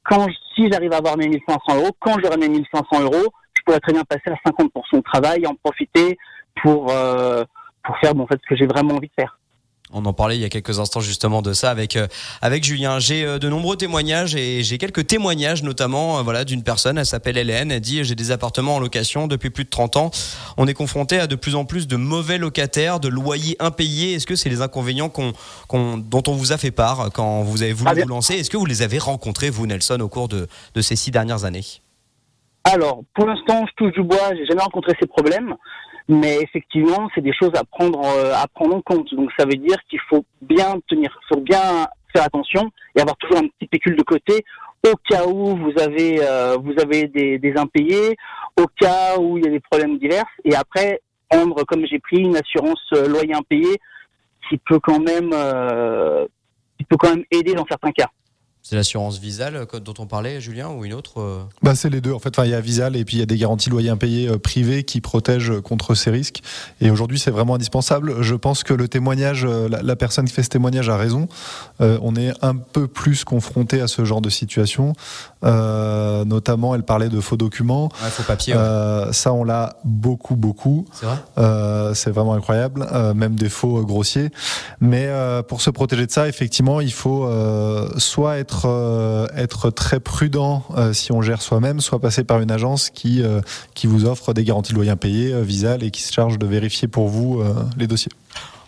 quand 0.05 0.27
si 0.55 0.71
j'arrive 0.71 0.93
à 0.93 0.99
avoir 0.99 1.17
mes 1.17 1.29
1500 1.29 1.77
euros, 1.77 1.91
quand 2.01 2.17
j'aurai 2.23 2.37
mes 2.37 2.49
1500 2.49 3.03
euros, 3.03 3.33
je 3.57 3.63
pourrais 3.65 3.81
très 3.81 3.93
bien 3.93 4.05
passer 4.05 4.31
à 4.31 4.51
50% 4.51 4.97
de 4.97 5.01
travail, 5.01 5.43
et 5.43 5.47
en 5.47 5.55
profiter 5.55 6.19
pour 6.63 6.91
euh, 6.91 7.45
pour 7.85 7.99
faire 7.99 8.15
bon, 8.15 8.25
en 8.25 8.27
fait 8.27 8.41
ce 8.43 8.49
que 8.49 8.57
j'ai 8.57 8.67
vraiment 8.67 8.95
envie 8.97 9.09
de 9.09 9.13
faire. 9.19 9.39
On 9.93 10.07
en 10.07 10.13
parlait 10.15 10.37
il 10.37 10.41
y 10.41 10.45
a 10.45 10.49
quelques 10.49 10.81
instants 10.81 11.01
justement 11.01 11.43
de 11.43 11.53
ça 11.53 11.71
avec 11.71 11.97
euh, 11.97 12.07
avec 12.41 12.65
Julien. 12.65 12.99
J'ai 12.99 13.25
euh, 13.25 13.39
de 13.39 13.49
nombreux 13.51 13.77
témoignages 13.77 14.35
et 14.35 14.63
j'ai 14.63 14.79
quelques 14.79 15.07
témoignages 15.07 15.63
notamment 15.63 16.19
euh, 16.19 16.23
voilà 16.23 16.45
d'une 16.45 16.63
personne, 16.63 16.97
elle 16.97 17.07
s'appelle 17.07 17.37
Hélène, 17.37 17.71
elle 17.71 17.81
dit 17.81 18.03
j'ai 18.03 18.15
des 18.15 18.31
appartements 18.31 18.77
en 18.77 18.79
location 18.79 19.27
depuis 19.27 19.51
plus 19.51 19.65
de 19.65 19.69
30 19.69 19.97
ans. 19.97 20.11
On 20.57 20.67
est 20.67 20.75
confronté 20.75 21.21
à 21.21 21.27
de 21.27 21.37
plus 21.37 21.55
en 21.55 21.67
plus 21.67 21.87
de 21.87 21.97
mauvais 21.97 22.39
locataires, 22.39 22.99
de 22.99 23.09
loyers 23.09 23.57
impayés. 23.61 24.15
Est-ce 24.15 24.27
que 24.27 24.37
c'est 24.37 24.49
les 24.49 24.63
inconvénients 24.63 25.11
qu'on 25.11 25.33
dont 25.99 26.23
on 26.27 26.33
vous 26.33 26.53
a 26.53 26.57
fait 26.57 26.71
part 26.71 27.11
quand 27.13 27.43
vous 27.43 27.63
avez 27.63 27.75
voulu 27.75 27.91
ah, 27.93 27.95
vous 27.95 28.09
lancer? 28.09 28.35
Est-ce 28.35 28.51
que 28.51 28.57
vous 28.57 28.67
les 28.67 28.81
avez 28.81 28.99
rencontrés 28.99 29.51
vous 29.51 29.67
Nelson 29.67 30.01
au 30.01 30.09
cours 30.09 30.29
de 30.29 30.49
de 30.75 30.81
ces 30.81 30.97
six 30.97 31.11
dernières 31.11 31.45
années? 31.45 31.65
Alors, 32.65 33.03
pour 33.15 33.27
l'instant, 33.27 33.67
je 33.67 33.73
touche 33.77 33.93
du 33.93 34.03
bois, 34.03 34.35
j'ai 34.35 34.47
jamais 34.47 34.63
rencontré 34.63 34.95
ces 34.99 35.07
problèmes 35.07 35.55
mais 36.09 36.39
effectivement, 36.43 37.09
c'est 37.15 37.23
des 37.23 37.33
choses 37.33 37.53
à 37.55 37.65
prendre 37.65 38.01
euh, 38.05 38.35
à 38.35 38.47
prendre 38.47 38.77
en 38.77 38.83
compte. 38.83 39.13
Donc 39.15 39.31
ça 39.39 39.47
veut 39.47 39.57
dire 39.57 39.77
qu'il 39.89 40.01
faut 40.09 40.25
bien 40.43 40.77
tenir, 40.89 41.17
faut 41.29 41.41
bien 41.41 41.87
faire 42.15 42.25
attention 42.25 42.71
et 42.95 43.01
avoir 43.01 43.17
toujours 43.17 43.39
un 43.39 43.49
petit 43.49 43.67
pécule 43.67 43.97
de 43.97 44.03
côté 44.03 44.45
au 44.87 44.97
cas 45.09 45.27
où 45.27 45.57
vous 45.57 45.73
avez 45.81 46.19
euh, 46.21 46.59
vous 46.63 46.75
avez 46.81 47.09
des, 47.09 47.39
des, 47.39 47.55
impayés, 47.57 48.17
au 48.61 48.67
cas 48.79 49.19
où 49.19 49.39
il 49.39 49.45
y 49.45 49.49
a 49.49 49.51
des 49.51 49.61
problèmes 49.61 49.99
divers, 49.99 50.27
et 50.45 50.55
après 50.55 51.01
prendre 51.31 51.65
comme 51.65 51.87
j'ai 51.87 51.99
pris 51.99 52.19
une 52.19 52.37
assurance 52.37 52.85
euh, 52.93 53.09
loyer 53.09 53.35
impayé 53.35 53.79
qui 54.49 54.59
peut 54.59 54.79
quand 54.79 55.01
même 55.01 55.31
qui 56.79 56.85
peut 56.85 56.97
quand 56.99 57.15
même 57.15 57.25
aider 57.31 57.55
dans 57.55 57.65
certains 57.67 57.93
cas. 57.93 58.11
C'est 58.67 58.77
l'assurance 58.77 59.19
Visal 59.19 59.57
euh, 59.57 59.79
dont 59.79 59.93
on 59.99 60.07
parlait, 60.07 60.41
Julien, 60.41 60.71
ou 60.71 60.87
une 60.87 60.95
autre 60.95 61.21
euh 61.21 61.43
bah, 61.63 61.75
C'est 61.75 61.91
les 61.91 62.01
deux. 62.01 62.15
En 62.15 62.19
fait, 62.19 62.35
il 62.43 62.51
y 62.51 62.55
a 62.55 62.63
Visal 62.63 62.97
et 62.97 63.05
puis 63.05 63.19
il 63.19 63.21
y 63.21 63.23
a 63.23 63.27
des 63.27 63.37
garanties 63.37 63.69
loyers 63.69 63.91
impayés 63.91 64.27
euh, 64.27 64.39
privés 64.39 64.85
qui 64.85 65.03
protègent 65.03 65.61
contre 65.61 65.95
ces 65.95 66.11
risques. 66.11 66.43
Et 66.81 66.91
aujourd'hui, 66.91 67.19
c'est 67.19 67.31
vraiment 67.31 67.57
indispensable. 67.57 68.23
Je 68.23 68.35
pense 68.35 68.65
que 68.65 68.73
le 68.73 68.89
témoignage, 68.89 69.45
la, 69.45 69.97
personne 69.97 70.25
qui 70.25 70.33
fait 70.33 70.43
ce 70.43 70.49
témoignage 70.49 70.89
a 70.89 70.97
raison. 70.97 71.29
on 71.81 72.17
est 72.17 72.33
un 72.43 72.57
peu 72.57 72.89
plus 72.89 73.25
confronté 73.25 73.81
à 73.81 73.87
ce 73.87 74.05
genre 74.05 74.21
de 74.21 74.31
situation. 74.31 74.95
Notamment, 75.45 76.75
elle 76.75 76.83
parlait 76.83 77.09
de 77.09 77.21
faux 77.21 77.37
documents. 77.37 77.89
faux 77.91 78.23
papiers. 78.23 78.55
ça, 79.13 79.33
on 79.33 79.45
l'a 79.45 79.77
beaucoup, 79.85 80.37
beaucoup. 80.37 80.87
C'est 80.93 81.07
vrai 81.07 81.95
C'est 81.95 82.11
vraiment 82.11 82.35
incroyable. 82.35 82.87
même 83.15 83.35
des 83.35 83.49
faux 83.49 83.83
grossiers. 83.85 84.31
Mais 84.81 85.09
pour 85.49 85.61
se 85.61 85.71
protéger 85.71 86.07
de 86.07 86.11
ça, 86.11 86.29
effectivement, 86.29 86.81
il 86.81 86.93
faut 86.93 87.29
soit 87.99 88.39
être 88.39 88.69
euh, 88.95 89.27
être, 89.37 89.71
très 89.71 90.01
prudent 90.01 90.65
euh, 90.77 90.93
si 90.93 91.13
on 91.13 91.23
gère 91.23 91.43
soi-même, 91.43 91.81
soit 91.81 92.01
passer 92.01 92.25
par 92.25 92.41
une 92.41 92.51
agence 92.51 92.91
qui, 92.91 93.23
euh, 93.23 93.41
qui 93.75 93.87
vous 93.87 94.05
offre 94.05 94.33
des 94.33 94.45
garanties 94.45 94.73
de 94.73 94.77
loyer 94.77 94.91
impayés, 94.91 95.43
Visal, 95.43 95.83
et 95.83 95.91
qui 95.91 96.03
se 96.03 96.13
charge 96.13 96.39
de 96.39 96.47
vérifier 96.47 96.89
pour 96.89 97.09
vous 97.09 97.43
les 97.77 97.87
dossiers. 97.87 98.13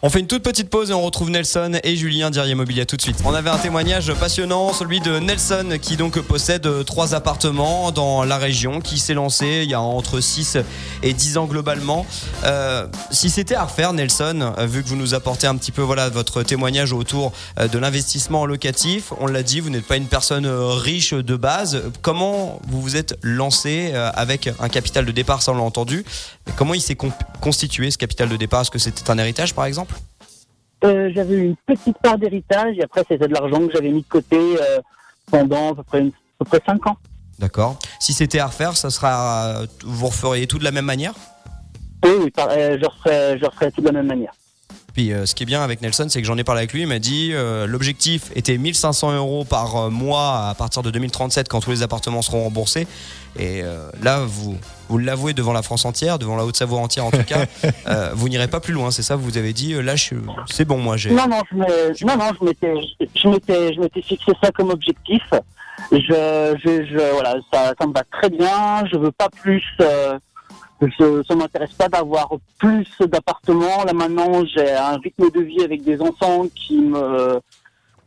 On 0.02 0.10
fait 0.10 0.20
une 0.20 0.26
toute 0.26 0.42
petite 0.42 0.68
pause 0.68 0.90
et 0.90 0.92
on 0.92 1.00
retrouve 1.00 1.30
Nelson 1.30 1.80
et 1.82 1.96
Julien 1.96 2.30
d'Irier 2.30 2.52
Immobilier 2.52 2.84
tout 2.84 2.98
de 2.98 3.02
suite. 3.02 3.16
On 3.24 3.32
avait 3.32 3.48
un 3.48 3.56
témoignage 3.56 4.12
passionnant, 4.12 4.74
celui 4.74 5.00
de 5.00 5.18
Nelson 5.18 5.78
qui 5.80 5.96
donc 5.96 6.20
possède 6.20 6.68
trois 6.84 7.14
appartements 7.14 7.90
dans 7.92 8.22
la 8.22 8.36
région, 8.36 8.82
qui 8.82 8.98
s'est 8.98 9.14
lancé 9.14 9.62
il 9.64 9.70
y 9.70 9.74
a 9.74 9.80
entre 9.80 10.20
6 10.20 10.58
et 11.02 11.14
10 11.14 11.38
ans 11.38 11.46
globalement. 11.46 12.04
Euh, 12.44 12.86
si 13.10 13.30
c'était 13.30 13.54
à 13.54 13.64
refaire, 13.64 13.94
Nelson, 13.94 14.52
euh, 14.58 14.66
vu 14.66 14.82
que 14.82 14.88
vous 14.88 14.96
nous 14.96 15.14
apportez 15.14 15.46
un 15.46 15.56
petit 15.56 15.72
peu 15.72 15.80
voilà 15.80 16.10
votre 16.10 16.42
témoignage 16.42 16.92
autour 16.92 17.32
euh, 17.58 17.66
de 17.66 17.78
l'investissement 17.78 18.44
locatif, 18.44 19.14
on 19.18 19.26
l'a 19.26 19.42
dit, 19.42 19.60
vous 19.60 19.70
n'êtes 19.70 19.86
pas 19.86 19.96
une 19.96 20.08
personne 20.08 20.46
riche 20.46 21.14
de 21.14 21.36
base. 21.36 21.82
Comment 22.02 22.60
vous 22.68 22.82
vous 22.82 22.96
êtes 22.96 23.18
lancé 23.22 23.94
avec 23.94 24.50
un 24.60 24.68
capital 24.68 25.06
de 25.06 25.12
départ, 25.12 25.40
ça 25.40 25.52
on 25.52 25.56
l'a 25.56 25.62
entendu. 25.62 26.04
Comment 26.56 26.74
il 26.74 26.82
s'est 26.82 26.98
constitué 27.40 27.90
ce 27.90 27.96
capital 27.96 28.28
de 28.28 28.36
départ? 28.36 28.60
Est-ce 28.60 28.70
que 28.70 28.78
c'était 28.78 29.10
un 29.10 29.16
héritage 29.16 29.54
par 29.54 29.64
exemple? 29.64 29.95
Euh, 30.86 31.10
j'avais 31.14 31.36
une 31.36 31.56
petite 31.66 31.98
part 31.98 32.18
d'héritage 32.18 32.76
et 32.78 32.82
après 32.82 33.02
c'était 33.08 33.28
de 33.28 33.34
l'argent 33.34 33.66
que 33.66 33.72
j'avais 33.72 33.90
mis 33.90 34.02
de 34.02 34.08
côté 34.08 34.38
euh, 34.38 34.80
pendant 35.30 35.72
à 35.72 35.74
peu 35.74 35.82
près, 35.82 36.00
à 36.00 36.04
peu 36.38 36.44
près 36.44 36.62
5 36.64 36.86
ans. 36.86 36.96
D'accord. 37.38 37.78
Si 38.00 38.12
c'était 38.12 38.38
à 38.38 38.46
refaire, 38.46 38.76
ça 38.76 38.90
sera, 38.90 39.62
vous 39.84 40.06
referiez 40.06 40.46
tout 40.46 40.58
de 40.58 40.64
la 40.64 40.70
même 40.70 40.84
manière? 40.84 41.12
Oui, 42.04 42.32
euh, 42.38 42.78
je, 42.80 42.86
referais, 42.86 43.38
je 43.38 43.44
referais 43.44 43.70
tout 43.70 43.80
de 43.80 43.86
la 43.86 43.92
même 43.92 44.06
manière. 44.06 44.32
Puis 44.94 45.12
ce 45.26 45.34
qui 45.34 45.42
est 45.42 45.46
bien 45.46 45.62
avec 45.62 45.82
Nelson, 45.82 46.06
c'est 46.08 46.22
que 46.22 46.26
j'en 46.26 46.38
ai 46.38 46.44
parlé 46.44 46.60
avec 46.60 46.72
lui. 46.72 46.80
Il 46.80 46.86
m'a 46.86 46.98
dit 46.98 47.34
l'objectif 47.66 48.30
était 48.34 48.56
1500 48.56 49.14
euros 49.14 49.44
par 49.44 49.90
mois 49.90 50.48
à 50.48 50.54
partir 50.54 50.82
de 50.82 50.90
2037 50.90 51.50
quand 51.50 51.60
tous 51.60 51.70
les 51.70 51.82
appartements 51.82 52.22
seront 52.22 52.44
remboursés. 52.44 52.86
Et 53.38 53.60
là, 54.02 54.20
vous, 54.26 54.56
vous 54.88 54.98
l'avouez 54.98 55.34
devant 55.34 55.52
la 55.52 55.62
France 55.62 55.84
entière, 55.84 56.18
devant 56.18 56.36
la 56.36 56.44
Haute-Savoie 56.44 56.78
entière 56.78 57.04
en 57.04 57.10
tout 57.10 57.24
cas, 57.24 57.46
euh, 57.86 58.10
vous 58.14 58.28
n'irez 58.28 58.48
pas 58.48 58.60
plus 58.60 58.72
loin, 58.72 58.90
c'est 58.90 59.02
ça 59.02 59.16
Vous 59.16 59.38
avez 59.38 59.52
dit, 59.52 59.74
euh, 59.74 59.82
là, 59.82 59.94
c'est 60.46 60.64
bon, 60.64 60.78
moi 60.78 60.96
j'ai. 60.96 61.10
Non, 61.10 61.26
non, 61.28 61.42
je 61.50 62.04
non, 62.04 62.16
non, 62.16 62.30
je 62.38 62.44
m'étais, 62.44 62.74
je 63.14 63.28
m'étais, 63.28 63.74
je 63.74 63.80
m'étais 63.80 64.02
fixé 64.02 64.32
ça 64.42 64.50
comme 64.50 64.70
objectif. 64.70 65.22
Je, 65.92 65.98
je, 65.98 66.86
je, 66.86 67.12
voilà, 67.12 67.36
ça, 67.52 67.74
ça 67.78 67.86
me 67.86 67.92
va 67.92 68.02
très 68.10 68.30
bien. 68.30 68.84
Je 68.90 68.96
veux 68.96 69.12
pas 69.12 69.28
plus. 69.28 69.62
Euh, 69.80 70.18
je, 70.80 71.22
ça 71.26 71.34
m'intéresse 71.34 71.72
pas 71.72 71.88
d'avoir 71.88 72.30
plus 72.58 72.88
d'appartements. 73.00 73.84
Là 73.84 73.92
maintenant, 73.92 74.44
j'ai 74.44 74.72
un 74.72 74.98
rythme 74.98 75.30
de 75.30 75.40
vie 75.40 75.62
avec 75.62 75.82
des 75.82 76.00
enfants 76.00 76.46
qui 76.54 76.78
me 76.78 77.40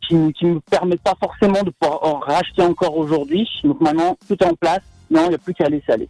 qui, 0.06 0.32
qui 0.32 0.46
me 0.46 0.60
permettent 0.60 1.02
pas 1.02 1.16
forcément 1.20 1.62
de 1.62 1.70
pouvoir 1.70 2.02
en 2.02 2.18
racheter 2.18 2.62
encore 2.62 2.96
aujourd'hui. 2.96 3.48
Donc 3.64 3.80
maintenant, 3.80 4.16
tout 4.28 4.36
est 4.40 4.46
en 4.46 4.54
place. 4.54 4.82
Non, 5.10 5.24
il 5.26 5.28
n'y 5.30 5.34
a 5.34 5.38
plus 5.38 5.54
qu'à 5.54 5.68
laisser 5.68 5.92
aller. 5.92 6.08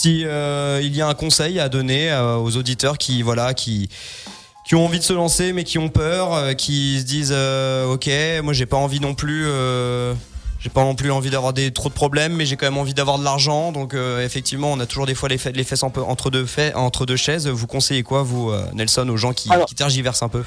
Si 0.00 0.20
il 0.20 0.96
y 0.96 1.02
a 1.02 1.08
un 1.08 1.14
conseil 1.14 1.60
à 1.60 1.68
donner 1.68 2.10
aux 2.42 2.56
auditeurs 2.56 2.96
qui 2.96 3.20
voilà 3.22 3.52
qui 3.52 3.90
qui 4.64 4.74
ont 4.74 4.84
envie 4.84 4.98
de 4.98 5.04
se 5.04 5.12
lancer 5.12 5.52
mais 5.52 5.64
qui 5.64 5.78
ont 5.78 5.90
peur, 5.90 6.56
qui 6.56 7.00
se 7.00 7.04
disent 7.04 7.32
ok 7.32 8.08
moi 8.42 8.54
j'ai 8.54 8.66
pas 8.66 8.78
envie 8.78 9.00
non 9.00 9.14
plus 9.14 9.46
j'ai 10.60 10.68
pas 10.68 10.84
non 10.84 10.94
plus 10.94 11.10
envie 11.10 11.30
d'avoir 11.30 11.54
des 11.54 11.70
trop 11.72 11.88
de 11.88 11.94
problèmes, 11.94 12.34
mais 12.34 12.44
j'ai 12.44 12.56
quand 12.56 12.66
même 12.66 12.76
envie 12.76 12.92
d'avoir 12.92 13.18
de 13.18 13.24
l'argent. 13.24 13.72
Donc 13.72 13.94
euh, 13.94 14.24
effectivement, 14.24 14.70
on 14.70 14.78
a 14.78 14.86
toujours 14.86 15.06
des 15.06 15.14
fois 15.14 15.28
les, 15.28 15.38
les 15.54 15.64
fesses 15.64 15.82
entre 15.82 16.30
deux 16.30 16.46
entre 16.74 17.06
deux 17.06 17.16
chaises. 17.16 17.48
Vous 17.48 17.66
conseillez 17.66 18.02
quoi, 18.02 18.22
vous, 18.22 18.50
euh, 18.50 18.62
Nelson, 18.74 19.08
aux 19.08 19.16
gens 19.16 19.32
qui, 19.32 19.48
qui 19.66 19.74
tergiversent 19.74 20.22
un 20.22 20.28
peu? 20.28 20.44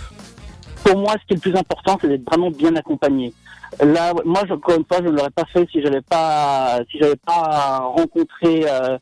Pour 0.84 0.98
moi, 0.98 1.14
ce 1.14 1.26
qui 1.28 1.34
est 1.34 1.36
le 1.36 1.40
plus 1.40 1.56
important, 1.56 1.98
c'est 2.00 2.10
d'être 2.10 2.26
vraiment 2.26 2.52
bien 2.52 2.76
accompagné. 2.76 3.34
Là, 3.82 4.14
moi, 4.24 4.44
encore 4.52 4.78
une 4.78 4.86
fois, 4.86 4.98
je 5.04 5.10
ne 5.10 5.16
l'aurais 5.18 5.32
pas 5.32 5.46
fait 5.52 5.68
si 5.72 5.82
j'avais 5.82 6.02
pas, 6.02 6.78
si 6.92 7.00
j'avais 7.00 7.16
pas 7.16 7.80
rencontré 7.80 8.66
euh, 8.70 9.00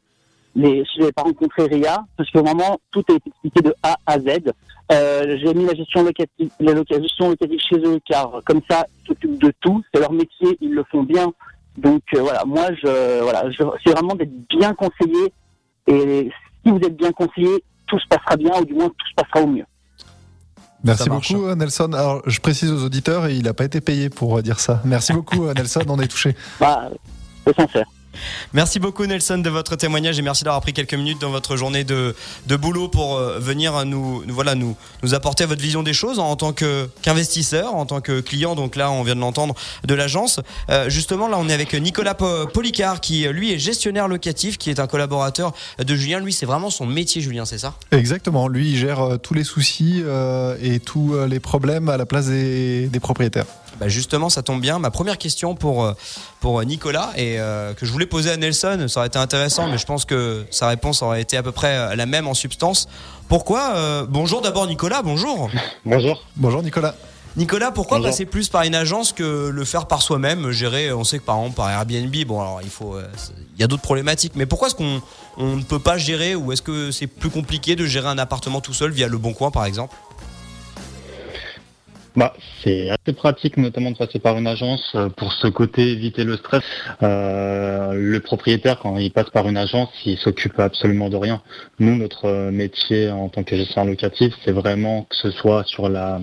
les, 0.55 0.83
si 0.85 0.99
j'avais 0.99 1.11
pas 1.11 1.23
rencontré 1.23 1.65
Ria, 1.65 2.03
parce 2.17 2.29
que 2.29 2.39
vraiment, 2.39 2.79
tout 2.91 3.03
est 3.09 3.27
expliqué 3.27 3.61
de 3.61 3.73
A 3.83 3.95
à 4.05 4.19
Z. 4.19 4.51
Euh, 4.91 5.37
j'ai 5.41 5.53
mis 5.53 5.65
la 5.65 5.73
gestion 5.73 6.03
locative, 6.03 6.49
la 6.59 6.75
gestion 6.75 7.29
locative 7.29 7.59
chez 7.59 7.77
eux, 7.77 7.99
car 8.05 8.41
comme 8.45 8.61
ça, 8.69 8.85
ils 9.03 9.07
s'occupent 9.07 9.41
de 9.41 9.53
tout. 9.61 9.81
C'est 9.93 10.01
leur 10.01 10.11
métier, 10.11 10.57
ils 10.59 10.73
le 10.73 10.83
font 10.91 11.03
bien. 11.03 11.31
Donc 11.77 12.01
euh, 12.13 12.21
voilà, 12.21 12.43
moi, 12.45 12.67
je, 12.83 13.21
voilà, 13.21 13.49
je, 13.51 13.63
c'est 13.83 13.91
vraiment 13.91 14.15
d'être 14.15 14.33
bien 14.49 14.73
conseillé. 14.73 15.33
Et 15.87 16.29
si 16.63 16.71
vous 16.71 16.79
êtes 16.79 16.97
bien 16.97 17.11
conseillé, 17.11 17.63
tout 17.87 17.99
se 17.99 18.07
passera 18.07 18.35
bien, 18.35 18.51
ou 18.59 18.65
du 18.65 18.73
moins 18.73 18.89
tout 18.89 19.07
se 19.07 19.15
passera 19.15 19.41
au 19.41 19.47
mieux. 19.47 19.65
Merci 20.83 21.09
beaucoup 21.09 21.53
Nelson. 21.55 21.93
Alors 21.93 22.23
je 22.25 22.39
précise 22.39 22.71
aux 22.71 22.83
auditeurs, 22.83 23.29
il 23.29 23.43
n'a 23.43 23.53
pas 23.53 23.65
été 23.65 23.81
payé 23.81 24.09
pour 24.09 24.41
dire 24.41 24.59
ça. 24.59 24.81
Merci 24.83 25.13
beaucoup 25.13 25.45
Nelson, 25.53 25.83
on 25.87 25.99
est 25.99 26.07
touché. 26.07 26.35
Bah, 26.59 26.89
c'est 27.45 27.55
sincère. 27.55 27.85
Merci 28.53 28.79
beaucoup 28.79 29.05
Nelson 29.05 29.37
de 29.37 29.49
votre 29.49 29.75
témoignage 29.75 30.19
et 30.19 30.21
merci 30.21 30.43
d'avoir 30.43 30.61
pris 30.61 30.73
quelques 30.73 30.93
minutes 30.93 31.21
dans 31.21 31.31
votre 31.31 31.55
journée 31.55 31.83
de, 31.83 32.15
de 32.47 32.55
boulot 32.55 32.87
pour 32.87 33.15
euh, 33.15 33.39
venir 33.39 33.85
nous, 33.85 34.23
voilà, 34.27 34.55
nous, 34.55 34.75
nous 35.03 35.13
apporter 35.13 35.45
votre 35.45 35.61
vision 35.61 35.83
des 35.83 35.93
choses 35.93 36.19
en 36.19 36.35
tant 36.35 36.53
qu'investisseur, 36.53 37.73
en 37.75 37.85
tant 37.85 38.01
que 38.01 38.19
client. 38.19 38.55
Donc 38.55 38.75
là, 38.75 38.91
on 38.91 39.03
vient 39.03 39.15
de 39.15 39.21
l'entendre 39.21 39.55
de 39.85 39.93
l'agence. 39.93 40.39
Euh, 40.69 40.89
justement, 40.89 41.27
là, 41.27 41.37
on 41.39 41.47
est 41.47 41.53
avec 41.53 41.73
Nicolas 41.73 42.15
Policard 42.15 43.01
qui, 43.01 43.27
lui, 43.27 43.53
est 43.53 43.59
gestionnaire 43.59 44.07
locatif, 44.07 44.57
qui 44.57 44.69
est 44.69 44.79
un 44.79 44.87
collaborateur 44.87 45.53
de 45.79 45.95
Julien. 45.95 46.19
Lui, 46.19 46.33
c'est 46.33 46.45
vraiment 46.45 46.69
son 46.69 46.85
métier, 46.85 47.21
Julien, 47.21 47.45
c'est 47.45 47.57
ça? 47.57 47.75
Exactement. 47.91 48.47
Lui, 48.47 48.71
il 48.71 48.77
gère 48.77 49.01
euh, 49.01 49.17
tous 49.17 49.33
les 49.33 49.43
soucis 49.43 50.03
et 50.61 50.79
tous 50.79 51.15
les 51.25 51.39
problèmes 51.39 51.89
à 51.89 51.97
la 51.97 52.05
place 52.05 52.27
des 52.27 52.89
propriétaires. 53.01 53.45
Bah 53.81 53.87
justement, 53.89 54.29
ça 54.29 54.43
tombe 54.43 54.61
bien. 54.61 54.79
Ma 54.79 54.91
première 54.91 55.17
question 55.17 55.55
pour, 55.55 55.91
pour 56.39 56.63
Nicolas 56.63 57.09
et 57.17 57.37
que 57.75 57.83
je 57.85 57.91
voulais 57.91 58.05
poser 58.05 58.29
à 58.29 58.37
Nelson, 58.37 58.85
ça 58.87 58.99
aurait 58.99 59.07
été 59.07 59.17
intéressant, 59.17 59.67
mais 59.67 59.79
je 59.79 59.85
pense 59.85 60.05
que 60.05 60.45
sa 60.51 60.67
réponse 60.67 61.01
aurait 61.01 61.21
été 61.21 61.35
à 61.35 61.41
peu 61.41 61.51
près 61.51 61.95
la 61.95 62.05
même 62.05 62.27
en 62.27 62.35
substance. 62.35 62.87
Pourquoi 63.31 63.75
euh, 63.77 64.05
Bonjour 64.09 64.41
d'abord 64.41 64.67
Nicolas, 64.67 65.01
bonjour. 65.03 65.49
Bonjour. 65.85 66.21
Bonjour 66.35 66.61
Nicolas. 66.61 66.95
Nicolas, 67.37 67.71
pourquoi 67.71 68.01
passer 68.01 68.25
plus 68.25 68.49
par 68.49 68.63
une 68.63 68.75
agence 68.75 69.13
que 69.13 69.47
le 69.47 69.63
faire 69.63 69.85
par 69.85 70.01
soi-même, 70.01 70.51
gérer 70.51 70.91
On 70.91 71.05
sait 71.05 71.17
que 71.17 71.23
par 71.23 71.37
exemple 71.37 71.55
par 71.55 71.69
Airbnb, 71.69 72.13
bon 72.27 72.41
alors 72.41 72.59
il 72.61 72.69
faut, 72.69 72.95
euh, 72.95 73.07
il 73.55 73.61
y 73.61 73.63
a 73.63 73.67
d'autres 73.67 73.83
problématiques, 73.83 74.33
mais 74.35 74.45
pourquoi 74.45 74.67
est-ce 74.67 74.75
qu'on 74.75 75.01
on 75.37 75.55
ne 75.55 75.63
peut 75.63 75.79
pas 75.79 75.97
gérer 75.97 76.35
ou 76.35 76.51
est-ce 76.51 76.61
que 76.61 76.91
c'est 76.91 77.07
plus 77.07 77.29
compliqué 77.29 77.77
de 77.77 77.85
gérer 77.85 78.09
un 78.09 78.17
appartement 78.17 78.59
tout 78.59 78.73
seul 78.73 78.91
via 78.91 79.07
le 79.07 79.17
Bon 79.17 79.31
Coin 79.31 79.49
par 79.49 79.63
exemple? 79.63 79.95
Bah, 82.15 82.33
c'est 82.61 82.89
assez 82.89 83.13
pratique, 83.15 83.55
notamment 83.55 83.91
de 83.91 83.97
passer 83.97 84.19
par 84.19 84.37
une 84.37 84.47
agence 84.47 84.91
euh, 84.95 85.07
pour 85.07 85.31
ce 85.31 85.47
côté 85.47 85.91
éviter 85.91 86.25
le 86.25 86.35
stress. 86.35 86.63
Euh, 87.03 87.93
le 87.93 88.19
propriétaire, 88.19 88.79
quand 88.79 88.97
il 88.97 89.11
passe 89.11 89.29
par 89.29 89.47
une 89.47 89.55
agence, 89.55 89.89
il 90.05 90.17
s'occupe 90.17 90.59
absolument 90.59 91.09
de 91.09 91.15
rien. 91.15 91.41
Nous, 91.79 91.95
notre 91.95 92.25
euh, 92.25 92.51
métier 92.51 93.09
en 93.09 93.29
tant 93.29 93.43
que 93.43 93.55
gestionnaire 93.55 93.89
locatif, 93.89 94.33
c'est 94.43 94.51
vraiment 94.51 95.03
que 95.03 95.15
ce 95.15 95.31
soit 95.31 95.63
sur 95.65 95.87
la 95.87 96.19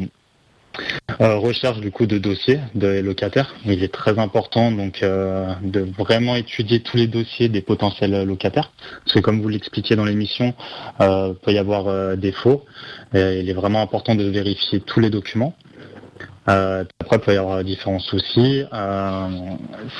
recherche 1.18 1.80
du 1.80 1.90
coup 1.90 2.06
de 2.06 2.18
dossiers 2.18 2.60
de 2.76 3.00
locataires. 3.00 3.56
Il 3.64 3.82
est 3.82 3.92
très 3.92 4.20
important 4.20 4.70
donc 4.70 5.00
de 5.00 5.80
vraiment 5.98 6.36
étudier 6.36 6.80
tous 6.80 6.96
les 6.96 7.08
dossiers 7.08 7.48
des 7.48 7.62
potentiels 7.62 8.22
locataires, 8.22 8.70
parce 9.04 9.14
que 9.14 9.18
comme 9.18 9.40
vous 9.40 9.48
l'expliquiez 9.48 9.96
dans 9.96 10.04
l'émission, 10.04 10.54
il 11.00 11.34
peut 11.42 11.52
y 11.52 11.58
avoir 11.58 12.16
des 12.16 12.30
faux. 12.30 12.64
Il 13.12 13.50
est 13.50 13.54
vraiment 13.54 13.82
important 13.82 14.14
de 14.14 14.22
vérifier 14.22 14.78
tous 14.78 15.00
les 15.00 15.10
documents. 15.10 15.56
Euh, 16.48 16.84
après, 17.00 17.16
il 17.16 17.20
peut 17.20 17.34
y 17.34 17.36
avoir 17.36 17.62
différents 17.62 17.98
soucis 17.98 18.64
euh, 18.72 19.28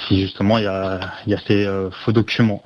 si 0.07 0.23
justement 0.23 0.59
il 0.59 0.65
y 0.65 0.67
a, 0.67 1.01
ces 1.47 1.67
euh, 1.67 1.91
faux 1.91 2.13
documents. 2.13 2.63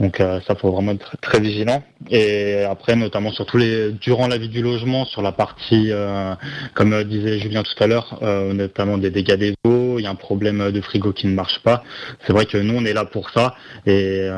Donc 0.00 0.18
ça 0.18 0.54
faut 0.54 0.70
vraiment 0.70 0.92
être 0.92 1.16
très 1.20 1.40
vigilant. 1.40 1.82
Et 2.08 2.62
après, 2.62 2.94
notamment 2.94 3.32
sur 3.32 3.46
tous 3.46 3.56
les 3.56 3.90
durant 3.90 4.28
la 4.28 4.38
vie 4.38 4.48
du 4.48 4.62
logement, 4.62 5.04
sur 5.04 5.22
la 5.22 5.32
partie, 5.32 5.90
comme 6.74 7.02
disait 7.02 7.40
Julien 7.40 7.64
tout 7.64 7.82
à 7.82 7.88
l'heure, 7.88 8.16
notamment 8.22 8.96
des 8.96 9.10
dégâts 9.10 9.34
des 9.34 9.54
eaux, 9.64 9.98
il 9.98 10.02
y 10.02 10.06
a 10.06 10.10
un 10.10 10.14
problème 10.14 10.70
de 10.70 10.80
frigo 10.80 11.12
qui 11.12 11.26
ne 11.26 11.34
marche 11.34 11.58
pas. 11.64 11.82
C'est 12.24 12.32
vrai 12.32 12.46
que 12.46 12.56
nous 12.58 12.76
on 12.76 12.84
est 12.84 12.92
là 12.92 13.06
pour 13.06 13.30
ça 13.30 13.56
et 13.86 14.28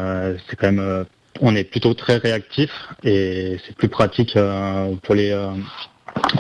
c'est 0.49 0.57
quand 0.57 0.73
même 0.73 1.05
on 1.43 1.55
est 1.55 1.65
plutôt 1.65 1.93
très 1.93 2.17
réactif 2.17 2.71
et 3.05 3.59
c'est 3.67 3.77
plus 3.77 3.91
pratique 3.91 4.39
pour 5.03 5.15
les 5.15 5.35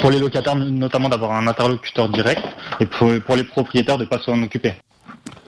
pour 0.01 0.11
les 0.11 0.19
locataires 0.19 0.57
notamment 0.57 1.09
d'avoir 1.09 1.33
un 1.33 1.47
interlocuteur 1.47 2.09
direct 2.09 2.43
et 2.81 2.87
pour, 2.87 3.37
les 3.37 3.45
propriétaires 3.45 3.99
de 3.99 4.05
ne 4.05 4.09
pas 4.09 4.19
s'en 4.19 4.43
occuper. 4.43 4.75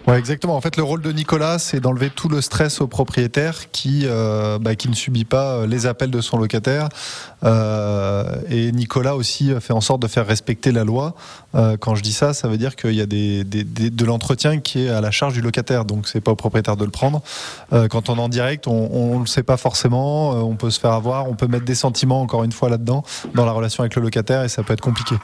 Ouais, 0.08 0.18
exactement. 0.18 0.56
En 0.56 0.60
fait, 0.60 0.76
le 0.76 0.82
rôle 0.82 1.00
de 1.00 1.12
Nicolas, 1.12 1.60
c'est 1.60 1.78
d'enlever 1.78 2.10
tout 2.10 2.28
le 2.28 2.40
stress 2.40 2.80
au 2.80 2.88
propriétaire 2.88 3.70
qui, 3.70 4.02
euh, 4.04 4.58
bah, 4.58 4.74
qui 4.74 4.88
ne 4.88 4.94
subit 4.94 5.24
pas 5.24 5.52
euh, 5.52 5.66
les 5.66 5.86
appels 5.86 6.10
de 6.10 6.20
son 6.20 6.38
locataire. 6.38 6.88
Euh, 7.44 8.24
et 8.50 8.72
Nicolas 8.72 9.14
aussi 9.14 9.52
fait 9.60 9.72
en 9.72 9.80
sorte 9.80 10.02
de 10.02 10.08
faire 10.08 10.26
respecter 10.26 10.72
la 10.72 10.84
loi. 10.84 11.14
quand 11.80 11.94
je 11.94 12.02
dis 12.02 12.12
ça, 12.12 12.34
ça 12.34 12.48
veut 12.48 12.56
dire 12.56 12.74
qu'il 12.74 12.94
y 12.94 13.00
a 13.00 13.06
des, 13.06 13.44
des, 13.44 13.64
de 13.64 14.04
l'entretien 14.04 14.58
qui 14.58 14.86
est 14.86 14.88
à 14.88 15.00
la 15.00 15.10
charge 15.10 15.34
du 15.34 15.40
locataire. 15.40 15.84
Donc, 15.84 16.08
c'est 16.08 16.20
pas 16.20 16.32
au 16.32 16.36
propriétaire 16.36 16.76
de 16.76 16.84
le 16.84 16.90
prendre. 16.90 17.22
quand 17.70 18.08
on 18.08 18.16
est 18.16 18.20
en 18.20 18.28
direct, 18.28 18.66
on 18.66 19.14
ne 19.14 19.20
le 19.20 19.26
sait 19.26 19.42
pas 19.42 19.56
forcément. 19.56 20.30
on 20.30 20.56
peut 20.56 20.70
se 20.70 20.80
faire 20.80 20.92
avoir. 20.92 21.28
On 21.28 21.34
peut 21.34 21.46
mettre 21.46 21.64
des 21.64 21.74
sentiments, 21.74 22.22
encore 22.22 22.44
une 22.44 22.52
fois, 22.52 22.68
là-dedans, 22.68 23.04
dans 23.34 23.44
la 23.44 23.52
relation 23.52 23.82
avec 23.82 23.94
le 23.94 24.02
locataire, 24.02 24.42
et 24.42 24.48
ça 24.48 24.62
peut 24.62 24.72
être 24.72 24.80
compliqué. 24.80 25.16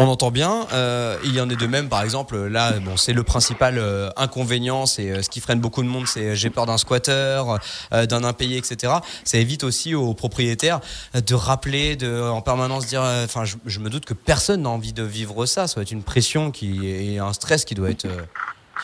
On 0.00 0.06
entend 0.06 0.30
bien. 0.30 0.64
Euh, 0.72 1.18
il 1.24 1.34
y 1.34 1.40
en 1.40 1.50
est 1.50 1.56
de 1.56 1.66
même, 1.66 1.88
par 1.88 2.04
exemple, 2.04 2.46
là, 2.46 2.78
bon, 2.78 2.96
c'est 2.96 3.12
le 3.12 3.24
principal 3.24 3.78
euh, 3.78 4.10
inconvénient, 4.16 4.86
c'est 4.86 5.10
euh, 5.10 5.22
ce 5.22 5.28
qui 5.28 5.40
freine 5.40 5.58
beaucoup 5.58 5.82
de 5.82 5.88
monde, 5.88 6.06
c'est 6.06 6.36
j'ai 6.36 6.50
peur 6.50 6.66
d'un 6.66 6.78
squatter, 6.78 7.42
d'un 7.90 8.22
impayé, 8.22 8.58
etc. 8.58 8.92
Ça 9.24 9.38
évite 9.38 9.64
aussi 9.64 9.96
aux 9.96 10.14
propriétaires 10.14 10.78
de 11.14 11.34
rappeler, 11.34 11.96
de 11.96 12.22
en 12.22 12.40
permanence 12.42 12.86
dire. 12.86 13.02
Enfin, 13.02 13.42
je, 13.44 13.80
me 13.80 13.90
doute 13.90 14.04
que 14.04 14.14
personne 14.14 14.62
n'a 14.62 14.68
envie 14.68 14.92
de 14.92 15.02
vivre 15.02 15.46
ça. 15.46 15.66
Ça 15.66 15.74
doit 15.74 15.82
être 15.82 15.90
une 15.90 16.04
pression 16.04 16.52
qui 16.52 16.86
et 16.86 17.18
un 17.18 17.32
stress 17.32 17.64
qui 17.64 17.74
doit 17.74 17.90
être. 17.90 18.06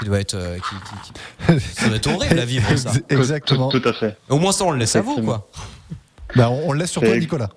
qui 0.00 0.06
doit 0.06 0.18
être 0.18 0.36
qui, 0.36 1.56
ça 1.76 1.86
doit 1.86 1.96
être 1.96 2.08
horrible 2.08 2.40
à 2.40 2.44
vivre 2.44 2.76
ça. 2.76 2.90
Exactement. 3.08 3.68
Tout, 3.68 3.82
à 3.84 3.92
fait. 3.92 4.16
Au 4.28 4.38
moins 4.40 4.50
ça 4.50 4.64
on 4.64 4.72
le 4.72 4.78
laisse 4.78 4.96
à 4.96 5.00
vous 5.00 5.22
quoi. 5.22 5.48
Ben, 6.34 6.48
on, 6.48 6.70
on 6.70 6.72
le 6.72 6.80
laisse 6.80 6.90
sur 6.90 7.02
toi 7.02 7.16
Nicolas. 7.16 7.50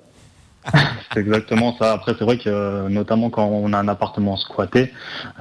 c'est 1.13 1.20
exactement 1.20 1.76
ça. 1.78 1.93
Après, 1.93 2.13
c'est 2.18 2.24
vrai 2.24 2.38
que 2.38 2.88
notamment 2.89 3.30
quand 3.30 3.45
on 3.45 3.74
a 3.74 3.78
un 3.78 3.88
appartement 3.88 4.36
squatté, 4.38 4.91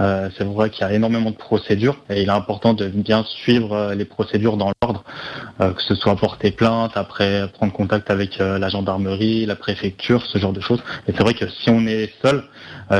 euh, 0.00 0.28
c'est 0.36 0.44
vrai 0.44 0.70
qu'il 0.70 0.82
y 0.82 0.84
a 0.84 0.92
énormément 0.92 1.30
de 1.30 1.36
procédures 1.36 1.96
et 2.10 2.22
il 2.22 2.28
est 2.28 2.32
important 2.32 2.74
de 2.74 2.88
bien 2.88 3.24
suivre 3.24 3.72
euh, 3.72 3.94
les 3.94 4.04
procédures 4.04 4.56
dans 4.56 4.72
l'ordre, 4.82 5.04
euh, 5.60 5.72
que 5.72 5.82
ce 5.82 5.94
soit 5.94 6.16
porter 6.16 6.50
plainte, 6.50 6.92
après 6.96 7.48
prendre 7.52 7.72
contact 7.72 8.10
avec 8.10 8.38
la 8.38 8.68
gendarmerie, 8.68 9.46
la 9.46 9.56
préfecture, 9.56 10.24
ce 10.26 10.38
genre 10.38 10.52
de 10.52 10.60
choses. 10.60 10.82
Et 11.08 11.12
c'est 11.12 11.22
vrai 11.22 11.34
que 11.34 11.48
si 11.48 11.70
on 11.70 11.86
est 11.86 12.12
seul, 12.22 12.44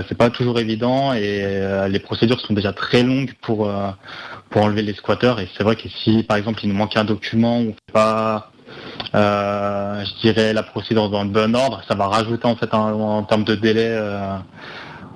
c'est 0.09 0.16
pas 0.16 0.31
toujours 0.31 0.59
évident 0.59 1.12
et 1.12 1.45
les 1.89 1.99
procédures 2.01 2.41
sont 2.41 2.55
déjà 2.55 2.72
très 2.72 3.03
longues 3.03 3.33
pour 3.41 3.70
pour 4.51 4.62
enlever 4.62 4.83
les 4.83 4.95
squatteurs. 4.95 5.41
Et 5.41 5.49
c'est 5.57 5.62
vrai 5.62 5.77
que 5.77 5.89
si 5.89 6.22
par 6.22 6.37
exemple 6.37 6.61
il 6.64 6.68
nous 6.68 6.74
manque 6.74 6.97
un 6.97 7.05
document, 7.05 7.62
fait 7.64 7.93
pas 7.93 8.51
euh, 9.14 10.05
je 10.05 10.21
dirais 10.21 10.53
la 10.53 10.62
procédure 10.62 11.11
dans 11.11 11.25
le 11.25 11.31
bon 11.31 11.55
ordre. 11.55 11.83
Ça 11.89 11.95
va 11.95 12.07
rajouter 12.07 12.47
en 12.47 12.57
fait 12.57 12.73
en, 12.73 13.23
termes 13.25 13.45
de 13.45 13.55
délai 13.55 13.89
euh, 13.89 14.37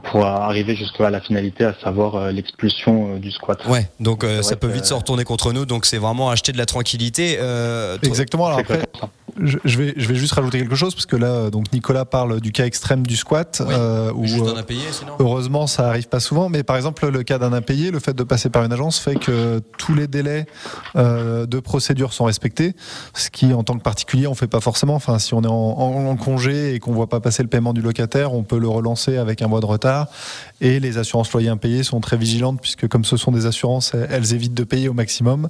pour 0.05 0.25
arriver 0.25 0.75
jusqu'à 0.77 1.11
la 1.11 1.21
finalité, 1.21 1.65
à 1.65 1.75
savoir 1.83 2.15
euh, 2.15 2.31
l'expulsion 2.31 3.17
du 3.17 3.31
squat. 3.31 3.61
Ouais, 3.67 3.89
donc 4.01 4.25
ça 4.43 4.57
peut 4.57 4.69
vite 4.69 4.85
se 4.85 4.95
retourner 4.95 5.25
contre 5.25 5.53
nous. 5.53 5.67
Donc 5.67 5.87
c'est 5.87 5.99
vraiment 5.99 6.31
acheter 6.31 6.53
de 6.53 6.59
la 6.59 6.67
tranquillité. 6.67 7.39
Exactement. 8.03 8.47
Alors 8.47 8.61
après, 8.61 8.83
je, 9.41 9.59
je 9.65 9.79
vais, 9.79 9.95
je 9.97 10.07
vais 10.09 10.15
juste 10.15 10.33
rajouter 10.35 10.59
quelque 10.59 10.75
chose 10.75 10.95
parce 10.95 11.07
que 11.07 11.17
là, 11.17 11.51
donc 11.51 11.73
Nicolas 11.73 12.05
parle 12.05 12.41
du 12.41 12.53
cas 12.53 12.67
extrême 12.67 13.07
du 13.07 13.17
squat. 13.17 13.63
Oui. 13.67 13.75
euh, 13.77 14.13
où, 14.15 14.27
Juste 14.27 14.45
euh, 14.45 14.53
d'un 14.55 14.61
impayé, 14.61 14.81
sinon. 14.93 15.13
Heureusement, 15.19 15.67
ça 15.67 15.89
arrive 15.89 16.09
pas 16.09 16.21
souvent, 16.21 16.49
mais 16.49 16.63
par 16.63 16.77
exemple, 16.77 17.09
le 17.09 17.23
cas 17.23 17.39
d'un 17.39 17.53
impayé, 17.53 17.91
le 17.91 17.99
fait 18.01 18.13
de 18.15 18.23
passer 18.23 18.51
par 18.51 18.65
une 18.65 18.73
agence 18.73 18.99
fait 18.99 19.17
que 19.17 19.61
tous 19.79 19.95
les 19.95 20.07
délais 20.07 20.47
euh, 20.97 21.47
de 21.47 21.61
procédure 21.61 22.13
sont 22.13 22.25
respectés, 22.25 22.75
ce 23.15 23.31
qui, 23.31 23.53
en 23.53 23.63
tant 23.65 23.77
que 23.77 23.83
particulier, 23.83 24.27
on 24.27 24.35
fait 24.35 24.47
pas 24.47 24.61
forcément. 24.61 24.95
Enfin, 24.95 25.19
si 25.19 25.35
on 25.35 25.43
est 25.43 25.47
en, 25.47 25.53
en- 25.53 26.07
en 26.11 26.17
congé 26.17 26.75
et 26.75 26.79
qu'on 26.79 26.93
voit 26.93 27.09
pas 27.09 27.21
passer 27.21 27.43
le 27.43 27.49
paiement 27.49 27.73
du 27.73 27.81
locataire, 27.83 28.33
on 28.35 28.43
peut 28.43 28.59
le 28.59 28.69
relancer 28.69 29.17
avec 29.17 29.43
un 29.43 29.49
mois 29.49 29.61
de 29.61 29.67
retard. 29.67 30.07
Et 30.61 30.81
les 30.81 30.99
assurances 30.99 31.33
loyers 31.33 31.49
impayés 31.49 31.83
sont 31.83 32.01
très 32.01 32.17
vigilantes 32.17 32.61
puisque, 32.61 32.87
comme 32.89 33.05
ce 33.05 33.17
sont 33.17 33.31
des 33.33 33.47
assurances, 33.47 33.93
elles- 33.95 34.09
elles 34.11 34.35
évitent 34.35 34.55
de 34.55 34.65
payer 34.65 34.89
au 34.89 34.95
maximum. 34.95 35.49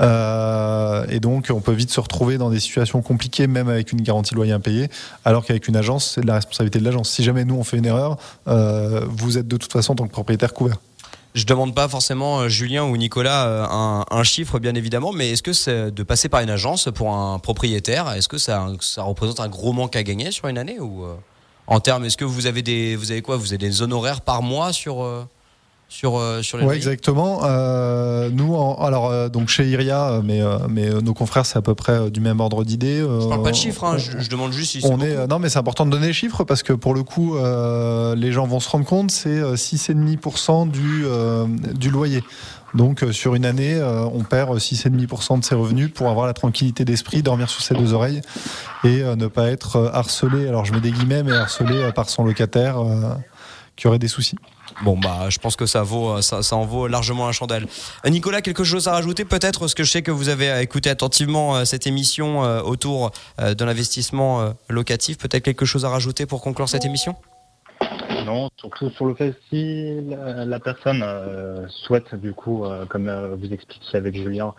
Euh, 0.00 1.04
et 1.08 1.20
donc, 1.20 1.48
on 1.52 1.60
peut 1.60 1.72
vite 1.72 1.90
se 1.90 2.00
retrouver 2.00 2.38
dans 2.38 2.50
des 2.50 2.60
situations 2.60 3.02
compliquées, 3.02 3.25
même 3.46 3.68
avec 3.68 3.92
une 3.92 4.00
garantie 4.00 4.34
loyer 4.34 4.52
impayé, 4.52 4.88
alors 5.24 5.44
qu'avec 5.44 5.68
une 5.68 5.76
agence, 5.76 6.12
c'est 6.14 6.20
de 6.20 6.26
la 6.26 6.34
responsabilité 6.34 6.78
de 6.78 6.84
l'agence. 6.84 7.10
Si 7.10 7.22
jamais 7.22 7.44
nous 7.44 7.56
on 7.56 7.64
fait 7.64 7.76
une 7.78 7.86
erreur, 7.86 8.16
euh, 8.48 9.04
vous 9.08 9.38
êtes 9.38 9.48
de 9.48 9.56
toute 9.56 9.72
façon 9.72 9.92
en 9.92 9.96
tant 9.96 10.06
que 10.06 10.12
propriétaire 10.12 10.52
couvert. 10.52 10.76
Je 11.34 11.44
demande 11.44 11.74
pas 11.74 11.86
forcément 11.86 12.40
euh, 12.40 12.48
Julien 12.48 12.84
ou 12.84 12.96
Nicolas 12.96 13.46
euh, 13.46 14.04
un, 14.10 14.22
chiffre 14.24 14.58
bien 14.58 14.74
évidemment, 14.74 15.12
mais 15.12 15.30
est-ce 15.30 15.42
que 15.42 15.90
de 15.90 16.02
passer 16.02 16.28
par 16.28 16.40
une 16.40 16.50
agence 16.50 16.88
pour 16.94 17.12
un 17.12 17.38
propriétaire, 17.38 18.10
est-ce 18.12 18.28
que 18.28 18.38
ça, 18.38 18.66
ça 18.80 19.02
représente 19.02 19.40
un 19.40 19.48
gros 19.48 19.72
manque 19.72 19.96
à 19.96 20.02
gagner 20.02 20.30
sur 20.30 20.48
une 20.48 20.58
année 20.58 20.80
ou 20.80 21.04
en 21.68 21.80
termes, 21.80 22.04
est-ce 22.04 22.16
que 22.16 22.24
vous 22.24 22.46
avez 22.46 22.62
des, 22.62 22.94
vous 22.96 23.10
avez 23.10 23.22
quoi, 23.22 23.36
vous 23.36 23.48
avez 23.48 23.58
des 23.58 23.82
honoraires 23.82 24.20
par 24.20 24.40
mois 24.40 24.72
sur 24.72 25.04
sur 25.88 26.16
euh, 26.18 26.42
sur 26.42 26.58
les 26.58 26.64
Ouais, 26.64 26.74
exactement. 26.76 27.40
Euh, 27.44 28.28
nous, 28.32 28.54
en- 28.54 28.74
alors 28.84 29.06
euh, 29.08 29.28
donc 29.28 29.48
chez 29.48 29.68
Iria, 29.68 30.20
mais 30.24 30.42
euh, 30.42 30.58
mais 30.68 30.88
euh, 30.88 31.00
nos 31.00 31.14
confrères, 31.14 31.46
c'est 31.46 31.58
à 31.58 31.62
peu 31.62 31.74
près 31.74 31.92
euh, 31.92 32.10
du 32.10 32.20
même 32.20 32.40
ordre 32.40 32.64
d'idée. 32.64 32.98
Je 33.00 33.28
parle 33.28 33.42
pas 33.42 33.50
de 33.52 33.56
chiffres, 33.56 33.84
hein, 33.84 33.96
je, 33.96 34.18
je 34.18 34.28
demande 34.28 34.52
juste 34.52 34.72
si 34.72 34.80
c'est 34.80 34.88
On 34.88 35.00
est, 35.00 35.10
beaucoup. 35.10 35.20
euh, 35.20 35.26
non, 35.28 35.38
mais 35.38 35.48
c'est 35.48 35.58
important 35.58 35.86
de 35.86 35.90
donner 35.92 36.08
les 36.08 36.12
chiffres 36.12 36.42
parce 36.44 36.62
que 36.62 36.72
pour 36.72 36.92
le 36.94 37.02
coup, 37.04 37.36
euh, 37.36 38.14
les 38.16 38.32
gens 38.32 38.46
vont 38.46 38.60
se 38.60 38.68
rendre 38.68 38.84
compte, 38.84 39.10
c'est 39.10 39.28
euh, 39.28 39.54
6,5% 39.54 40.68
du, 40.70 41.04
euh, 41.06 41.46
du 41.74 41.90
loyer. 41.90 42.22
Donc 42.74 43.02
euh, 43.04 43.12
sur 43.12 43.34
une 43.36 43.46
année, 43.46 43.74
euh, 43.74 44.04
on 44.12 44.22
perd 44.24 44.58
6,5% 44.58 45.38
de 45.38 45.44
ses 45.44 45.54
revenus 45.54 45.90
pour 45.94 46.10
avoir 46.10 46.26
la 46.26 46.34
tranquillité 46.34 46.84
d'esprit, 46.84 47.22
dormir 47.22 47.48
sur 47.48 47.62
ses 47.62 47.74
deux 47.74 47.92
oreilles 47.94 48.20
et 48.84 49.02
euh, 49.02 49.14
ne 49.16 49.28
pas 49.28 49.48
être 49.50 49.90
harcelé. 49.94 50.48
Alors 50.48 50.64
je 50.64 50.72
mets 50.74 50.80
des 50.80 50.90
guillemets, 50.90 51.22
mais 51.22 51.32
harcelé 51.32 51.76
euh, 51.76 51.92
par 51.92 52.10
son 52.10 52.24
locataire 52.24 52.78
euh, 52.80 53.14
qui 53.76 53.86
aurait 53.86 54.00
des 54.00 54.08
soucis. 54.08 54.36
Bon 54.84 54.98
bah 54.98 55.30
je 55.30 55.38
pense 55.38 55.56
que 55.56 55.64
ça 55.66 55.82
vaut 55.82 56.10
euh, 56.10 56.22
ça, 56.22 56.42
ça 56.42 56.56
en 56.56 56.64
vaut 56.64 56.86
largement 56.86 57.28
un 57.28 57.32
chandelle. 57.32 57.66
Euh, 58.04 58.10
Nicolas, 58.10 58.42
quelque 58.42 58.64
chose 58.64 58.88
à 58.88 58.92
rajouter 58.92 59.24
peut-être 59.24 59.60
parce 59.60 59.74
que 59.74 59.84
je 59.84 59.90
sais 59.90 60.02
que 60.02 60.10
vous 60.10 60.28
avez 60.28 60.60
écouté 60.60 60.90
attentivement 60.90 61.56
euh, 61.56 61.64
cette 61.64 61.86
émission 61.86 62.44
euh, 62.44 62.60
autour 62.60 63.10
euh, 63.40 63.54
de 63.54 63.64
l'investissement 63.64 64.42
euh, 64.42 64.50
locatif, 64.68 65.18
peut-être 65.18 65.42
quelque 65.42 65.64
chose 65.64 65.84
à 65.84 65.88
rajouter 65.88 66.26
pour 66.26 66.42
conclure 66.42 66.68
cette 66.68 66.84
émission? 66.84 67.16
Non, 68.26 68.50
surtout 68.56 68.90
sur 68.90 69.06
le 69.06 69.14
fait 69.14 69.36
si 69.48 70.00
la, 70.08 70.58
personne 70.58 71.00
euh, 71.04 71.68
souhaite 71.68 72.16
du 72.16 72.32
coup, 72.32 72.64
euh, 72.64 72.84
comme 72.84 73.08
euh, 73.08 73.36
vous 73.36 73.52
expliquiez 73.52 73.96
avec 73.96 74.16
Julien, 74.16 74.52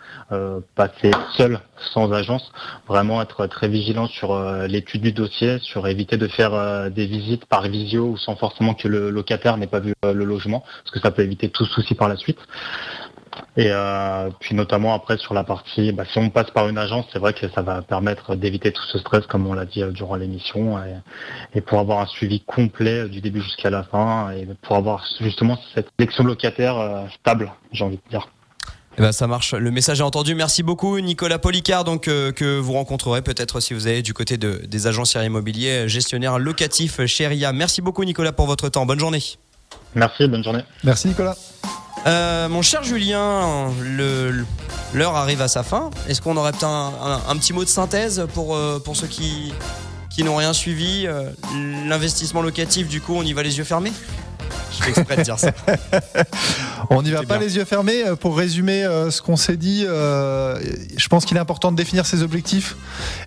passer 0.75 1.11
seule, 1.35 1.59
sans 1.93 2.13
agence, 2.13 2.53
vraiment 2.87 3.21
être 3.21 3.45
très 3.47 3.67
vigilant 3.67 4.07
sur 4.07 4.39
l'étude 4.67 5.01
du 5.01 5.11
dossier, 5.11 5.59
sur 5.59 5.87
éviter 5.87 6.15
de 6.15 6.27
faire 6.27 6.89
des 6.91 7.05
visites 7.05 7.45
par 7.45 7.63
visio 7.63 8.05
ou 8.05 8.17
sans 8.17 8.37
forcément 8.37 8.73
que 8.73 8.87
le 8.87 9.09
locataire 9.09 9.57
n'ait 9.57 9.67
pas 9.67 9.79
vu 9.79 9.93
le 10.03 10.23
logement, 10.23 10.63
parce 10.83 10.91
que 10.91 10.99
ça 10.99 11.11
peut 11.11 11.23
éviter 11.23 11.49
tout 11.49 11.65
souci 11.65 11.93
par 11.93 12.07
la 12.07 12.15
suite. 12.15 12.39
Et 13.55 13.69
euh, 13.69 14.29
puis 14.39 14.55
notamment 14.55 14.93
après 14.93 15.17
sur 15.17 15.33
la 15.33 15.43
partie, 15.43 15.91
bah, 15.91 16.03
si 16.11 16.17
on 16.17 16.29
passe 16.29 16.51
par 16.51 16.67
une 16.67 16.77
agence, 16.77 17.05
c'est 17.11 17.19
vrai 17.19 17.33
que 17.33 17.47
ça 17.49 17.61
va 17.61 17.81
permettre 17.81 18.35
d'éviter 18.35 18.71
tout 18.71 18.83
ce 18.91 18.97
stress, 18.99 19.25
comme 19.25 19.47
on 19.47 19.53
l'a 19.53 19.65
dit 19.65 19.83
euh, 19.83 19.91
durant 19.91 20.15
l'émission, 20.15 20.77
et, 20.79 20.95
et 21.53 21.61
pour 21.61 21.79
avoir 21.79 21.99
un 21.99 22.05
suivi 22.05 22.41
complet 22.41 23.05
euh, 23.05 23.07
du 23.07 23.21
début 23.21 23.41
jusqu'à 23.41 23.69
la 23.69 23.83
fin, 23.83 24.31
et 24.31 24.47
pour 24.61 24.75
avoir 24.75 25.05
justement 25.19 25.57
cette 25.73 25.89
sélection 25.97 26.25
euh, 26.25 27.07
stable, 27.19 27.51
j'ai 27.71 27.83
envie 27.83 27.97
de 27.97 28.09
dire. 28.09 28.27
Eh 28.97 29.01
ben 29.01 29.11
ça 29.11 29.27
marche. 29.27 29.53
Le 29.53 29.69
message 29.69 29.99
est 29.99 30.03
entendu. 30.03 30.33
Merci 30.33 30.63
beaucoup 30.63 30.99
Nicolas 30.99 31.37
Policard 31.37 31.83
donc 31.83 32.07
euh, 32.07 32.31
que 32.31 32.57
vous 32.57 32.73
rencontrerez 32.73 33.21
peut-être 33.21 33.59
si 33.59 33.75
vous 33.75 33.85
allez 33.85 34.01
du 34.01 34.13
côté 34.13 34.37
de, 34.37 34.61
des 34.65 34.87
agences 34.87 35.13
immobiliers 35.13 35.87
gestionnaires 35.87 36.39
locatifs 36.39 37.05
chez 37.05 37.27
RIA. 37.27 37.53
Merci 37.53 37.81
beaucoup 37.81 38.03
Nicolas 38.03 38.31
pour 38.31 38.47
votre 38.47 38.69
temps. 38.69 38.87
Bonne 38.87 38.99
journée. 38.99 39.21
Merci, 39.93 40.27
bonne 40.27 40.43
journée. 40.43 40.63
Merci 40.83 41.09
Nicolas. 41.09 41.35
Euh, 42.05 42.47
mon 42.47 42.61
cher 42.61 42.83
Julien, 42.83 43.71
l'heure 44.93 45.15
arrive 45.15 45.41
à 45.41 45.47
sa 45.47 45.63
fin. 45.63 45.89
Est-ce 46.07 46.21
qu'on 46.21 46.37
aurait 46.37 46.51
peut-être 46.51 46.65
un, 46.65 47.35
petit 47.37 47.53
mot 47.53 47.63
de 47.63 47.69
synthèse 47.69 48.25
pour, 48.33 48.55
euh, 48.55 48.81
ceux 48.93 49.07
qui, 49.07 49.53
qui 50.09 50.23
n'ont 50.23 50.35
rien 50.35 50.53
suivi 50.53 51.05
euh, 51.07 51.29
L'investissement 51.85 52.41
locatif, 52.41 52.87
du 52.87 53.01
coup, 53.01 53.13
on 53.15 53.23
y 53.23 53.33
va 53.33 53.43
les 53.43 53.57
yeux 53.57 53.63
fermés? 53.63 53.91
Je 54.71 54.83
fais 54.83 54.89
exprès 54.89 55.17
de 55.17 55.21
dire 55.23 55.39
ça. 55.39 55.51
On 56.89 57.01
n'y 57.01 57.11
va 57.11 57.23
pas 57.23 57.37
bien. 57.37 57.47
les 57.47 57.55
yeux 57.57 57.65
fermés. 57.65 58.05
Euh, 58.05 58.15
Pour 58.15 58.37
résumer 58.37 58.83
euh, 58.83 59.11
ce 59.11 59.21
qu'on 59.21 59.35
s'est 59.35 59.57
dit, 59.57 59.83
euh, 59.87 60.57
je 60.95 61.07
pense 61.07 61.25
qu'il 61.25 61.37
est 61.37 61.39
important 61.39 61.71
de 61.71 61.77
définir 61.77 62.05
ses 62.05 62.23
objectifs 62.23 62.75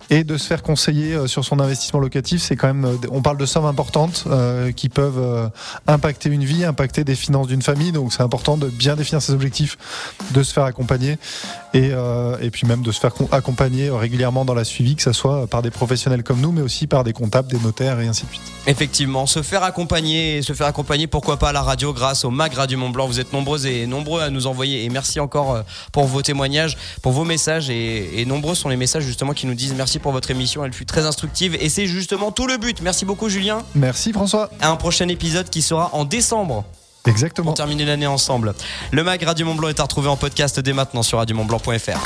et 0.08 0.24
de 0.24 0.36
se 0.36 0.46
faire 0.46 0.62
conseiller 0.62 1.28
sur 1.28 1.44
son 1.44 1.60
investissement 1.60 2.00
locatif. 2.00 2.42
C'est 2.42 2.56
quand 2.56 2.66
même, 2.66 2.98
on 3.10 3.22
parle 3.22 3.36
de 3.36 3.46
sommes 3.46 3.66
importantes 3.66 4.26
qui 4.74 4.88
peuvent 4.88 5.50
impacter 5.86 6.28
une 6.30 6.44
vie, 6.44 6.64
impacter 6.64 7.04
des 7.04 7.14
finances 7.14 7.46
d'une 7.46 7.62
famille. 7.62 7.92
Donc 7.92 8.12
c'est 8.12 8.22
important 8.22 8.56
de 8.56 8.68
bien 8.68 8.96
définir 8.96 9.22
ses 9.22 9.32
objectifs, 9.32 9.78
de 10.32 10.42
se 10.42 10.52
faire 10.52 10.64
accompagner 10.64 11.18
et, 11.74 11.92
et 12.40 12.50
puis 12.50 12.66
même 12.66 12.82
de 12.82 12.90
se 12.90 12.98
faire 12.98 13.12
accompagner 13.30 13.90
régulièrement 13.90 14.44
dans 14.44 14.54
la 14.54 14.64
suivi, 14.64 14.96
que 14.96 15.02
ce 15.02 15.12
soit 15.12 15.46
par 15.46 15.62
des 15.62 15.70
professionnels 15.70 16.24
comme 16.24 16.40
nous, 16.40 16.50
mais 16.50 16.62
aussi 16.62 16.88
par 16.88 17.04
des 17.04 17.12
comptables, 17.12 17.48
des 17.48 17.60
notaires 17.60 18.00
et 18.00 18.08
ainsi 18.08 18.24
de 18.24 18.30
suite. 18.30 18.42
Effectivement, 18.66 19.26
se 19.26 19.42
faire 19.42 19.62
accompagner, 19.62 20.42
se 20.42 20.54
faire 20.54 20.66
accompagner, 20.66 21.06
pourquoi 21.30 21.46
pas 21.46 21.50
à 21.50 21.52
la 21.52 21.62
radio 21.62 21.92
grâce 21.92 22.24
au 22.24 22.30
Mag 22.30 22.52
Radio 22.54 22.76
Mont 22.76 22.90
Blanc. 22.90 23.06
Vous 23.06 23.20
êtes 23.20 23.32
nombreux 23.32 23.64
et 23.64 23.86
nombreux 23.86 24.20
à 24.20 24.30
nous 24.30 24.48
envoyer 24.48 24.84
et 24.84 24.88
merci 24.88 25.20
encore 25.20 25.54
euh, 25.54 25.62
pour 25.92 26.06
vos 26.06 26.22
témoignages, 26.22 26.76
pour 27.02 27.12
vos 27.12 27.22
messages 27.22 27.70
et, 27.70 28.20
et 28.20 28.24
nombreux 28.24 28.56
sont 28.56 28.68
les 28.68 28.76
messages 28.76 29.04
justement 29.04 29.32
qui 29.32 29.46
nous 29.46 29.54
disent 29.54 29.72
merci 29.74 30.00
pour 30.00 30.10
votre 30.10 30.32
émission, 30.32 30.64
elle 30.64 30.72
fut 30.72 30.86
très 30.86 31.06
instructive 31.06 31.56
et 31.60 31.68
c'est 31.68 31.86
justement 31.86 32.32
tout 32.32 32.48
le 32.48 32.56
but. 32.56 32.82
Merci 32.82 33.04
beaucoup 33.04 33.28
Julien. 33.28 33.62
Merci 33.76 34.12
François. 34.12 34.50
À 34.60 34.70
un 34.70 34.76
prochain 34.76 35.06
épisode 35.06 35.48
qui 35.50 35.62
sera 35.62 35.90
en 35.92 36.04
décembre 36.04 36.64
Exactement. 37.06 37.46
pour 37.46 37.54
terminer 37.54 37.84
l'année 37.84 38.08
ensemble. 38.08 38.52
Le 38.90 39.04
Mag 39.04 39.22
Radio 39.22 39.46
Mont 39.46 39.54
Blanc 39.54 39.68
est 39.68 39.78
à 39.78 39.84
retrouver 39.84 40.08
en 40.08 40.16
podcast 40.16 40.58
dès 40.58 40.72
maintenant 40.72 41.04
sur 41.04 41.18
radiomontblanc.fr. 41.18 41.98